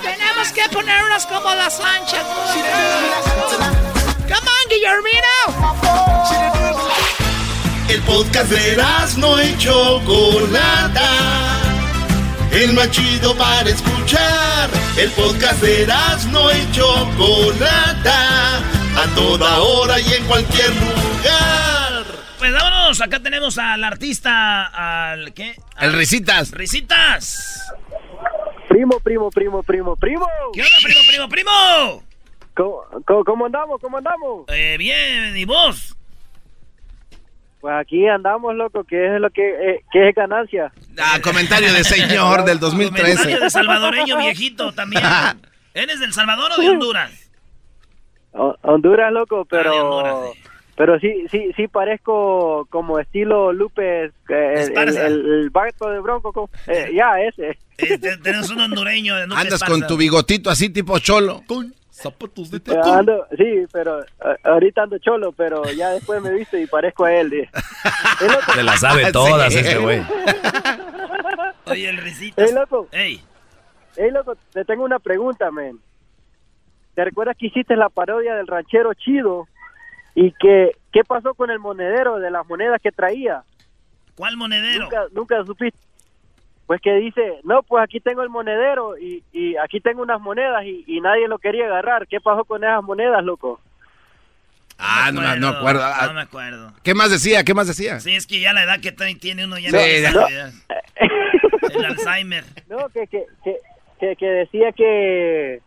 [0.00, 2.24] Tenemos que ponernos como las anchas.
[4.22, 5.34] Come on, Guillermino.
[7.88, 8.76] El podcast de
[9.16, 11.10] no y Chocolata.
[12.52, 14.70] El más chido para escuchar.
[14.96, 15.88] El podcast de
[16.30, 18.58] no y Chocolata.
[18.96, 21.67] A toda hora y en cualquier lugar.
[22.38, 25.56] Pues vámonos, acá tenemos al artista, al ¿qué?
[25.80, 26.52] El Risitas.
[26.52, 27.72] Risitas.
[28.68, 30.26] Primo, primo, primo, primo, primo.
[30.52, 32.02] ¿Qué onda, primo, primo, primo?
[32.54, 33.80] ¿Cómo, cómo, andamos?
[33.80, 34.44] ¿Cómo andamos?
[34.48, 35.96] Eh, bien, ¿y vos?
[37.60, 40.72] Pues aquí andamos, loco, que es lo que, eh, que es ganancia.
[40.96, 43.14] Ah, comentario de señor del 2013.
[43.16, 45.02] Comentario de salvadoreño viejito también.
[45.74, 47.30] ¿Eres del Salvador o de Honduras?
[48.32, 49.72] Ho- Honduras, loco, pero...
[49.98, 50.36] Honduras,
[50.78, 54.12] Pero sí, sí, sí parezco como estilo Lupe, eh,
[54.76, 56.32] el, el, barco de Bronco.
[56.32, 57.58] co- eh, ya, ese.
[57.76, 59.66] Te- tenemos un hondureño de Andas Esparza.
[59.66, 61.42] con tu bigotito así tipo cholo.
[61.48, 64.04] Con zapatos de ando- sí, pero
[64.44, 67.32] ahorita ando cholo, pero ya después me viste y parezco a él.
[67.32, 67.50] eh.
[68.54, 69.58] Se la sabe todas Sí.
[69.58, 70.00] este güey.
[71.66, 72.48] Oye, el Risitas.
[72.48, 72.88] Ey, loco.
[72.92, 73.20] Ey.
[73.96, 75.78] Ey, loco, te tengo una pregunta, men.
[76.94, 79.46] ¿Te recuerdas que hiciste la parodia del ranchero chido?
[80.14, 83.42] ¿Y que qué pasó con el monedero de las monedas que traía?
[84.16, 84.84] ¿Cuál monedero?
[84.84, 85.78] Nunca, nunca supiste.
[86.66, 90.64] Pues que dice, no, pues aquí tengo el monedero y, y aquí tengo unas monedas
[90.64, 92.06] y, y nadie lo quería agarrar.
[92.08, 93.60] ¿Qué pasó con esas monedas, loco?
[94.76, 95.80] Ah, no, me- no acuerdo.
[95.82, 96.72] Ah, No me acuerdo.
[96.82, 97.42] ¿Qué más decía?
[97.42, 98.00] ¿Qué más decía?
[98.00, 100.50] Sí, es que ya la edad que tiene uno ya Sí, no ya.
[101.72, 102.44] El Alzheimer.
[102.68, 103.56] No, que, que, que,
[103.98, 105.60] que, que decía que,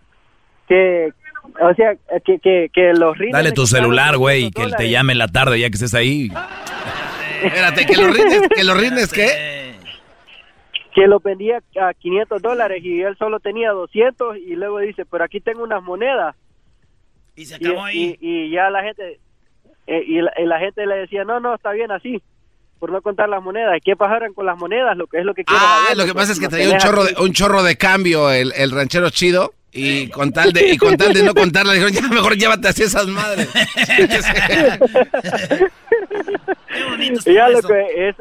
[0.67, 1.11] que,
[1.59, 1.95] o sea,
[2.25, 3.33] que, que, que los rines...
[3.33, 5.93] Dale tu celular, güey, 500 que él te llame en la tarde ya que estés
[5.93, 6.29] ahí.
[7.43, 9.61] Espérate, que los rines, que los rines, ¿qué?
[10.93, 15.23] que los vendía a 500 dólares y él solo tenía 200 y luego dice, pero
[15.23, 16.35] aquí tengo unas monedas.
[17.35, 18.17] Y se acabó ahí.
[18.19, 19.19] Y, y ya la gente,
[19.87, 22.21] eh, y, la, y la gente le decía, no, no, está bien así,
[22.79, 23.77] por no contar las monedas.
[23.77, 24.97] ¿Y qué pasaron con las monedas?
[24.97, 26.77] Lo que es lo que quiero Ah, saber, lo que pasa es que traía un
[26.77, 30.77] chorro de, un chorro de cambio el, el ranchero chido y con tal de y
[30.77, 33.49] con tal de no contarla dijeron ya mejor llévate así esas madres.
[36.67, 38.15] Qué bonito ya lo que es...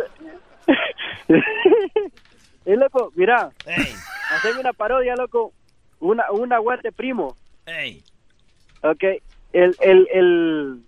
[2.64, 3.50] es loco, mira,
[4.30, 5.52] hacen una parodia, loco,
[5.98, 7.36] una, un aguante primo.
[7.66, 8.02] Ey.
[8.82, 9.02] Ok,
[9.52, 10.82] el, el, el,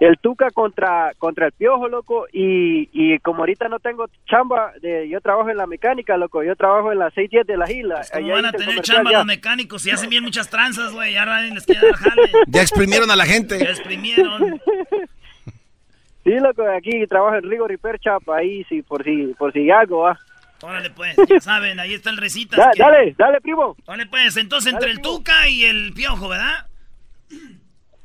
[0.00, 5.08] el Tuca contra, contra el Piojo, loco, y, y como ahorita no tengo chamba, de,
[5.08, 8.00] yo trabajo en la mecánica, loco, yo trabajo en la 610 de la isla.
[8.12, 9.18] ¿Cómo Allá van a tener chamba ya.
[9.18, 11.12] los mecánicos si hacen bien muchas tranzas, güey?
[11.12, 12.22] Ya nadie les queda jale.
[12.48, 13.58] Ya exprimieron a la gente.
[13.58, 14.60] Ya exprimieron.
[16.22, 20.00] Sí, loco, aquí trabajo en Rigo Repair Shop, ahí, sí, por si, por si algo,
[20.02, 20.18] va.
[20.60, 22.16] Órale, pues, ya saben, ahí está el.
[22.16, 23.74] Da- que- Dale, dale, primo.
[23.86, 26.66] Órale, pues, entonces entre el Tuca y el Piojo, ¿verdad?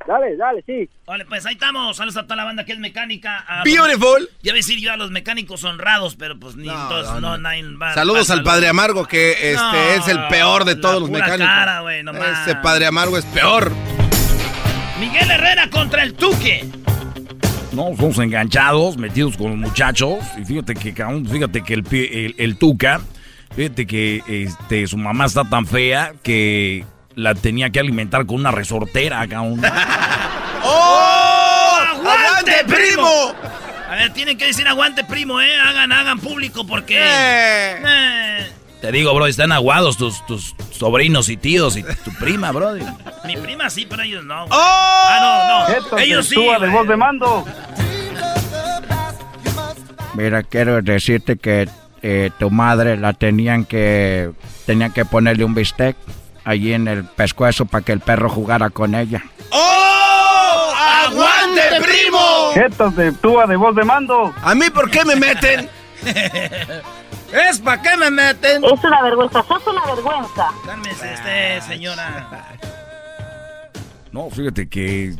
[0.06, 0.88] Dale, dale, sí.
[1.04, 1.96] Órale, pues ahí estamos.
[1.96, 3.44] Saludos a toda la banda que es mecánica.
[3.48, 4.28] A- Beautiful.
[4.42, 7.30] Ya voy a decir yo a los mecánicos honrados, pero pues ni entonces no, no,
[7.30, 7.38] no.
[7.38, 11.00] nadie va- Saludos al padre amargo que este No, es el peor de la todos
[11.00, 11.46] los mecánicos.
[11.46, 12.46] cara, no más.
[12.46, 13.72] Ese padre amargo es peor.
[15.00, 16.64] Miguel Herrera contra el Tuque.
[17.72, 20.18] No, somos enganchados, metidos con los muchachos.
[20.40, 20.94] Y fíjate que,
[21.30, 23.00] fíjate que el, el, el Tuca,
[23.54, 26.84] fíjate que este, su mamá está tan fea que
[27.16, 29.60] la tenía que alimentar con una resortera, cabrón.
[30.62, 31.78] ¡Oh!
[31.80, 33.34] ¡Aguante, primo!
[33.88, 35.56] A ver, tienen que decir aguante, primo, ¿eh?
[35.56, 36.98] Hagan, hagan público porque...
[37.00, 38.46] Eh,
[38.80, 42.74] Te digo, bro, están aguados tus, tus sobrinos y tíos y tu prima, bro.
[43.24, 44.44] mi prima sí, pero ellos no.
[44.44, 44.48] ¡Oh!
[44.50, 45.98] Ah, no, no.
[45.98, 46.34] Ellos sí.
[46.34, 47.44] tú de voz de mando.
[50.14, 51.68] Mira, quiero decirte que
[52.02, 54.32] eh, tu madre la tenían que
[54.66, 55.96] tenían que ponerle un bistec
[56.46, 59.22] allí en el pescuezo para que el perro jugara con ella.
[59.50, 60.72] ¡Oh!
[61.06, 62.50] ¡Aguante, primo!
[62.54, 64.32] Entonces, tú de voz de mando.
[64.42, 65.68] ¿A mí por qué me meten?
[67.50, 68.64] ¿Es para qué me meten?
[68.64, 70.48] Es una vergüenza, sos una vergüenza.
[70.64, 72.28] Cálmese usted, señora.
[74.12, 75.14] No, fíjate que.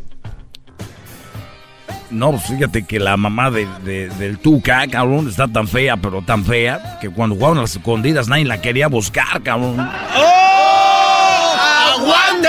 [2.09, 6.23] No, pues fíjate que la mamá de, de- del Tuca, cabrón, está tan fea, pero
[6.23, 9.81] tan fea, que cuando jugaban a las escondidas nadie la quería buscar, cabrón.
[10.17, 10.46] ¡Oh!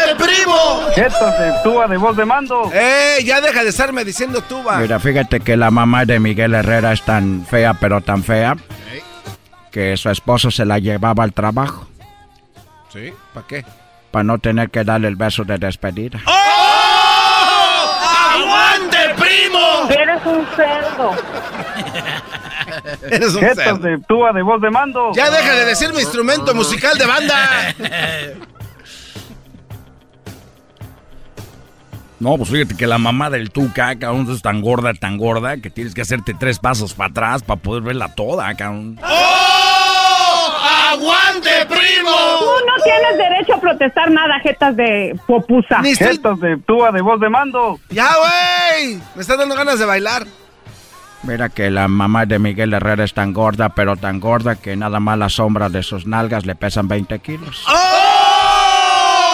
[0.08, 0.80] ¡Aguante, primo!
[0.96, 2.70] Entonces, tú de voz de mando.
[2.74, 3.20] ¡Eh!
[3.24, 4.78] Ya deja de estarme diciendo tuba.
[4.78, 8.56] Mira, fíjate que la mamá de Miguel Herrera es tan fea, pero tan fea,
[9.72, 11.88] que su esposo se la llevaba al trabajo
[12.92, 13.14] ¿Sí?
[13.34, 13.66] ¿Para qué?
[14.12, 16.20] para no tener que darle el beso de despedida.
[18.34, 19.90] ¡Aguante, primo!
[19.90, 21.12] Eres un cerdo.
[23.12, 23.62] Eres un cerdo.
[23.62, 25.12] Entonces, tú de voz de mando.
[25.14, 27.76] Ya deja de decir mi instrumento musical de banda.
[32.20, 35.70] No, pues fíjate que la mamá del Tuca, cabrón, es tan gorda, tan gorda, que
[35.70, 39.00] tienes que hacerte tres pasos para atrás para poder verla toda, cabrón.
[39.04, 40.52] ¡Oh!
[40.92, 42.12] ¡Aguante, primo!
[42.40, 45.82] Tú no tienes derecho a protestar nada, jetas de popusa.
[45.84, 47.80] Jetas de tuba de voz de mando.
[47.90, 49.00] Ya, güey.
[49.14, 50.26] Me están dando ganas de bailar.
[51.24, 55.00] Mira que la mamá de Miguel Herrera es tan gorda, pero tan gorda que nada
[55.00, 57.66] más la sombra de sus nalgas le pesan 20 kilos.
[57.66, 57.84] Jetas de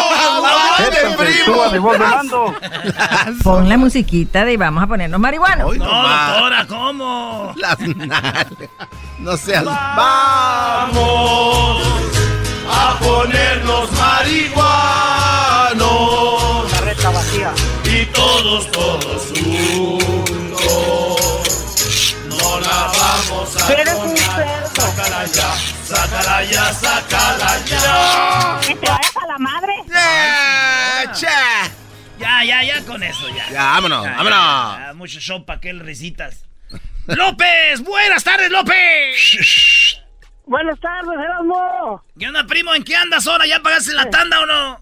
[0.02, 0.63] tuba de voz de mando.
[3.44, 5.78] Pon la musiquita de vamos a ponernos marihuanos.
[5.78, 7.54] No, doctora, ¿cómo?
[7.56, 8.48] Las nalgas.
[9.20, 9.64] No seas.
[9.66, 10.98] Vamos
[12.70, 14.64] a ponernos marihuanos.
[16.72, 17.52] Carreta vacía.
[17.86, 20.60] Y todos, todos juntos.
[22.28, 24.70] No la vamos a Eres un cerdo.
[24.76, 25.54] Sácala ya,
[25.86, 28.60] sácala ya, sácala ya.
[28.68, 29.74] Que te vayas a la madre.
[32.46, 33.50] Ya, ya, ya con eso, ya.
[33.52, 34.78] Ya, vámonos, Ya, vámonos.
[34.80, 36.46] ya, ya, mucho show pa' aquel risitas.
[37.08, 37.82] ¡López!
[37.84, 39.98] ¡Buenas tardes, López!
[40.46, 42.04] Buenas tardes, Erasmo.
[42.20, 42.74] ¿Qué onda, primo?
[42.74, 43.46] ¿En qué andas ahora?
[43.46, 44.82] ¿Ya pagaste la tanda o no?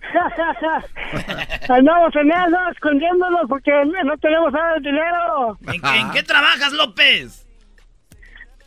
[1.68, 3.70] Andamos en eso, escondiéndonos porque
[4.04, 5.58] no tenemos nada de dinero.
[5.66, 7.46] ¿En, qué- en qué trabajas, López?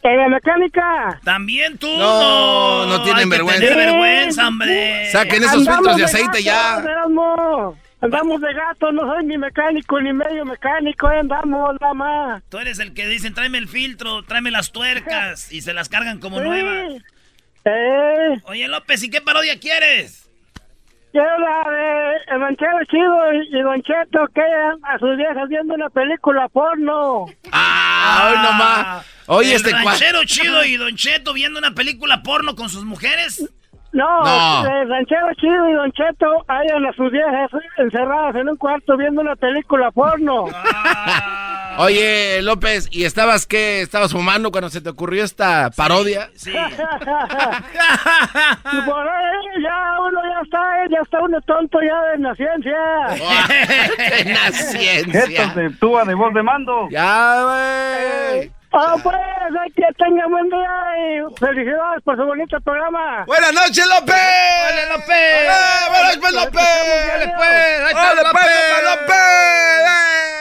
[0.03, 1.19] En la mecánica.
[1.23, 1.87] ¿También tú?
[1.97, 3.59] No, no tienen hay que vergüenza.
[3.67, 5.09] tener vergüenza, hombre.
[5.11, 6.75] Saquen esos Andamos filtros de aceite ya.
[6.75, 7.77] gato, Erasmo.
[8.03, 12.43] Andamos de gato, no soy ni mecánico ni medio mecánico, eh, andamos nada más.
[12.49, 16.19] Tú eres el que dicen, tráeme el filtro, tráeme las tuercas, y se las cargan
[16.19, 17.01] como nuevas.
[17.63, 20.23] Eh, Oye, López, ¿y qué parodia quieres?
[21.13, 25.89] quiero la de El Ranchero Chido y, Don Cheto que a sus viejas viendo una
[25.89, 27.27] película porno.
[27.51, 29.05] Ah, hoy nomás.
[29.27, 33.47] Oye, el este ranchero chido y Don Cheto viendo una película porno con sus mujeres.
[33.93, 34.65] No, No.
[34.81, 39.21] El Ranchero Chido y Don Cheto hayan a sus viejas encerradas en un cuarto viendo
[39.21, 40.45] una película porno.
[41.77, 43.81] Oye, López, ¿y estabas qué?
[43.81, 46.29] ¿Estabas fumando cuando se te ocurrió esta parodia?
[46.35, 46.51] Sí.
[46.51, 46.53] Y
[48.85, 50.59] por ahí ya uno ya está,
[50.89, 52.73] ya está uno tonto ya de la ciencia.
[54.19, 55.47] En la Jetas ciencia.
[55.55, 56.87] de tuba de voz de mando.
[56.89, 58.51] Ya, güey.
[58.75, 60.57] Ah, pues, hay que tengan buen día
[60.97, 63.23] y felicidades por su bonito programa.
[63.27, 64.15] Buenas noches, López.
[64.15, 65.15] ¡Hola, López!
[65.15, 66.51] ¡Eh, buenas noches, López!
[66.53, 68.83] Pues, ahí está ¡Órale, pues, López!
[68.83, 69.17] López!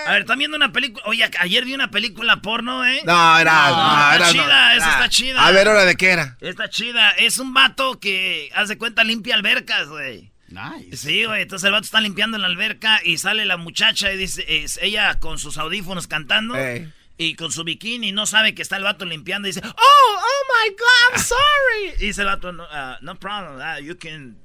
[0.07, 1.05] A ver, ¿están viendo una película?
[1.07, 3.03] Oye, ayer vi una película porno, ¿eh?
[3.05, 4.33] No, era, No, no, está era, no.
[4.33, 5.47] chida, esa Ah, está chida.
[5.47, 6.37] A ver, ¿hora de qué era?
[6.41, 7.11] Está chida.
[7.11, 10.33] Es un vato que, hace cuenta, limpia albercas, güey.
[10.49, 10.97] Nice.
[10.97, 11.43] Sí, güey.
[11.43, 14.79] Entonces el vato está limpiando en la alberca y sale la muchacha y dice, es
[14.83, 16.57] ella con sus audífonos cantando.
[16.57, 16.91] Ey.
[17.19, 20.43] Y con su bikini no sabe que está el vato limpiando y dice, oh, oh
[20.49, 21.95] my God, I'm sorry.
[22.01, 24.39] Y dice el vato, no, uh, no problem, uh, you can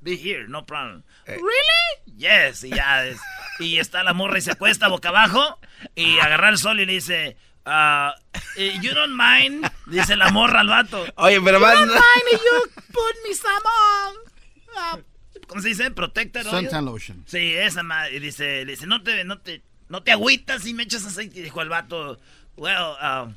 [0.00, 1.02] be here, no problem.
[1.26, 2.16] Really?
[2.16, 3.18] Yes, y ya es.
[3.58, 5.58] Y está la morra y se acuesta boca abajo
[5.94, 7.36] y agarra el sol y le dice,
[7.66, 8.10] uh,
[8.56, 11.04] eh, you don't mind, dice la morra al vato.
[11.16, 11.74] Oye, pero You más...
[11.74, 15.02] don't mind if you put me some on, uh,
[15.46, 15.90] ¿Cómo se dice?
[15.90, 16.44] Protector.
[16.44, 17.24] Suntan lotion.
[17.26, 18.16] Sí, esa madre.
[18.16, 19.62] Y dice, le dice, no te, no te,
[19.92, 21.40] no te agüitas si me echas aceite.
[21.40, 22.18] Y dijo el vato,
[22.56, 23.28] well, uh,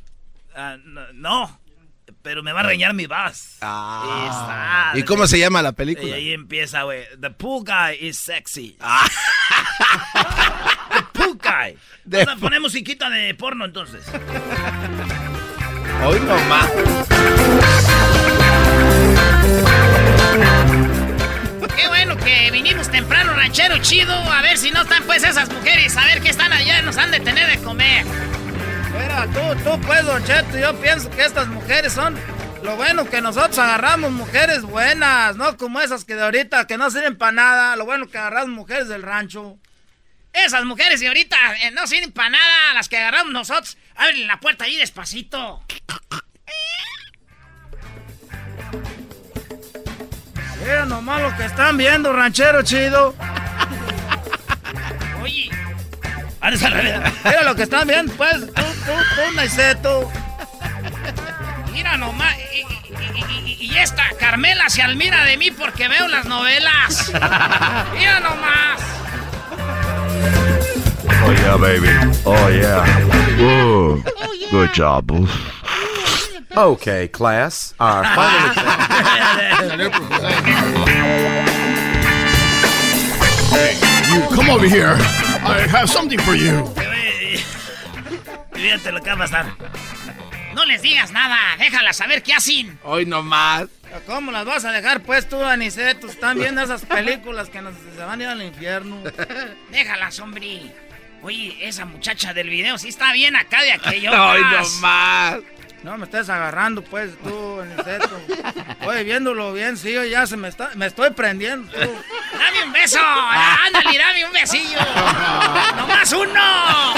[0.57, 0.77] uh,
[1.13, 1.59] no,
[2.21, 3.57] pero me va a reñar mi vas.
[3.59, 4.93] Ah.
[4.95, 6.15] ¿Y cómo se llama la Y película?
[6.15, 7.03] ahí empieza, güey.
[7.19, 8.77] The pool guy is sexy.
[8.79, 9.05] Ah.
[10.95, 11.77] The pool guy.
[12.09, 14.05] The Vamos a poner musiquita de porno entonces.
[16.05, 16.69] Hoy nomás.
[22.25, 24.11] Que vinimos temprano, ranchero chido.
[24.13, 25.95] A ver si no están pues esas mujeres.
[25.95, 28.03] A ver qué están allá, nos han de tener de comer.
[28.03, 32.17] Mira, tú, tú pues, Don Cheto, yo pienso que estas mujeres son...
[32.63, 36.89] Lo bueno que nosotros agarramos mujeres buenas, no como esas que de ahorita que no
[36.89, 37.75] sirven para nada.
[37.75, 39.59] Lo bueno que agarramos mujeres del rancho.
[40.33, 42.73] Esas mujeres de ahorita eh, no sirven para nada.
[42.73, 43.77] Las que agarramos nosotros.
[43.95, 45.63] Abren la puerta ahí despacito.
[50.65, 53.13] Mira nomás lo que están viendo, ranchero chido.
[55.21, 55.49] Oye.
[57.23, 60.11] Mira lo que están viendo, pues, tú, tú, tú, Naiceto.
[61.71, 62.35] mira nomás.
[62.53, 67.11] Y, y- y- y esta Carmela se admira de mí porque veo las novelas.
[67.93, 68.81] Mira nomás.
[71.27, 71.89] Oh yeah, baby.
[72.23, 72.83] Oh yeah.
[73.39, 74.03] Ooh.
[74.51, 75.05] Good job.
[76.57, 77.73] Okay, class.
[77.79, 78.55] Our final
[84.13, 84.95] You come over here.
[85.43, 86.63] I have something for you.
[88.53, 89.45] Fíjate lo que va a pasar.
[90.53, 91.57] No les digas nada.
[91.59, 92.79] Déjala saber qué hacen.
[92.83, 93.67] Hoy nomás.
[94.05, 96.07] ¿Cómo las vas a dejar pues tú, Aniceto?
[96.07, 98.97] Están viendo esas películas que nos se van a ir al infierno.
[99.71, 100.71] Déjala, sombrí.
[101.21, 104.11] Oye, esa muchacha del video sí está bien acá de aquello.
[104.13, 105.39] Ay, no más.
[105.85, 108.19] No me estés agarrando, pues, tú, Aniceto.
[108.87, 110.71] Oye, viéndolo bien, sí, ya se me está...
[110.73, 111.77] Me estoy prendiendo, tú.
[111.77, 112.97] ¡Dame un beso!
[112.99, 114.79] ¡Ándale, dame un besillo!
[115.75, 116.93] ¡Nomás uno!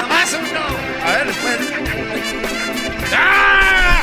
[0.00, 0.60] ¡Nomás uno!
[1.04, 1.58] A ver, después.
[3.14, 4.00] ¡Ah!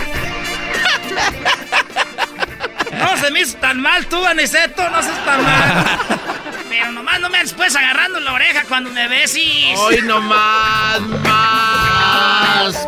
[3.03, 5.85] No se me hizo tan mal tú, Aniceto, no seas tan mal.
[6.69, 9.77] Pero nomás no me andes pues agarrando la oreja cuando me besis.
[9.77, 12.87] Hoy nomás, más.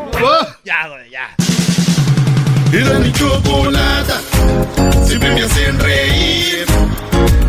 [0.63, 1.35] Ya, güey, ya.
[2.71, 4.21] Era mi chocolata,
[5.05, 6.65] siempre me hacen reír.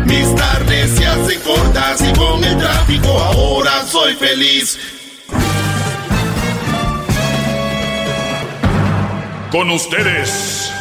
[0.05, 4.79] Mis tardes se hacen cortas y con el tráfico ahora soy feliz.
[9.51, 10.76] Con ustedes.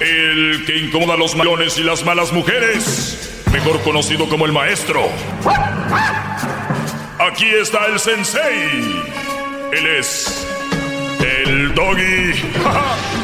[0.00, 5.02] El que incomoda a los malones y las malas mujeres, mejor conocido como el maestro.
[7.18, 9.02] Aquí está el sensei.
[9.72, 10.46] Él es
[11.20, 12.32] el doggy.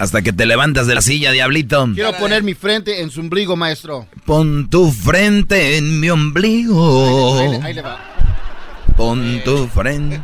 [0.00, 1.86] Hasta que te levantas de la silla, diablito.
[1.94, 4.06] Quiero poner mi frente en su ombligo, maestro.
[4.24, 7.38] Pon tu frente en mi ombligo.
[7.38, 8.00] Ahí, le- ahí le va.
[8.96, 10.22] Pon tu frente.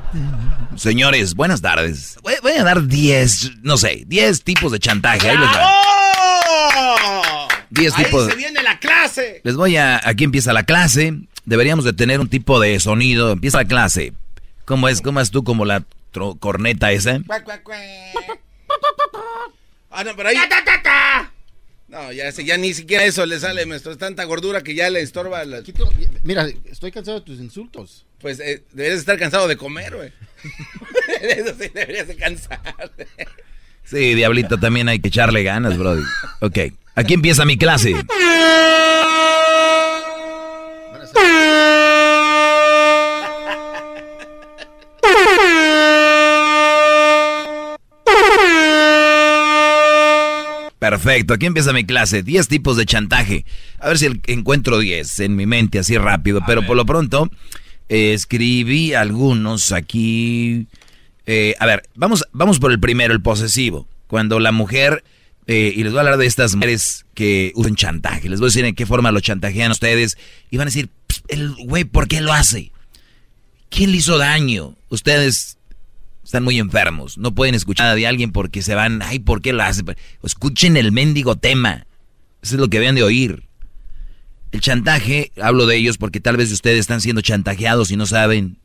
[0.77, 2.19] Señores, buenas tardes.
[2.23, 5.28] Voy, voy a dar 10, no sé, 10 tipos de chantaje.
[5.28, 5.70] Ahí les va.
[5.70, 7.48] ¡Oh!
[7.69, 8.28] 10 Ahí tipos.
[8.31, 9.43] se viene la clase.
[9.44, 10.01] Les voy a.
[10.09, 11.15] Aquí empieza la clase.
[11.44, 13.32] Deberíamos de tener un tipo de sonido.
[13.32, 14.15] Empieza la clase.
[14.65, 15.03] ¿Cómo es?
[15.03, 15.82] ¿Cómo es tú como la
[16.15, 17.20] tro- corneta esa?
[19.98, 20.36] Ah, no, pero ahí.
[21.89, 23.93] No, ya, sé, ya ni siquiera eso le sale, maestro.
[23.93, 25.43] Es tanta gordura que ya le estorba.
[25.44, 25.62] la-
[26.23, 28.05] Mira, estoy cansado de tus insultos.
[28.20, 30.12] Pues eh, deberías estar cansado de comer, güey.
[31.23, 32.60] eso sí, deberías de cansar.
[33.85, 36.02] Sí, diablito, también hay que echarle ganas, Brody.
[36.40, 36.59] Ok,
[36.94, 37.94] aquí empieza mi clase.
[50.90, 52.22] Perfecto, aquí empieza mi clase.
[52.22, 53.44] 10 tipos de chantaje.
[53.80, 56.42] A ver si encuentro 10 en mi mente así rápido.
[56.46, 57.28] pero por lo pronto,
[57.88, 60.68] eh, escribí algunos aquí.
[61.26, 63.88] Eh, a ver, vamos, vamos por el primero, el posesivo.
[64.06, 65.02] Cuando la mujer,
[65.48, 68.28] eh, y les voy a hablar de estas mujeres que usan chantaje.
[68.28, 70.16] Les voy a decir en qué forma lo chantajean ustedes.
[70.52, 72.70] Y van a decir, "Pss, el güey, ¿por qué lo hace?
[73.70, 74.76] ¿Quién le hizo daño?
[74.88, 75.56] Ustedes
[76.27, 77.19] están muy enfermos.
[77.19, 79.85] No pueden escuchar de alguien porque se van, ay, ¿por qué lo hace?
[80.24, 81.86] Escuchen el mendigo tema.
[82.43, 83.44] Eso es lo que deben de oír.
[84.51, 88.59] El chantaje, hablo de ellos porque tal vez ustedes están siendo chantajeados y no saben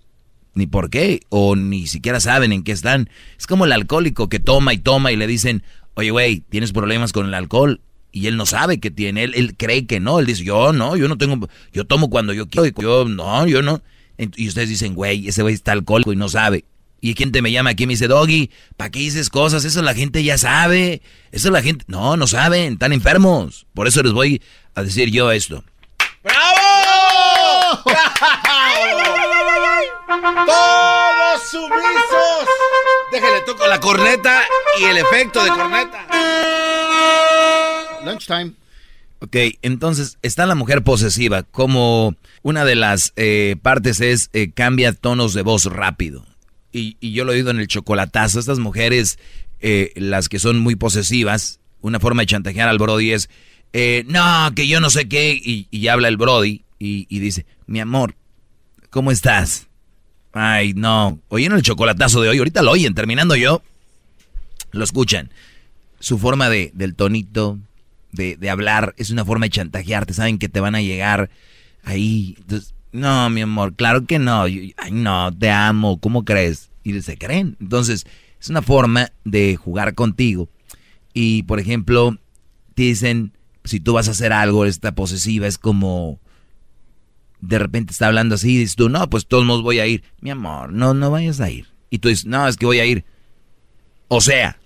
[0.56, 3.12] ni por qué, o ni siquiera saben en qué están.
[3.38, 5.62] Es como el alcohólico que toma y toma y le dicen,
[5.94, 7.80] oye, güey, tienes problemas con el alcohol.
[8.12, 10.20] Y él no sabe que tiene, él, él cree que no.
[10.20, 13.62] Él dice, yo no, yo no tengo, yo tomo cuando yo quiero, yo no, yo
[13.62, 13.84] no.
[14.18, 16.66] Y ustedes dicen, güey, ese güey está alcohólico y no sabe.
[17.02, 19.66] Y gente me llama aquí y me dice, Doggy, ¿para qué dices cosas?
[19.66, 21.02] Eso la gente ya sabe.
[21.32, 23.66] Eso la gente, no, no saben, están enfermos.
[23.74, 24.40] Por eso les voy
[24.76, 25.64] a decir yo esto.
[26.24, 26.62] ¡Bravo!
[30.46, 32.48] ¡Todos sumisos!
[33.12, 34.44] Déjale, toco la corneta
[34.80, 36.06] y el efecto de corneta.
[38.06, 38.54] Lunchtime.
[39.20, 41.42] Ok, entonces está la mujer posesiva.
[41.44, 46.31] Como una de las eh, partes es eh, cambia tonos de voz rápido.
[46.72, 48.40] Y, y yo lo he oído en el chocolatazo.
[48.40, 49.20] Estas mujeres,
[49.60, 53.30] eh, las que son muy posesivas, una forma de chantajear al Brody es,
[53.74, 55.34] eh, no, que yo no sé qué.
[55.34, 58.16] Y, y habla el Brody y, dice, mi amor,
[58.90, 59.68] ¿cómo estás?
[60.34, 61.20] Ay, no.
[61.28, 62.38] Oyeron el chocolatazo de hoy.
[62.38, 63.62] Ahorita lo oyen, terminando yo.
[64.72, 65.32] Lo escuchan.
[66.00, 67.60] Su forma de, del tonito,
[68.12, 70.14] de, de hablar, es una forma de chantajearte.
[70.14, 71.30] Saben que te van a llegar
[71.84, 72.36] ahí.
[72.40, 74.44] Entonces, no, mi amor, claro que no.
[74.44, 76.00] Ay, no, te amo.
[76.00, 76.72] ¿Cómo crees?
[76.84, 77.58] Y se creen.
[77.60, 78.06] Entonces,
[78.40, 80.50] es una forma de jugar contigo.
[81.14, 82.18] Y, por ejemplo,
[82.74, 86.20] te dicen, si tú vas a hacer algo, esta posesiva es como
[87.42, 90.04] de repente está hablando así y dices tú, no, pues todos modos voy a ir.
[90.20, 91.68] Mi amor, no, no vayas a ir.
[91.90, 93.04] Y tú dices, no, es que voy a ir.
[94.08, 94.60] O sea,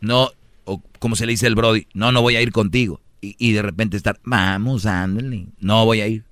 [0.00, 0.30] no,
[0.64, 3.00] o como se le dice el Brody, no, no voy a ir contigo.
[3.20, 6.27] Y, y de repente estar, vamos, ándale, no voy a ir.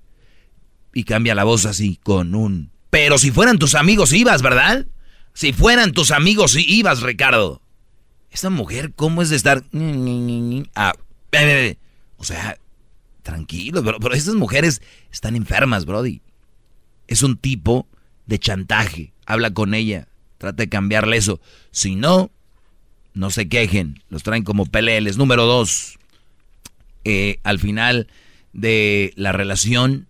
[0.97, 2.71] Y cambia la voz así, con un...
[2.89, 4.87] Pero si fueran tus amigos ibas, ¿verdad?
[5.35, 7.61] Si fueran tus amigos ibas, Ricardo.
[8.31, 9.63] Esta mujer, ¿cómo es de estar...
[10.73, 10.93] Ah,
[12.17, 12.57] O sea,
[13.21, 16.23] tranquilo, pero, pero esas mujeres están enfermas, Brody.
[17.05, 17.87] Es un tipo
[18.25, 19.13] de chantaje.
[19.27, 20.07] Habla con ella,
[20.39, 21.39] trata de cambiarle eso.
[21.69, 22.31] Si no,
[23.13, 25.15] no se quejen, los traen como peleles.
[25.17, 25.99] Número dos,
[27.03, 28.07] eh, al final
[28.51, 30.06] de la relación.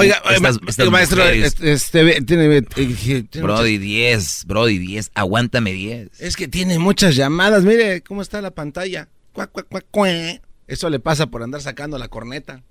[0.00, 5.72] Oiga, estas- ma- estas maestro, este, este, tiene, eh, tiene Brody 10, Brody 10, aguántame
[5.72, 6.20] 10.
[6.20, 7.64] Es que tiene muchas llamadas.
[7.64, 9.08] Mire cómo está la pantalla.
[10.66, 12.62] Eso le pasa por andar sacando la corneta.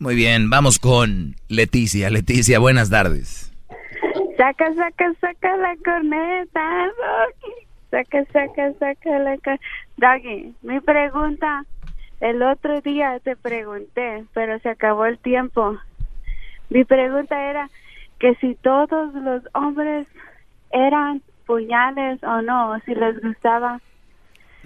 [0.00, 2.08] Muy bien, vamos con Leticia.
[2.10, 3.52] Leticia, buenas tardes.
[4.36, 7.54] Saca, saca, saca la corneta, Doggy.
[7.90, 9.58] Saca, saca, saca la corneta.
[9.96, 11.64] Doggy, mi pregunta,
[12.20, 15.78] el otro día te pregunté, pero se acabó el tiempo.
[16.70, 17.70] Mi pregunta era
[18.18, 20.06] que si todos los hombres
[20.70, 23.80] eran puñales o no, si les gustaba.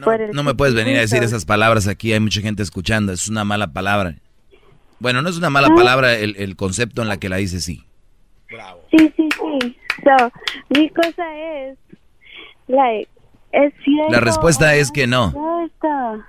[0.03, 3.13] por el No me puedes venir a decir esas palabras aquí, hay mucha gente escuchando,
[3.13, 4.15] es una mala palabra.
[4.99, 5.75] Bueno, no es una mala Ah.
[5.75, 7.85] palabra el, el concepto en la que la dice sí.
[8.91, 9.77] Sí, sí, sí.
[10.05, 10.33] So,
[10.71, 11.79] mi cosa es,
[12.69, 13.09] like,
[13.53, 14.13] es cierto.
[14.13, 15.69] La respuesta es que no.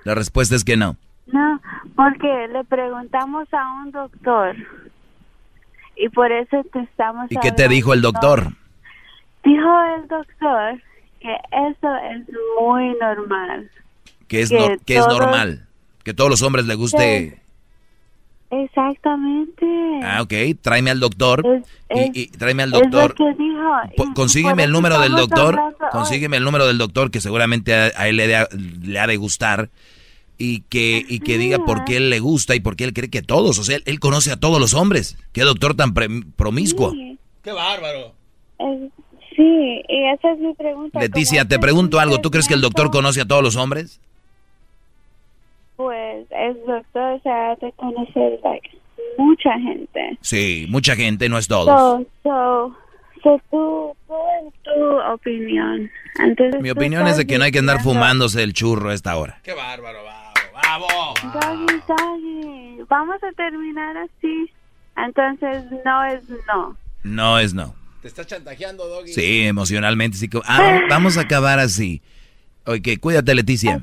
[0.04, 0.96] La respuesta es que no.
[1.26, 1.60] No,
[1.96, 4.54] porque le preguntamos a un doctor
[5.96, 7.30] y por eso te estamos.
[7.30, 8.48] ¿Y qué te dijo el doctor?
[9.44, 10.80] Dijo el doctor
[11.20, 12.26] que eso es
[12.60, 13.70] muy normal.
[14.28, 15.66] Que es, Que no- que es todos- normal.
[16.02, 17.40] Que todos los hombres les guste...
[18.50, 19.66] Exactamente.
[20.04, 21.42] Ah, ok, tráeme al doctor.
[21.88, 23.14] Es- y, y tráeme al es lo doctor.
[23.14, 24.14] que dijo.
[24.14, 25.58] Consígueme el número del doctor.
[25.90, 28.46] Consígueme el número del doctor que seguramente a, a él le, de-
[28.82, 29.70] le ha de gustar.
[30.46, 33.08] Y que, y que diga por qué él le gusta y por qué él cree
[33.08, 33.58] que todos.
[33.58, 35.16] O sea, él, él conoce a todos los hombres.
[35.32, 36.90] Qué doctor tan pre- promiscuo.
[36.90, 38.12] Sí, ¡Qué bárbaro!
[38.58, 38.90] es-
[39.34, 41.00] sí, y esa es mi pregunta.
[41.00, 42.20] Leticia, ¿Cómo te pregunto algo.
[42.20, 44.00] ¿Tú crees que el doctor conoce a todos los hombres?
[45.76, 48.70] Pues el doctor se ha de conocer like,
[49.18, 50.18] mucha gente.
[50.20, 51.66] Sí, mucha gente, no es todos.
[51.66, 52.76] So, so,
[53.22, 53.92] so tú,
[54.62, 55.90] tu opinión.
[56.22, 59.16] Entonces, Mi opinión es de que no hay que andar fumándose el churro a esta
[59.16, 59.40] hora.
[59.42, 60.02] ¡Qué bárbaro!
[60.04, 60.23] ¡Bravo!
[60.76, 61.14] ¡Bravo!
[61.22, 64.50] Doggy, doggy, vamos a terminar así.
[64.96, 66.76] Entonces, no es no.
[67.04, 67.74] No es no.
[68.02, 69.12] Te está chantajeando, Doggy.
[69.12, 70.16] Sí, emocionalmente.
[70.16, 72.02] Sí, ah, vamos a acabar así.
[72.66, 73.82] Ok, cuídate, Leticia.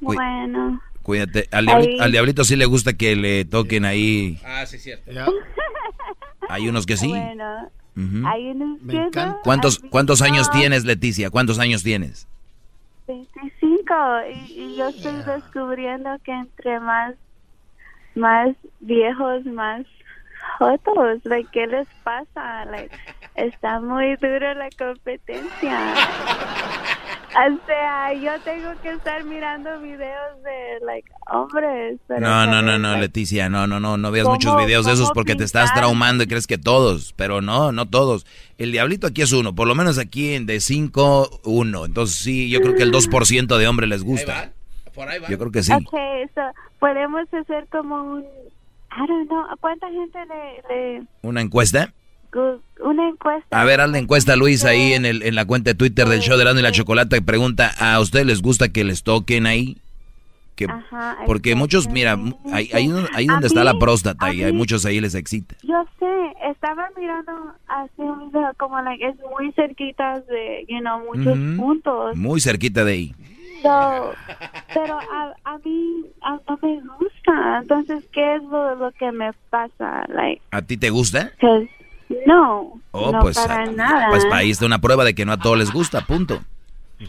[0.00, 0.80] Bueno.
[1.02, 1.48] Cuídate.
[1.50, 4.38] Al diablito, al diablito sí le gusta que le toquen ahí.
[4.44, 5.10] Ah, sí, cierto.
[6.48, 7.08] Hay unos que sí.
[7.08, 7.70] Bueno,
[8.26, 10.58] hay unos que no, ¿Cuántos, ¿Cuántos años no.
[10.58, 11.30] tienes, Leticia?
[11.30, 12.26] ¿Cuántos años tienes?
[13.06, 13.94] 25
[14.30, 17.14] y, y yo estoy descubriendo que entre más
[18.14, 19.86] más viejos más
[20.58, 22.64] jotos like, ¿qué les pasa?
[22.66, 22.94] Like,
[23.34, 25.94] está muy dura la competencia
[27.34, 32.78] o sea yo tengo que estar mirando videos de like hombres pero No, no, no,
[32.78, 35.44] no, like, Leticia, no, no, no, no veas ¿Cómo- muchos videos de esos porque te
[35.44, 35.78] estás pintar?
[35.84, 38.26] traumando y crees que todos, pero no, no todos.
[38.58, 41.86] El diablito aquí es uno, por lo menos aquí en de 5, uno.
[41.86, 44.52] Entonces sí, yo creo que el 2% de hombres les gusta.
[44.94, 45.28] Por ahí va.
[45.28, 45.72] Yo creo que sí.
[45.72, 46.42] Okay, so,
[46.78, 48.20] podemos hacer como un
[48.94, 51.94] I don't know, ¿a cuánta gente le, le ¿Una encuesta?
[52.80, 53.60] Una encuesta?
[53.60, 56.20] A ver, haz la encuesta, Luis, ahí en, el, en la cuenta de Twitter del
[56.20, 59.46] show de Erasmo y la Chocolata que pregunta, ¿a ustedes les gusta que les toquen
[59.46, 59.78] ahí?
[60.54, 62.18] Que, Ajá, porque muchos, mira,
[62.52, 65.54] ahí, ahí, ahí donde está la próstata y hay muchos ahí les excita.
[65.62, 67.32] Yo sé, estaba mirando
[67.68, 72.16] así un video como like es muy cerquita de, you know, muchos puntos.
[72.16, 73.14] Muy cerquita de ahí.
[73.62, 74.12] So,
[74.74, 77.58] pero a, a mí a- no me gusta.
[77.62, 80.04] Entonces, ¿qué es lo, lo que me pasa?
[80.08, 81.30] Like, ¿A ti te gusta?
[82.26, 84.08] No, Oh, no pues, para ah, nada.
[84.10, 86.40] pues ahí está una prueba de que no a todos les gusta, punto.
[87.00, 87.08] Eh,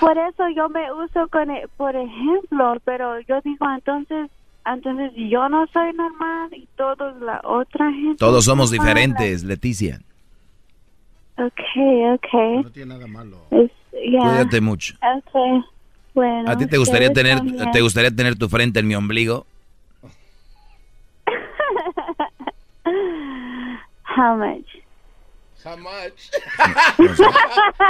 [0.00, 4.30] por eso yo me uso con, e- por ejemplo, pero yo digo entonces,
[4.66, 8.16] entonces yo no soy normal y todos la otra gente.
[8.18, 8.86] Todos somos normal.
[8.86, 10.00] diferentes, Leticia.
[11.36, 12.62] Okay, okay.
[12.62, 13.38] No tiene nada malo.
[13.50, 14.20] Es- ya.
[14.20, 14.94] Cuídate mucho.
[15.26, 15.64] Okay.
[16.14, 16.50] Bueno.
[16.50, 17.70] ¿A ti te gustaría tener también.
[17.70, 19.46] te gustaría tener tu frente en mi ombligo?
[24.18, 24.68] How much?
[25.64, 26.30] How much?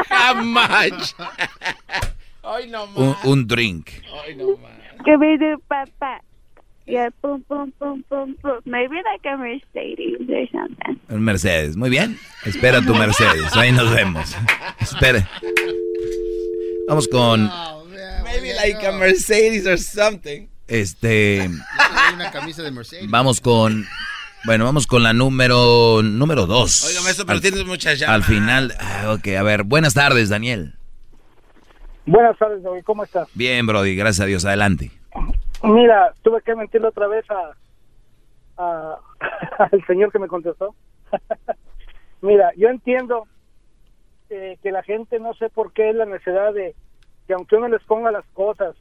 [0.09, 1.15] How much?
[2.45, 3.25] Ay, no Un, más.
[3.25, 3.91] un drink.
[4.25, 4.73] Ay, no más.
[5.05, 6.23] Give me the pat.
[6.87, 8.61] Yeah, boom, boom, boom, boom, boom.
[8.65, 10.99] Maybe like a Mercedes or something.
[11.11, 11.77] Un Mercedes.
[11.77, 12.19] Muy bien.
[12.47, 13.55] Espera tu Mercedes.
[13.57, 14.35] Ahí nos vemos.
[14.81, 15.29] Espera.
[16.89, 17.51] Vamos con
[18.25, 20.49] Maybe like a Mercedes or something.
[20.67, 23.11] este Hay una camisa de Mercedes.
[23.11, 23.87] vamos con
[24.45, 26.85] bueno, vamos con la número número dos.
[26.89, 28.15] Oiga, maestro, pero Al- tienes muchas llamas.
[28.17, 30.75] Al final, ah, ok, a ver, buenas tardes, Daniel.
[32.07, 32.83] Buenas tardes, David.
[32.85, 33.29] ¿Cómo estás?
[33.35, 34.45] Bien, Brody, gracias a Dios.
[34.45, 34.91] Adelante.
[35.63, 37.53] Mira, tuve que mentirle otra vez a,
[38.63, 38.99] a-
[39.71, 40.75] al señor que me contestó.
[42.23, 43.27] Mira, yo entiendo
[44.31, 46.75] eh, que la gente no sé por qué es la necesidad de
[47.27, 48.75] que aunque uno les ponga las cosas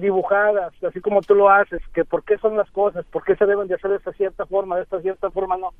[0.00, 3.46] dibujadas, así como tú lo haces, que por qué son las cosas, por qué se
[3.46, 5.70] deben de hacer de esta cierta forma, de esta cierta forma no,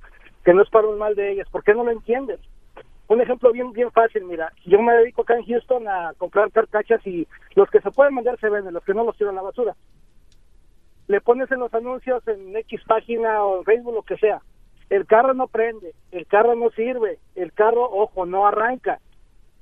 [0.44, 2.40] que no es para un mal de ellas, ¿por qué no lo entiendes?
[3.08, 7.04] Un ejemplo bien bien fácil, mira, yo me dedico acá en Houston a comprar carcachas
[7.06, 9.42] y los que se pueden vender se venden, los que no los tiran a la
[9.42, 9.74] basura.
[11.08, 14.40] Le pones en los anuncios en X página o en Facebook, lo que sea.
[14.90, 19.00] El carro no prende, el carro no sirve, el carro, ojo, no arranca.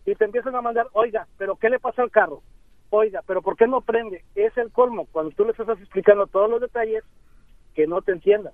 [0.04, 2.42] Y te empiezan a mandar, oiga, pero ¿qué le pasa al carro?
[2.90, 4.24] Oiga, pero ¿por qué no prende?
[4.34, 7.02] Es el colmo, cuando tú les estás explicando todos los detalles,
[7.74, 8.52] que no te entiendan.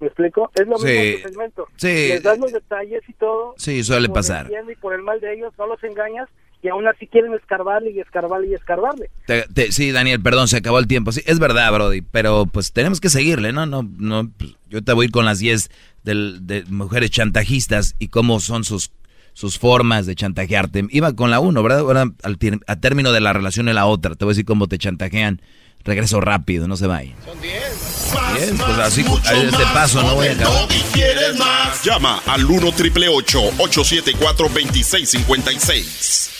[0.00, 0.50] ¿Me explico?
[0.54, 0.86] Es lo Sí.
[0.86, 1.66] mismo en tu segmento.
[1.76, 1.86] Sí.
[2.08, 3.54] Les das los detalles y todo.
[3.56, 4.50] Sí, suele pasar.
[4.50, 6.28] y por el mal de ellos, no los engañas
[6.60, 9.10] y aún así quieren escarbarle y escarbarle y escarbarle.
[9.26, 11.12] Te- te- sí, Daniel, perdón, se acabó el tiempo.
[11.12, 13.66] Sí, es verdad, Brody, pero pues tenemos que seguirle, ¿no?
[13.66, 15.70] no, no pues, yo te voy a ir con las 10
[16.02, 18.90] del- de mujeres chantajistas y cómo son sus,
[19.34, 20.84] sus formas de chantajearte.
[20.90, 21.80] Iba con la uno, ¿verdad?
[21.80, 24.66] Ahora, al a término de la relación en la otra, te voy a decir cómo
[24.68, 25.40] te chantajean.
[25.84, 27.14] Regreso rápido, no se vayan.
[27.40, 30.68] Bien, pues así, a este paso no voy a acabar.
[30.92, 31.82] ¿Quieres más?
[31.84, 36.30] Llama al 1 triple 874 2656.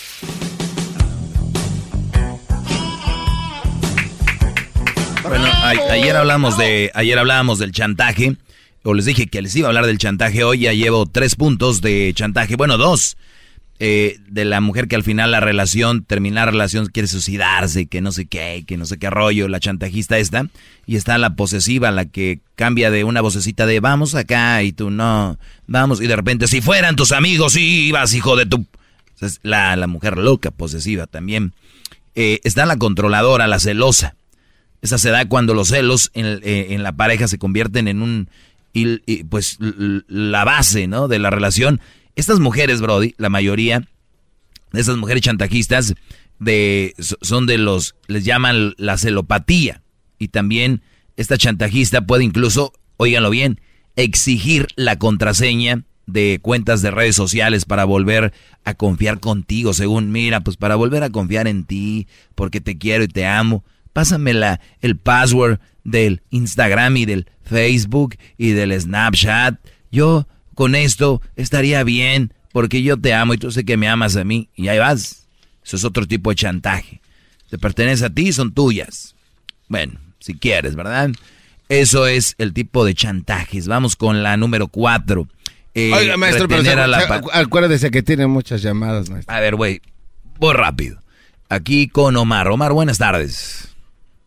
[5.22, 8.36] Bueno, a- ayer hablamos de, ayer hablábamos del chantaje,
[8.82, 10.44] o les dije que les iba a hablar del chantaje.
[10.44, 13.16] Hoy ya llevo tres puntos de chantaje, bueno, dos,
[13.78, 18.00] eh, de la mujer que al final la relación, terminar la relación, quiere suicidarse, que
[18.00, 20.46] no sé qué, que no sé qué rollo, la chantajista esta,
[20.86, 24.90] y está la posesiva, la que cambia de una vocecita de vamos acá y tú
[24.90, 28.66] no, vamos, y de repente si fueran tus amigos, ibas, hijo de tu...
[29.42, 31.52] La, la mujer loca, posesiva también.
[32.16, 34.16] Eh, está la controladora, la celosa.
[34.80, 38.28] Esa se da cuando los celos en, eh, en la pareja se convierten en un,
[38.72, 41.08] y- pues, la base, ¿no?
[41.08, 41.80] De la relación.
[42.16, 43.88] Estas mujeres, Brody, la mayoría
[44.72, 45.94] de esas mujeres chantajistas,
[46.38, 49.82] de, so- son de los, les llaman la celopatía.
[50.18, 50.82] Y también
[51.16, 53.60] esta chantajista puede incluso, óiganlo bien,
[53.96, 58.32] exigir la contraseña de cuentas de redes sociales para volver
[58.64, 63.04] a confiar contigo, según, mira, pues para volver a confiar en ti, porque te quiero
[63.04, 63.64] y te amo.
[63.92, 69.56] Pásame la, el password del Instagram y del Facebook y del Snapchat.
[69.90, 74.16] Yo con esto estaría bien porque yo te amo y tú sé que me amas
[74.16, 75.26] a mí y ahí vas.
[75.64, 77.00] Eso es otro tipo de chantaje.
[77.50, 79.14] Te pertenece a ti, son tuyas.
[79.68, 81.10] Bueno, si quieres, ¿verdad?
[81.68, 83.68] Eso es el tipo de chantajes.
[83.68, 85.28] Vamos con la número cuatro.
[85.74, 89.34] Eh, Oiga, maestro, pero se- la acuérdese que tiene muchas llamadas, maestro.
[89.34, 89.80] a ver, güey,
[90.38, 91.00] voy rápido.
[91.48, 92.48] Aquí con Omar.
[92.48, 93.71] Omar, buenas tardes.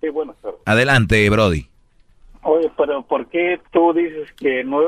[0.06, 0.60] Sí, buenas tardes.
[0.66, 1.68] Adelante, Brody.
[2.44, 4.82] Oye, pero ¿por qué tú dices que no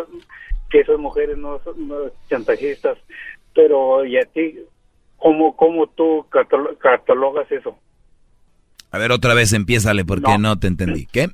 [0.69, 2.99] que esas mujeres no son no son chantajistas?
[3.55, 4.59] Pero y a ti
[5.17, 7.79] cómo cómo tú catalo- catalogas eso?
[8.91, 11.07] A ver, otra vez empiézale porque no, te entendí.
[11.07, 11.29] ¿Qué?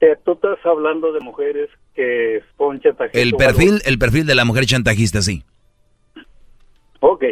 [0.00, 3.20] Eh, tú estás hablando de mujeres que son chantajistas.
[3.20, 5.44] El perfil, el perfil de la mujer chantajista, sí.
[7.00, 7.24] Ok.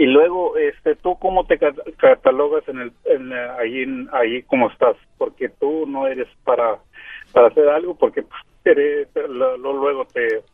[0.00, 4.94] Y luego, este, ¿tú cómo te cat- catalogas en el, en, en- allí como estás?
[5.18, 6.78] Porque tú no eres para,
[7.32, 10.44] para hacer algo, porque pues, eres, lo- lo- luego te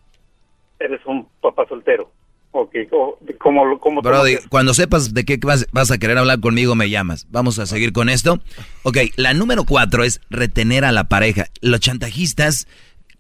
[0.81, 2.11] eres un papá soltero.
[2.53, 6.41] Ok, o, ¿cómo, cómo te Brody, cuando sepas de qué vas, vas a querer hablar
[6.41, 7.27] conmigo, me llamas.
[7.31, 8.39] Vamos a seguir con esto.
[8.83, 11.49] Ok, la número cuatro es retener a la pareja.
[11.61, 12.67] Los chantajistas,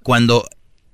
[0.02, 0.44] cuando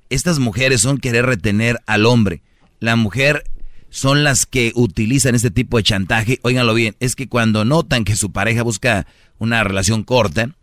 [0.08, 2.42] estas mujeres son querer retener al hombre,
[2.80, 3.44] la mujer
[3.90, 6.38] son las que utilizan este tipo de chantaje.
[6.42, 9.06] Óiganlo bien, es que cuando notan que su pareja busca
[9.38, 10.54] una relación corta,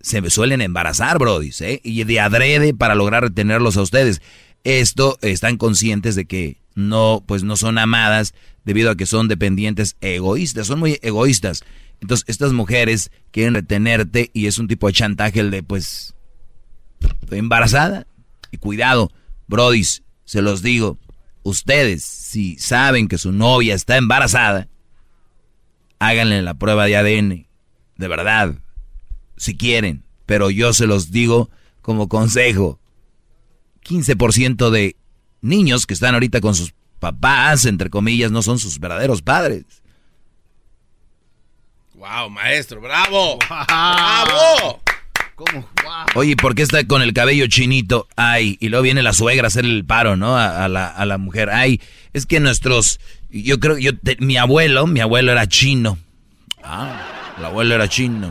[0.00, 1.80] se suelen embarazar, Brody, ¿eh?
[1.84, 4.22] Y de adrede para lograr retenerlos a ustedes.
[4.64, 8.34] Esto están conscientes de que no, pues no son amadas
[8.64, 11.64] debido a que son dependientes egoístas, son muy egoístas.
[12.00, 16.14] Entonces, estas mujeres quieren retenerte y es un tipo de chantaje el de, pues,
[17.22, 18.06] estoy embarazada.
[18.50, 19.10] Y cuidado,
[19.46, 20.98] Brodis, se los digo,
[21.42, 22.02] ustedes,
[22.32, 24.66] si saben que su novia está embarazada,
[25.98, 27.46] háganle la prueba de ADN,
[27.98, 28.54] de verdad,
[29.36, 31.50] si quieren, pero yo se los digo
[31.82, 32.80] como consejo.
[33.84, 34.96] 15% de
[35.42, 39.66] niños que están ahorita con sus papás, entre comillas, no son sus verdaderos padres.
[41.92, 43.38] Wow, maestro, bravo.
[43.68, 44.80] Bravo.
[45.44, 45.68] ¿Cómo?
[45.82, 45.92] Wow.
[46.14, 48.08] Oye, ¿por qué está con el cabello chinito?
[48.16, 50.36] Ay, y luego viene la suegra a hacer el paro, ¿no?
[50.36, 51.50] A, la, a la, mujer.
[51.50, 51.80] Ay,
[52.12, 53.00] es que nuestros,
[53.30, 55.98] yo creo, yo, mi abuelo, mi abuelo era chino.
[56.62, 58.30] Ah, el abuelo era chino.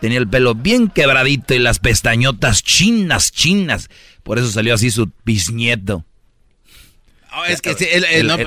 [0.00, 3.88] Tenía el pelo bien quebradito y las pestañotas chinas, chinas.
[4.22, 6.04] Por eso salió así su bisnieto.
[7.32, 7.76] Oh, es que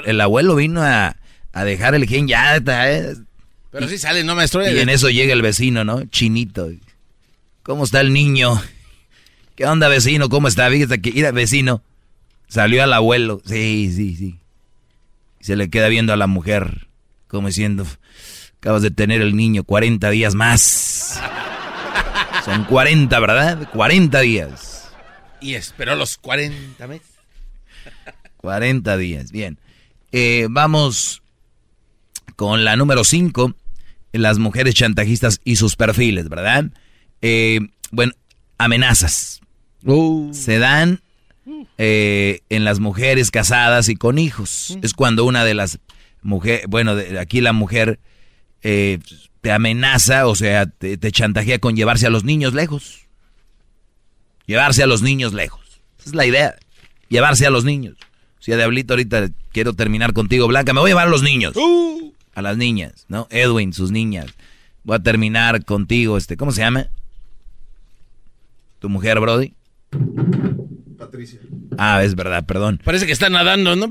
[0.06, 1.16] el, abuelo vino a,
[1.64, 2.58] dejar el gen ya.
[2.58, 3.16] Eh.
[3.72, 4.68] Pero sí sale, no maestro.
[4.68, 6.06] Y en eso llega el vecino, ¿no?
[6.06, 6.70] Chinito.
[7.70, 8.60] ¿Cómo está el niño?
[9.56, 10.28] ¿Qué onda, vecino?
[10.28, 10.72] ¿Cómo está?
[10.72, 11.84] Fíjate que, mira, vecino.
[12.48, 13.44] Salió al abuelo.
[13.46, 14.40] Sí, sí, sí.
[15.40, 16.88] Y se le queda viendo a la mujer,
[17.28, 17.86] como diciendo,
[18.58, 21.22] acabas de tener el niño 40 días más.
[22.44, 23.70] Son 40, ¿verdad?
[23.72, 24.90] 40 días.
[25.40, 27.12] Y esperó los 40 meses.
[28.38, 29.60] 40 días, bien.
[30.12, 31.22] Eh, vamos
[32.36, 33.54] con la número 5,
[34.14, 36.72] las mujeres chantajistas y sus perfiles, ¿verdad?
[37.22, 37.60] Eh,
[37.92, 38.14] bueno,
[38.58, 39.42] amenazas.
[39.86, 40.34] Uh.
[40.34, 41.02] Se dan
[41.78, 44.78] eh, en las mujeres casadas y con hijos.
[44.82, 45.80] Es cuando una de las
[46.22, 48.00] mujeres, bueno, aquí la mujer
[48.62, 49.00] eh,
[49.42, 53.08] te amenaza, o sea, te, chantajea con llevarse a los niños lejos.
[54.46, 55.62] Llevarse a los niños lejos.
[56.00, 56.56] Esa es la idea.
[57.08, 57.96] Llevarse a los niños.
[58.40, 60.74] Si de Diablito, ahorita quiero terminar contigo, Blanca.
[60.74, 61.56] Me voy a llevar a los niños.
[61.56, 62.14] Uh.
[62.34, 63.28] A las niñas, ¿no?
[63.32, 64.28] Edwin, sus niñas.
[64.84, 66.88] Voy a terminar contigo, este, ¿cómo se llama?
[68.80, 69.54] ¿Tu mujer, Brody?
[70.98, 71.40] Patricia.
[71.78, 72.80] Ah, es verdad, perdón.
[72.84, 73.88] Parece que están nadando, ¿no?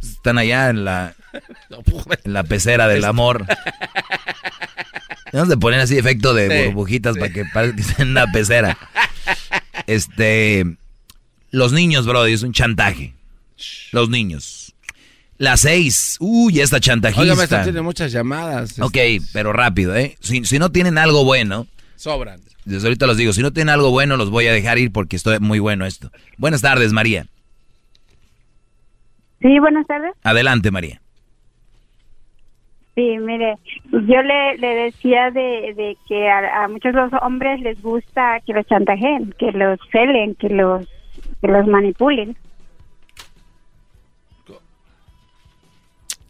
[0.00, 1.14] Están allá en la,
[2.24, 3.46] en la pecera del amor.
[5.32, 8.76] Vamos a poner así efecto de burbujitas para que parezca que estén en la pecera.
[9.86, 10.76] Este,
[11.50, 13.14] los niños, Brody, es un chantaje.
[13.92, 14.74] Los niños.
[15.38, 16.16] Las seis.
[16.20, 17.32] Uy, esta chantajista.
[17.34, 18.78] Oiga, tiene muchas llamadas.
[18.78, 18.96] Ok,
[19.32, 20.16] pero rápido, ¿eh?
[20.20, 21.66] Si, si no tienen algo bueno.
[21.96, 22.40] Sobran.
[22.64, 25.16] Desde ahorita los digo, si no tienen algo bueno, los voy a dejar ir porque
[25.16, 26.10] estoy muy bueno esto.
[26.38, 27.26] Buenas tardes, María.
[29.40, 30.12] Sí, buenas tardes.
[30.22, 31.00] Adelante, María.
[32.94, 33.56] Sí, mire,
[33.90, 38.66] yo le, le decía de, de que a, muchos los hombres les gusta que los
[38.66, 40.86] chantajeen, que los celen, que los,
[41.40, 42.36] que los manipulen.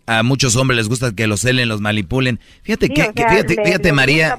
[0.07, 2.41] A muchos hombres les gusta que los celen, los manipulen.
[2.63, 4.37] Fíjate que, fíjate, fíjate María,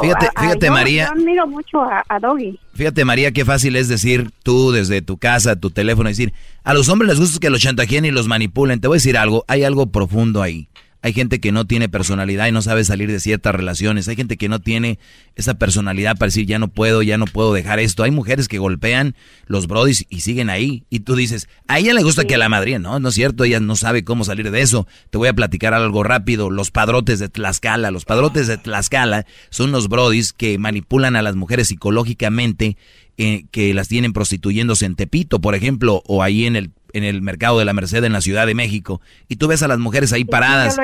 [0.00, 1.06] fíjate, fíjate María.
[1.06, 2.58] Yo admiro mucho a, a, Doggy.
[2.74, 6.32] Fíjate María, qué fácil es decir tú desde tu casa, tu teléfono, decir,
[6.64, 8.80] a los hombres les gusta que los chantajeen y los manipulen.
[8.80, 10.68] Te voy a decir algo, hay algo profundo ahí.
[11.02, 14.06] Hay gente que no tiene personalidad y no sabe salir de ciertas relaciones.
[14.06, 15.00] Hay gente que no tiene
[15.34, 18.04] esa personalidad para decir, ya no puedo, ya no puedo dejar esto.
[18.04, 19.16] Hay mujeres que golpean
[19.46, 20.84] los brodis y siguen ahí.
[20.90, 23.42] Y tú dices, a ella le gusta que a la madre, no, no es cierto,
[23.42, 24.86] ella no sabe cómo salir de eso.
[25.10, 26.50] Te voy a platicar algo rápido.
[26.50, 27.90] Los padrotes de Tlaxcala.
[27.90, 32.76] Los padrotes de Tlaxcala son los brodis que manipulan a las mujeres psicológicamente,
[33.18, 37.22] eh, que las tienen prostituyéndose en Tepito, por ejemplo, o ahí en el en el
[37.22, 40.12] mercado de la Merced en la Ciudad de México y tú ves a las mujeres
[40.12, 40.76] ahí paradas,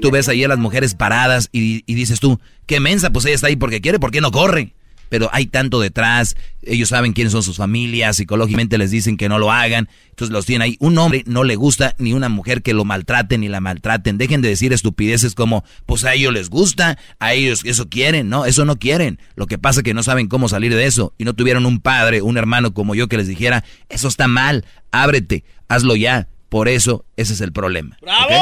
[0.00, 3.34] tú, ves ahí a las mujeres paradas y, y, dices tú, qué mensa, pues ella
[3.34, 4.72] está ahí porque quiere, ¿por qué no corre?
[5.12, 9.38] Pero hay tanto detrás, ellos saben quiénes son sus familias, psicológicamente les dicen que no
[9.38, 10.78] lo hagan, entonces los tienen ahí.
[10.80, 14.16] Un hombre no le gusta ni una mujer que lo maltraten ni la maltraten.
[14.16, 18.46] Dejen de decir estupideces como, pues a ellos les gusta, a ellos eso quieren, no,
[18.46, 19.18] eso no quieren.
[19.34, 21.80] Lo que pasa es que no saben cómo salir de eso y no tuvieron un
[21.80, 26.26] padre, un hermano como yo que les dijera, eso está mal, ábrete, hazlo ya.
[26.48, 27.98] Por eso ese es el problema.
[28.00, 28.32] ¡Bravo!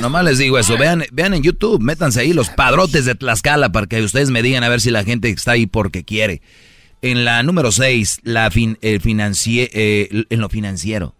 [0.00, 0.76] Nomás, les digo eso.
[0.76, 4.64] Vean, vean en YouTube, métanse ahí los padrotes de Tlaxcala para que ustedes me digan
[4.64, 6.42] a ver si la gente está ahí porque quiere.
[7.02, 11.14] En la número 6, la fin, el eh, en lo financiero.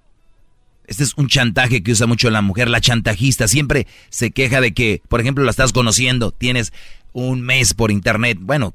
[0.87, 3.47] Este es un chantaje que usa mucho la mujer, la chantajista.
[3.47, 6.73] Siempre se queja de que, por ejemplo, la estás conociendo, tienes
[7.13, 8.39] un mes por internet.
[8.41, 8.75] Bueno,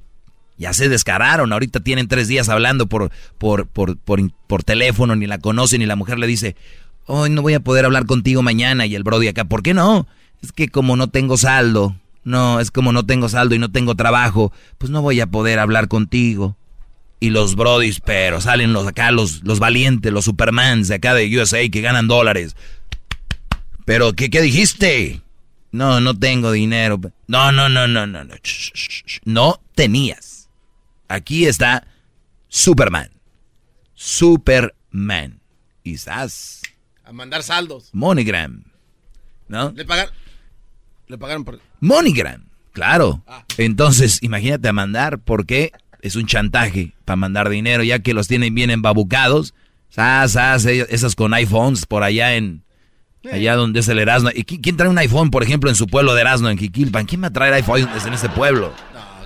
[0.58, 5.28] ya se descararon, ahorita tienen tres días hablando por, por, por, por, por teléfono, ni
[5.28, 6.56] la conocen, y la mujer le dice,
[7.06, 10.08] hoy no voy a poder hablar contigo mañana y el Brody acá, ¿por qué no?
[10.42, 13.96] Es que como no tengo saldo, no, es como no tengo saldo y no tengo
[13.96, 16.56] trabajo, pues no voy a poder hablar contigo.
[17.20, 21.40] Y los Brodis, pero salen los acá, los, los valientes, los Supermans de acá de
[21.40, 22.56] USA que ganan dólares.
[23.86, 25.22] Pero, ¿qué, qué dijiste?
[25.72, 27.00] No, no tengo dinero.
[27.28, 28.36] No, no, no, no, no, no.
[29.24, 30.50] No tenías.
[31.08, 31.88] Aquí está
[32.50, 33.12] Superman.
[33.94, 35.40] Superman.
[35.84, 36.62] Quizás
[37.06, 37.90] a mandar saldos.
[37.94, 38.64] MoneyGram.
[39.48, 39.72] ¿No?
[39.76, 40.14] Le pagaron.
[41.08, 41.60] Le pagaron por.
[41.82, 43.24] MoneyGram, claro.
[43.28, 43.44] Ah.
[43.58, 45.72] Entonces, imagínate a mandar, porque
[46.02, 49.54] es un chantaje para mandar dinero, ya que los tienen bien embabucados.
[49.90, 52.64] Sas, esas con iPhones por allá en
[53.32, 54.30] Allá donde es el Erasmo.
[54.36, 57.08] ¿Y qui- quién trae un iPhone, por ejemplo, en su pueblo de Erasmo, en Jiquilpan?
[57.08, 58.72] ¿Quién va a traer iPhone en ese pueblo?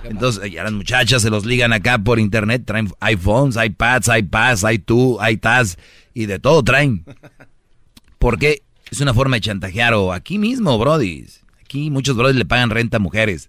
[0.04, 5.18] Entonces, ya las muchachas se los ligan acá por internet, traen iPhones, iPads, iPads, iTunes,
[5.30, 5.76] iTaz
[6.14, 7.04] y de todo traen.
[8.20, 8.60] Porque
[8.90, 11.24] es una forma de chantajear o aquí mismo, Brody.
[11.64, 13.48] Aquí muchos Brody le pagan renta a mujeres.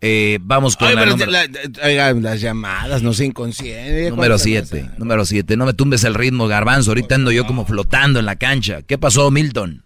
[0.00, 4.10] Eh, vamos con Oye, la número- las llamadas, no sé, inconsciente.
[4.10, 5.56] Número 7, número 7.
[5.58, 6.90] No me tumbes el ritmo, garbanzo.
[6.92, 8.82] Ahorita ando yo como flotando en la cancha.
[8.82, 9.84] ¿Qué pasó, Milton?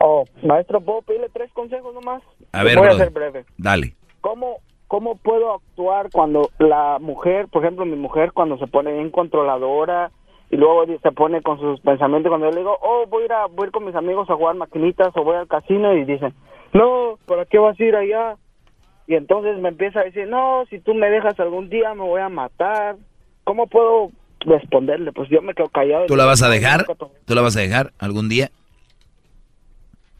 [0.00, 2.22] Oh, maestro, ¿puedo pedirle tres consejos nomás?
[2.52, 3.44] A ver, Voy a ser breve.
[3.56, 3.94] Dale.
[4.20, 4.56] ¿Cómo,
[4.88, 10.10] ¿Cómo puedo actuar cuando la mujer, por ejemplo, mi mujer, cuando se pone bien controladora
[10.50, 13.32] y luego se pone con sus pensamientos, cuando yo le digo, oh, voy a ir,
[13.32, 16.04] a, voy a ir con mis amigos a jugar maquinitas o voy al casino y
[16.04, 16.34] dicen,
[16.72, 18.36] no, ¿para qué vas a ir allá?
[19.06, 22.20] Y entonces me empieza a decir, no, si tú me dejas algún día me voy
[22.20, 22.96] a matar.
[23.44, 24.10] ¿Cómo puedo
[24.40, 25.12] responderle?
[25.12, 26.06] Pues yo me quedo callado.
[26.06, 26.86] ¿Tú la vas a "No, dejar?
[27.24, 28.50] ¿Tú la vas a dejar algún día?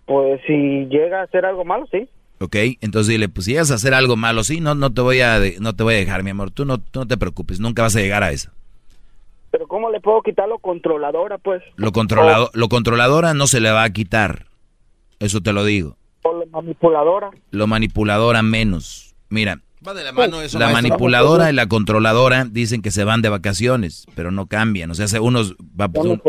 [0.07, 2.09] Pues si llega a hacer algo malo, sí.
[2.41, 5.21] Ok, entonces dile, pues si llegas a hacer algo malo, sí, no, no te voy
[5.21, 6.51] a, no te voy a dejar, mi amor.
[6.51, 8.51] Tú no, no te preocupes, nunca vas a llegar a eso.
[9.51, 11.63] Pero ¿cómo le puedo quitar lo controladora, pues?
[11.77, 14.47] Lo controlado, lo controladora no se le va a quitar.
[15.19, 15.97] Eso te lo digo.
[16.23, 17.31] O lo manipuladora.
[17.51, 19.15] Lo manipuladora menos.
[19.29, 20.91] Mira, Va de la mano eso, la maestro.
[20.91, 24.91] manipuladora y la controladora dicen que se van de vacaciones, pero no cambian.
[24.91, 26.21] O sea, hace unos va pues, un,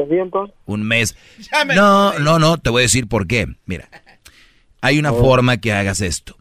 [0.66, 1.18] un mes.
[1.68, 3.48] Me No, no, no, te voy a decir por qué.
[3.66, 3.90] Mira,
[4.80, 6.38] hay una forma que hagas esto.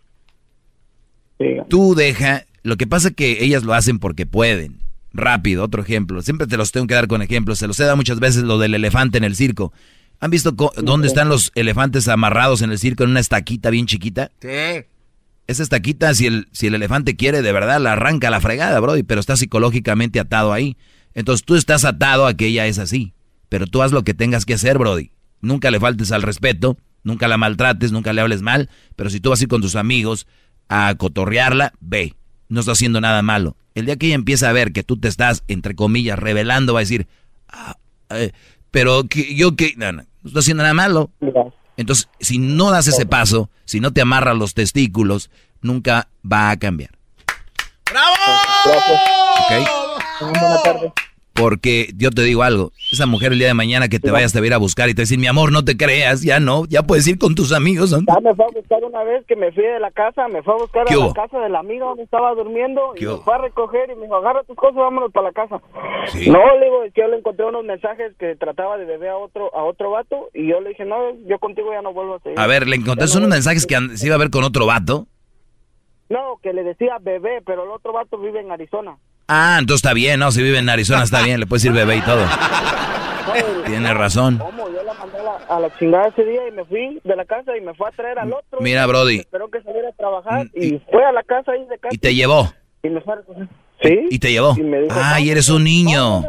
[1.69, 4.79] Tú deja, lo que pasa es que ellas lo hacen porque pueden.
[5.13, 6.23] Rápido, otro ejemplo.
[6.23, 7.59] Siempre te los tengo que dar con ejemplos.
[7.59, 9.73] Se los he dado muchas veces lo del elefante en el circo.
[10.21, 14.31] ¿Han visto dónde están los elefantes amarrados en el circo en una estaquita bien chiquita?
[14.41, 14.85] Sí.
[15.47, 18.79] Esa estaquita, si el, si el elefante quiere, de verdad la arranca a la fregada,
[18.79, 20.77] Brody, pero está psicológicamente atado ahí.
[21.15, 23.15] Entonces tú estás atado a que ella es así.
[23.49, 25.11] Pero tú haz lo que tengas que hacer, Brody.
[25.41, 28.69] Nunca le faltes al respeto, nunca la maltrates, nunca le hables mal.
[28.95, 30.27] Pero si tú vas a ir con tus amigos
[30.69, 32.15] a cotorrearla, ve.
[32.51, 33.57] No está haciendo nada malo.
[33.75, 36.81] El día que ella empieza a ver que tú te estás, entre comillas, revelando, va
[36.81, 37.07] a decir,
[37.49, 37.77] "Ah,
[38.11, 38.33] eh,
[38.71, 41.11] pero que, yo que, no, no, no estoy haciendo nada malo.
[41.77, 45.31] Entonces, si no das ese paso, si no te amarras los testículos,
[45.63, 46.91] nunca va a cambiar.
[50.63, 50.93] Tardes.
[51.41, 54.41] Porque yo te digo algo, esa mujer el día de mañana que te vayas te
[54.41, 56.23] va a ir a buscar y te va a decir, mi amor, no te creas,
[56.23, 57.93] ya no, ya puedes ir con tus amigos.
[57.93, 58.01] ¿no?
[58.07, 60.55] Ya me fue a buscar una vez que me fui de la casa, me fue
[60.55, 63.35] a buscar ¿Qué a la casa del amigo donde estaba durmiendo y ¿Qué me fue
[63.35, 65.61] a recoger y me dijo, agarra tus cosas, vámonos para la casa.
[66.13, 66.31] Sí.
[66.31, 69.17] No, le digo, es que yo le encontré unos mensajes que trataba de beber a
[69.17, 70.97] otro a otro vato y yo le dije, no,
[71.27, 72.39] yo contigo ya no vuelvo a seguir.
[72.39, 75.07] A ver, le encontraste unos mensajes que se iba a ver con otro vato.
[76.09, 78.99] No, que le decía bebé, pero el otro vato vive en Arizona.
[79.33, 80.33] Ah, entonces está bien, ¿no?
[80.33, 82.25] Si vive en Arizona está bien, le puedes decir bebé y todo.
[83.65, 84.39] Tienes razón.
[84.39, 84.69] ¿Cómo?
[84.71, 87.25] Yo la mandé a la, a la chingada ese día y me fui de la
[87.25, 88.59] casa y me fue a traer al otro.
[88.61, 89.19] Mira, Brody.
[89.21, 91.95] Esperó que saliera a trabajar y fue a la casa ahí de casa.
[91.95, 92.53] Y te llevó.
[92.83, 93.19] Y me fue a.
[93.83, 94.09] ¿Sí?
[94.11, 94.55] Y te llevó.
[94.59, 96.23] Y me dijo, Ay, eres un niño.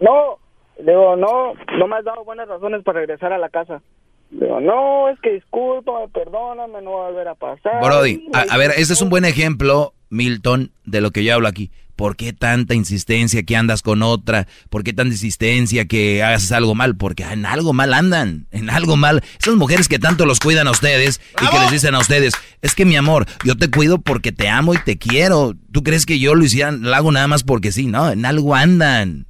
[0.00, 0.38] No,
[0.78, 3.82] le digo, no, no me has dado buenas razones para regresar a la casa.
[4.30, 7.82] Digo, no, es que discúlpame, perdóname, no va a volver a pasar.
[7.82, 11.46] Brody, a, a ver, este es un buen ejemplo, Milton, de lo que yo hablo
[11.46, 11.70] aquí.
[11.96, 14.46] ¿Por qué tanta insistencia que andas con otra?
[14.68, 16.96] ¿Por qué tanta insistencia que hagas algo mal?
[16.96, 19.22] Porque en algo mal andan, en algo mal.
[19.40, 22.74] Esas mujeres que tanto los cuidan a ustedes y que les dicen a ustedes, es
[22.74, 25.54] que mi amor, yo te cuido porque te amo y te quiero.
[25.72, 27.86] ¿Tú crees que yo lo hiciera, lo hago nada más porque sí?
[27.86, 29.26] No, en algo andan.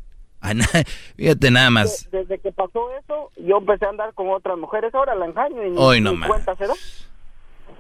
[1.17, 2.09] Fíjate nada más.
[2.13, 4.95] Desde que pasó eso, yo empecé a andar con otras mujeres.
[4.95, 6.29] Ahora la engaño y Hoy no ni más.
[6.29, 6.75] cuenta se da.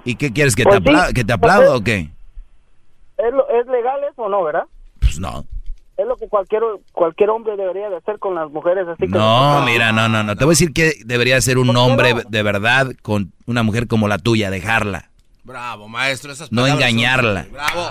[0.04, 0.54] ¿Y qué quieres?
[0.54, 2.10] ¿Que, Pues te, apla- sí, que te aplauda o qué?
[3.18, 4.64] ¿Es, ¿Es legal eso o no, verdad?
[5.16, 5.46] Pues no.
[5.96, 6.60] Es lo que cualquier
[6.92, 10.36] cualquier hombre debería de hacer con las mujeres así que No, mira, no, no, no.
[10.36, 14.06] Te voy a decir que debería ser un hombre de verdad con una mujer como
[14.08, 15.10] la tuya, dejarla,
[15.42, 16.32] Bravo, maestro.
[16.32, 17.46] Esas no palabras son- engañarla.
[17.50, 17.90] Bravo.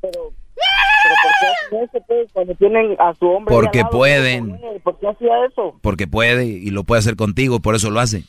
[0.00, 3.90] Pero, pero ¿por qué hacen eso, pues, cuando tienen a su hombre Porque lado?
[3.90, 4.60] pueden.
[4.82, 5.78] ¿Por qué hacía eso?
[5.82, 8.24] Porque puede y lo puede hacer contigo, por eso lo hace.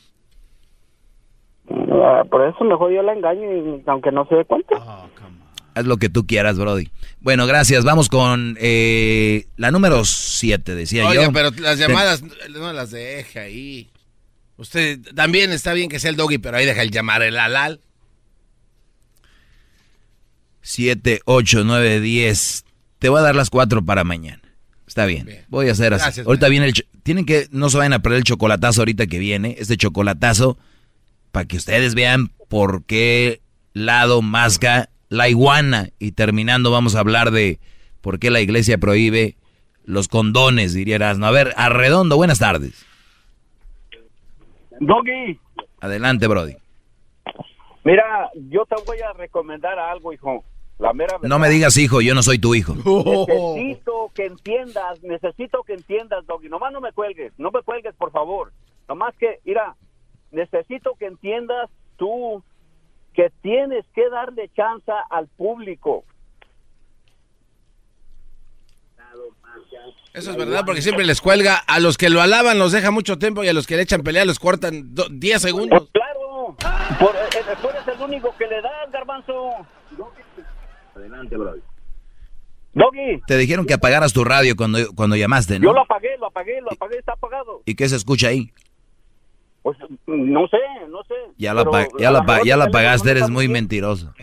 [1.69, 4.76] Ah, por eso mejor yo la engaño y aunque no se dé cuenta.
[5.73, 6.89] Haz lo que tú quieras, Brody.
[7.19, 7.84] Bueno, gracias.
[7.84, 11.31] Vamos con eh, la número 7, decía yo.
[11.31, 13.89] pero las llamadas no las deja ahí.
[14.57, 17.80] Usted también está bien que sea el doggy, pero ahí deja el llamar el alal.
[20.61, 22.65] 7, 8, 9, 10.
[22.99, 24.41] Te voy a dar las 4 para mañana.
[24.88, 25.45] Está bien.
[25.49, 26.03] Voy a hacer así.
[26.03, 26.73] Gracias, ahorita viene el...
[27.03, 27.48] Tienen que...
[27.52, 29.56] No se vayan a perder el chocolatazo ahorita que viene.
[29.60, 30.57] Este chocolatazo
[31.38, 33.41] para que ustedes vean por qué
[33.73, 35.89] lado masca la iguana.
[35.99, 37.59] Y terminando vamos a hablar de
[38.01, 39.35] por qué la iglesia prohíbe
[39.85, 41.27] Los condones, diría Erasmo.
[41.27, 42.84] A ver, Arredondo, buenas tardes.
[44.80, 45.39] Doggy,
[45.80, 46.55] Adelante, Brody.
[47.84, 50.43] mira, yo te voy a recomendar algo, hijo.
[50.80, 51.19] La mera.
[51.22, 52.73] No me digas hijo, yo no soy tu hijo.
[52.73, 56.49] Necesito que entiendas, necesito que entiendas, Doggy.
[56.49, 58.51] Nomás no me cuelgues, no me cuelgues, por favor.
[58.89, 59.76] Nomás que, mira,
[60.31, 62.43] necesito que entiendas tú
[63.13, 66.03] que tienes que darle chance al público.
[70.13, 71.55] Eso es verdad, porque siempre les cuelga.
[71.67, 74.01] A los que lo alaban los deja mucho tiempo y a los que le echan
[74.01, 75.89] pelea los cortan do- 10 segundos.
[75.91, 76.55] Claro,
[76.99, 79.51] por, eh, eh, tú eres el único que le das, garbanzo.
[80.95, 81.55] Adelante, bro.
[82.73, 85.65] Doggy, Te dijeron que apagaras tu radio cuando, cuando llamaste, ¿no?
[85.65, 87.61] yo lo apagué, lo apagué, lo apagué, está apagado.
[87.65, 88.51] ¿Y qué se escucha ahí?
[89.68, 89.77] Pues
[90.07, 90.57] no sé,
[90.88, 91.14] no sé.
[91.35, 93.06] Ya la, pero apa- ya a la, lo apa- mejor ya la el teléfono apagaste,
[93.06, 94.14] no eres muy mentiroso.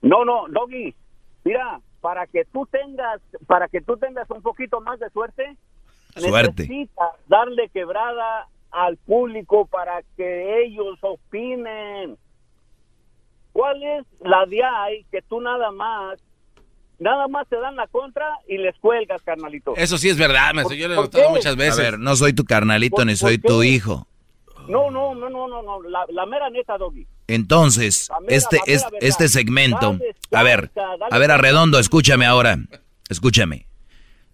[0.00, 0.94] No, no, Doggy,
[1.42, 5.56] mira, para que tú tengas, para que tú tengas un poquito más de suerte,
[6.14, 6.62] Suerte.
[6.68, 12.16] necesitas darle quebrada al público para que ellos opinen.
[13.52, 16.20] ¿Cuál es la de ahí que tú nada más,
[17.00, 19.74] nada más te dan la contra y les cuelgas, carnalito?
[19.76, 20.76] Eso sí es verdad, maestro.
[20.76, 21.78] Yo lo he ¿Por notado muchas veces.
[21.80, 23.48] A ver, no soy tu carnalito ¿Por- ni soy qué?
[23.48, 24.06] tu hijo.
[24.68, 27.06] No, no, no, no, no, no, la, la mera neta, Doggy.
[27.26, 31.30] Entonces, mera, este, es, este segmento, Dale a ver, dale a ver.
[31.30, 32.58] Arredondo, escúchame ahora,
[33.08, 33.66] escúchame.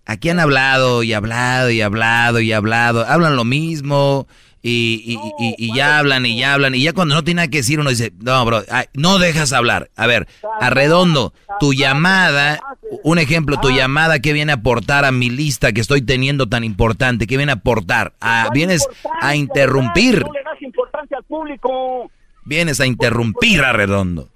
[0.07, 4.27] Aquí han hablado y hablado y hablado y hablado, hablan lo mismo
[4.63, 7.49] y, y, y- y ya hablan y ya hablan y ya cuando no tiene nada
[7.49, 9.91] que decir uno dice, no, bro, ay, no dejas hablar.
[9.97, 10.29] A ver,
[10.61, 12.61] Arredondo, tu llamada,
[13.03, 16.63] un ejemplo, tu llamada, ¿qué viene a aportar a mi lista que estoy teniendo tan
[16.65, 17.27] importante?
[17.27, 18.13] ¿Qué viene a aportar?
[18.21, 18.87] A, vienes
[19.23, 22.11] a interrumpir, No le das importancia al público.
[22.45, 24.29] vienes a interrumpir, Arredondo.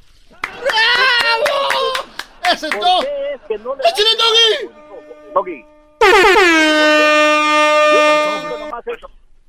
[2.50, 3.00] ¡Ese ¿Por todo!
[3.00, 4.68] qué es que no le ¡Échale, Doggy!
[5.34, 5.64] Doggy.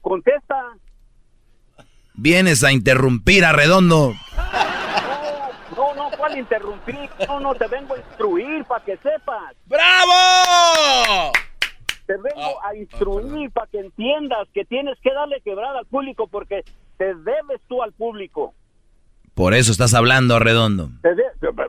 [0.06, 0.56] Contesta.
[2.14, 4.14] Vienes a interrumpir a Redondo.
[5.76, 7.10] No, no, ¿cuál interrumpir?
[7.27, 9.56] No, no, te vengo a instruir para que sepas.
[9.65, 11.32] ¡Bravo!
[12.06, 16.64] Te vengo a instruir para que entiendas que tienes que darle quebrada al público porque
[16.98, 18.53] te debes tú al público.
[19.34, 20.91] Por eso estás hablando a Redondo.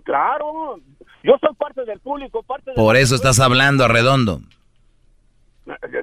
[0.05, 0.79] Claro,
[1.23, 4.43] yo soy parte del público, parte Por eso estás hablando a Redondo.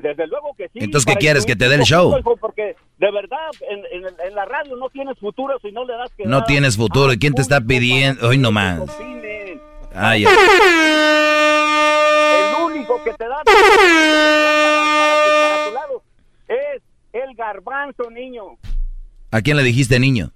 [0.02, 0.80] Desde luego que sí.
[0.80, 1.46] Entonces, ¿qué quieres?
[1.46, 2.14] ¿Que te dé el show?
[2.40, 6.12] Porque de verdad, en, en- en la radio no tienes futuro si no le das
[6.18, 6.40] quebrada.
[6.40, 7.14] No tienes futuro.
[7.14, 8.28] ¿Y quién te está pidiendo?
[8.28, 8.82] Hoy nomás.
[9.96, 10.32] Ay, El
[12.66, 13.58] único que te da para,
[15.46, 16.04] para tu lado
[16.48, 16.82] es
[17.14, 18.44] el garbanzo, niño.
[19.32, 20.32] ¿A quién le dijiste niño?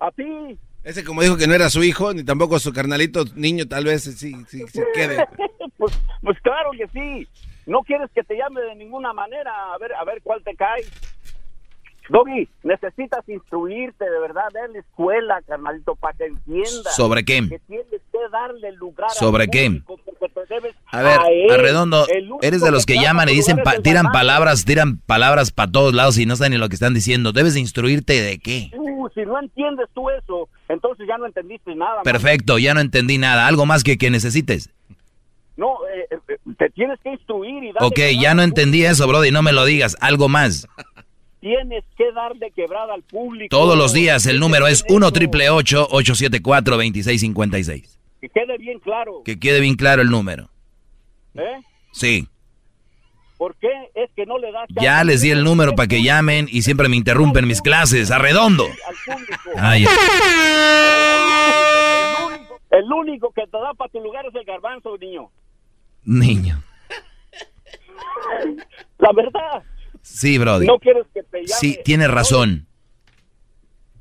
[0.00, 0.58] A ti.
[0.82, 4.02] Ese como dijo que no era su hijo, ni tampoco su carnalito niño, tal vez
[4.04, 5.24] sí, sí, sí quede.
[5.78, 7.26] pues, pues claro que sí.
[7.66, 9.52] No quieres que te llame de ninguna manera.
[9.74, 10.82] A ver, a ver cuál te cae.
[12.10, 16.94] Doggy, necesitas instruirte de verdad, darle escuela, carnalito, para que entiendas.
[16.94, 17.40] ¿Sobre qué?
[17.48, 19.80] Que tienes que darle lugar ¿Sobre qué?
[20.92, 21.50] A ver, él.
[21.50, 25.50] Arredondo, El único eres de los que llaman y dicen, pa- tiran palabras, tiran palabras
[25.50, 27.32] para todos lados y no saben ni lo que están diciendo.
[27.32, 28.70] Debes de instruirte de qué.
[28.76, 31.94] Uh, si no entiendes tú eso, entonces ya no entendiste nada.
[31.96, 32.04] man.
[32.04, 33.46] Perfecto, ya no entendí nada.
[33.46, 34.68] ¿Algo más que, que necesites?
[35.56, 36.18] No, eh, eh,
[36.58, 39.64] te tienes que instruir y darle Ok, ya no entendí eso, Brody, no me lo
[39.64, 39.96] digas.
[40.00, 40.66] Algo más.
[41.40, 43.54] Tienes que darle quebrada al público.
[43.54, 49.20] Todos los días el número es 1 triple 874 2656 Que quede bien claro.
[49.26, 50.48] Que quede bien claro el número.
[51.34, 51.60] ¿Eh?
[51.92, 52.26] Sí.
[53.36, 56.48] ¿Por qué es que no le das Ya les di el número para que llamen
[56.50, 58.10] y siempre me interrumpen mis clases.
[58.10, 58.64] Arredondo.
[58.64, 59.34] al público?
[59.58, 59.90] Ay, El
[62.24, 65.30] único, el único que te da para tu lugar es el garbanzo, niño.
[66.04, 66.62] Niño.
[68.98, 69.62] La verdad.
[70.02, 70.66] Sí, Brody.
[70.66, 71.48] No quieres que te llame.
[71.48, 72.66] Sí, tienes razón.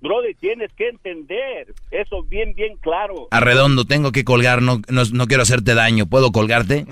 [0.01, 3.27] Brody, tienes que entender eso bien, bien claro.
[3.31, 6.07] Arredondo, tengo que colgar, no, no, no quiero hacerte daño.
[6.07, 6.85] ¿Puedo colgarte?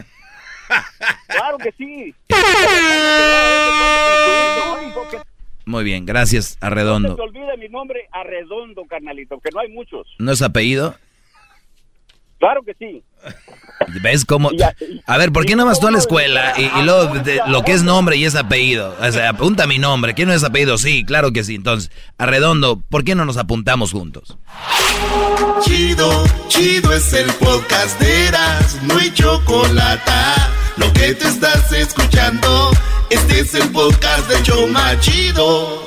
[1.28, 2.16] Claro que sí.
[5.66, 7.10] Muy bien, gracias, no Arredondo.
[7.10, 10.08] se te olvide mi nombre, Arredondo, carnalito, que no hay muchos.
[10.18, 10.96] ¿No es apellido?
[12.42, 13.02] Claro que sí.
[14.02, 14.50] ¿Ves cómo?
[15.06, 17.64] A ver, ¿por qué no vas tú a la escuela y, y luego de- lo
[17.64, 18.96] que es nombre y es apellido?
[19.00, 20.14] O sea, apunta mi nombre.
[20.16, 20.78] ¿Quién no es apellido?
[20.80, 21.56] Sí, claro que sí.
[21.56, 24.38] Entonces, Arredondo, ¿por qué no nos apuntamos juntos?
[25.64, 30.12] Chido, chido es el podcast de Eras, no hay chocolate.
[30.78, 32.72] Lo que te estás escuchando,
[33.12, 35.81] este es el podcast de Choma Chido.